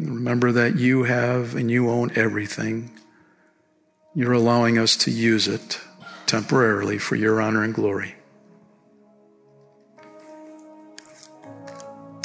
Remember 0.00 0.50
that 0.52 0.76
you 0.76 1.04
have 1.04 1.54
and 1.54 1.70
you 1.70 1.88
own 1.88 2.10
everything. 2.16 2.90
You're 4.14 4.32
allowing 4.32 4.78
us 4.78 4.96
to 4.98 5.10
use 5.12 5.46
it 5.48 5.80
temporarily 6.26 6.98
for 6.98 7.14
your 7.14 7.40
honor 7.40 7.62
and 7.62 7.72
glory. 7.72 8.16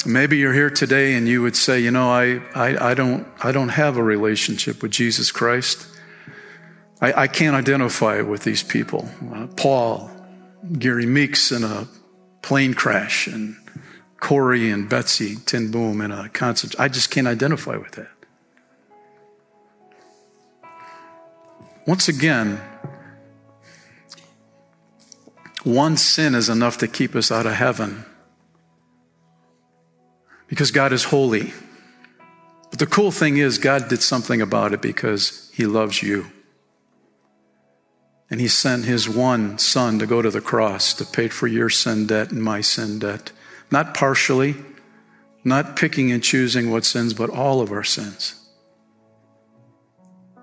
Maybe 0.04 0.38
you're 0.38 0.52
here 0.54 0.70
today 0.70 1.14
and 1.14 1.28
you 1.28 1.42
would 1.42 1.56
say, 1.56 1.78
you 1.78 1.90
know, 1.92 2.10
I, 2.10 2.40
I, 2.54 2.90
I 2.90 2.94
don't, 2.94 3.26
I 3.44 3.52
don't 3.52 3.68
have 3.68 3.96
a 3.96 4.02
relationship 4.02 4.82
with 4.82 4.90
Jesus 4.92 5.30
Christ. 5.30 5.86
I, 7.00 7.12
I 7.24 7.26
can't 7.28 7.54
identify 7.54 8.22
with 8.22 8.42
these 8.42 8.62
people. 8.62 9.08
Uh, 9.32 9.46
Paul, 9.48 10.10
Gary 10.78 11.06
Meeks 11.06 11.52
in 11.52 11.64
a 11.64 11.88
plane 12.42 12.74
crash 12.74 13.26
and 13.26 13.56
Corrie 14.18 14.70
and 14.70 14.88
Betsy 14.88 15.36
ten 15.36 15.70
Boom 15.70 16.00
in 16.00 16.10
a 16.10 16.28
concert. 16.28 16.74
I 16.78 16.88
just 16.88 17.10
can't 17.10 17.26
identify 17.26 17.76
with 17.76 17.92
that. 17.92 18.08
Once 21.86 22.08
again, 22.08 22.60
one 25.64 25.96
sin 25.96 26.34
is 26.34 26.48
enough 26.48 26.78
to 26.78 26.88
keep 26.88 27.14
us 27.16 27.32
out 27.32 27.46
of 27.46 27.52
heaven 27.54 28.04
because 30.48 30.70
God 30.70 30.92
is 30.92 31.04
holy. 31.04 31.52
But 32.68 32.78
the 32.78 32.86
cool 32.86 33.10
thing 33.10 33.38
is, 33.38 33.58
God 33.58 33.88
did 33.88 34.02
something 34.02 34.40
about 34.40 34.72
it 34.74 34.82
because 34.82 35.50
He 35.54 35.66
loves 35.66 36.02
you. 36.02 36.30
And 38.30 38.40
he 38.40 38.46
sent 38.46 38.84
his 38.84 39.08
one 39.08 39.58
son 39.58 39.98
to 39.98 40.06
go 40.06 40.22
to 40.22 40.30
the 40.30 40.40
cross 40.40 40.94
to 40.94 41.04
pay 41.04 41.26
for 41.28 41.48
your 41.48 41.68
sin 41.68 42.06
debt 42.06 42.30
and 42.30 42.40
my 42.42 42.60
sin 42.60 43.00
debt. 43.00 43.32
Not 43.72 43.92
partially, 43.94 44.54
not 45.42 45.74
picking 45.74 46.12
and 46.12 46.22
choosing 46.22 46.70
what 46.70 46.84
sins, 46.84 47.12
but 47.12 47.28
all 47.28 47.60
of 47.60 47.72
our 47.72 47.82
sins. 47.82 48.34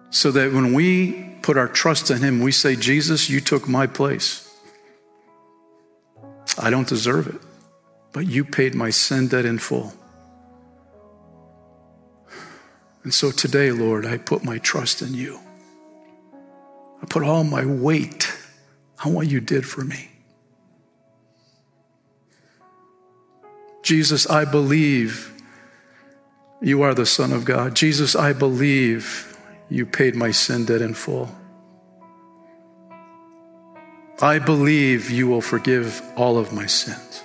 So 0.09 0.31
that 0.31 0.51
when 0.51 0.73
we 0.73 1.33
put 1.41 1.57
our 1.57 1.67
trust 1.69 2.11
in 2.11 2.19
him, 2.21 2.41
we 2.41 2.51
say, 2.51 2.75
Jesus, 2.75 3.29
you 3.29 3.39
took 3.39 3.69
my 3.69 3.87
place. 3.87 4.43
I 6.59 6.69
don't 6.69 6.87
deserve 6.87 7.27
it, 7.27 7.39
but 8.11 8.25
you 8.27 8.43
paid 8.43 8.73
my 8.75 8.89
sin 8.89 9.27
debt 9.29 9.45
in 9.45 9.59
full. 9.59 9.93
And 13.03 13.13
so 13.13 13.31
today, 13.31 13.71
Lord, 13.71 14.05
I 14.05 14.17
put 14.17 14.43
my 14.43 14.57
trust 14.57 15.01
in 15.01 15.13
you. 15.13 15.39
I 17.01 17.05
put 17.05 17.23
all 17.23 17.43
my 17.43 17.65
weight 17.65 18.31
on 19.05 19.13
what 19.13 19.27
you 19.27 19.39
did 19.39 19.65
for 19.65 19.81
me. 19.81 20.09
Jesus, 23.83 24.27
I 24.27 24.45
believe 24.45 25.33
you 26.61 26.81
are 26.81 26.93
the 26.93 27.05
Son 27.05 27.31
of 27.31 27.45
God. 27.45 27.75
Jesus, 27.75 28.15
I 28.15 28.33
believe 28.33 29.37
you 29.69 29.85
paid 29.85 30.15
my 30.15 30.31
sin 30.31 30.65
debt 30.65 30.81
in 30.81 30.93
full. 30.93 31.29
I 34.19 34.39
believe 34.39 35.11
you 35.11 35.27
will 35.27 35.41
forgive 35.41 36.01
all 36.15 36.37
of 36.39 36.51
my 36.51 36.65
sins. 36.65 37.21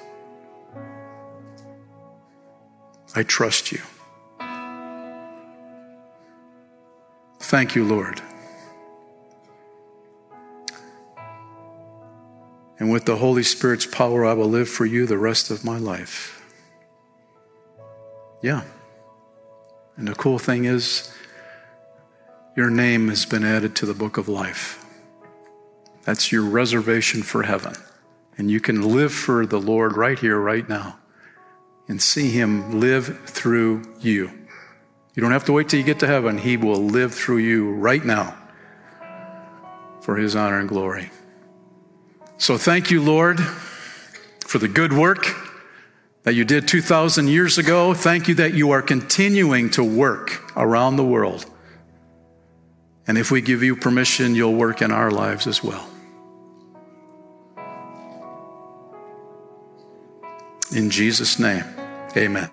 I 3.14 3.23
trust 3.23 3.73
you. 3.73 3.81
Thank 7.41 7.75
you, 7.75 7.85
Lord. 7.85 8.20
And 12.83 12.91
with 12.91 13.05
the 13.05 13.14
Holy 13.14 13.45
Spirit's 13.45 13.87
power, 13.87 14.24
I 14.26 14.33
will 14.33 14.49
live 14.51 14.68
for 14.68 14.85
you 14.85 15.07
the 15.07 15.16
rest 15.16 15.53
of 15.53 15.64
my 15.64 15.78
life. 15.78 16.43
Yeah. 18.43 18.62
And 19.97 20.09
the 20.09 20.16
cool 20.16 20.41
thing 20.41 20.64
is, 20.64 21.09
your 22.57 22.70
name 22.70 23.07
has 23.07 23.24
been 23.24 23.45
added 23.45 23.76
to 23.76 23.87
the 23.87 23.95
book 23.95 24.16
of 24.16 24.26
life. 24.28 24.85
That's 26.03 26.33
your 26.33 26.43
reservation 26.43 27.22
for 27.22 27.45
heaven. 27.45 27.74
And 28.37 28.51
you 28.51 28.59
can 28.59 28.83
live 28.97 29.14
for 29.14 29.47
the 29.47 29.61
Lord 29.61 29.97
right 29.97 30.18
here, 30.18 30.37
right 30.37 30.68
now, 30.68 30.99
and 31.87 32.03
see 32.03 32.33
Him 32.33 32.80
live 32.80 33.20
through 33.30 33.95
you. 34.01 34.28
You 35.14 35.20
don't 35.22 35.30
have 35.30 35.45
to 35.45 35.53
wait 35.53 35.68
till 35.68 35.78
you 35.78 35.87
get 35.87 36.01
to 36.01 36.09
heaven. 36.09 36.37
He 36.37 36.57
will 36.57 36.83
live 36.83 37.14
through 37.14 37.37
you 37.47 37.74
right 37.74 38.05
now 38.05 38.37
for 40.01 40.16
His 40.16 40.35
honor 40.35 40.59
and 40.59 40.68
glory. 40.68 41.12
So 42.43 42.59
thank 42.59 42.90
you, 42.90 43.01
Lord, 43.01 43.38
for 44.40 44.59
the 44.59 44.66
good 44.66 44.93
work 44.93 45.26
that 46.24 46.34
you 46.34 46.45
did 46.45 46.66
2,000 46.66 47.28
years 47.28 47.57
ago. 47.57 47.95
Thank 47.95 48.26
you 48.26 48.34
that 48.34 48.53
you 48.53 48.72
are 48.72 48.82
continuing 48.82 49.70
to 49.70 49.84
work 49.84 50.43
around 50.57 50.97
the 50.97 51.05
world. 51.05 51.47
And 53.07 53.16
if 53.16 53.30
we 53.30 53.43
give 53.43 53.62
you 53.62 53.76
permission, 53.76 54.34
you'll 54.34 54.57
work 54.57 54.82
in 54.82 54.90
our 54.90 55.12
lives 55.12 55.47
as 55.47 55.62
well. 55.62 55.88
In 60.74 60.90
Jesus' 60.90 61.38
name, 61.38 61.62
amen. 62.16 62.53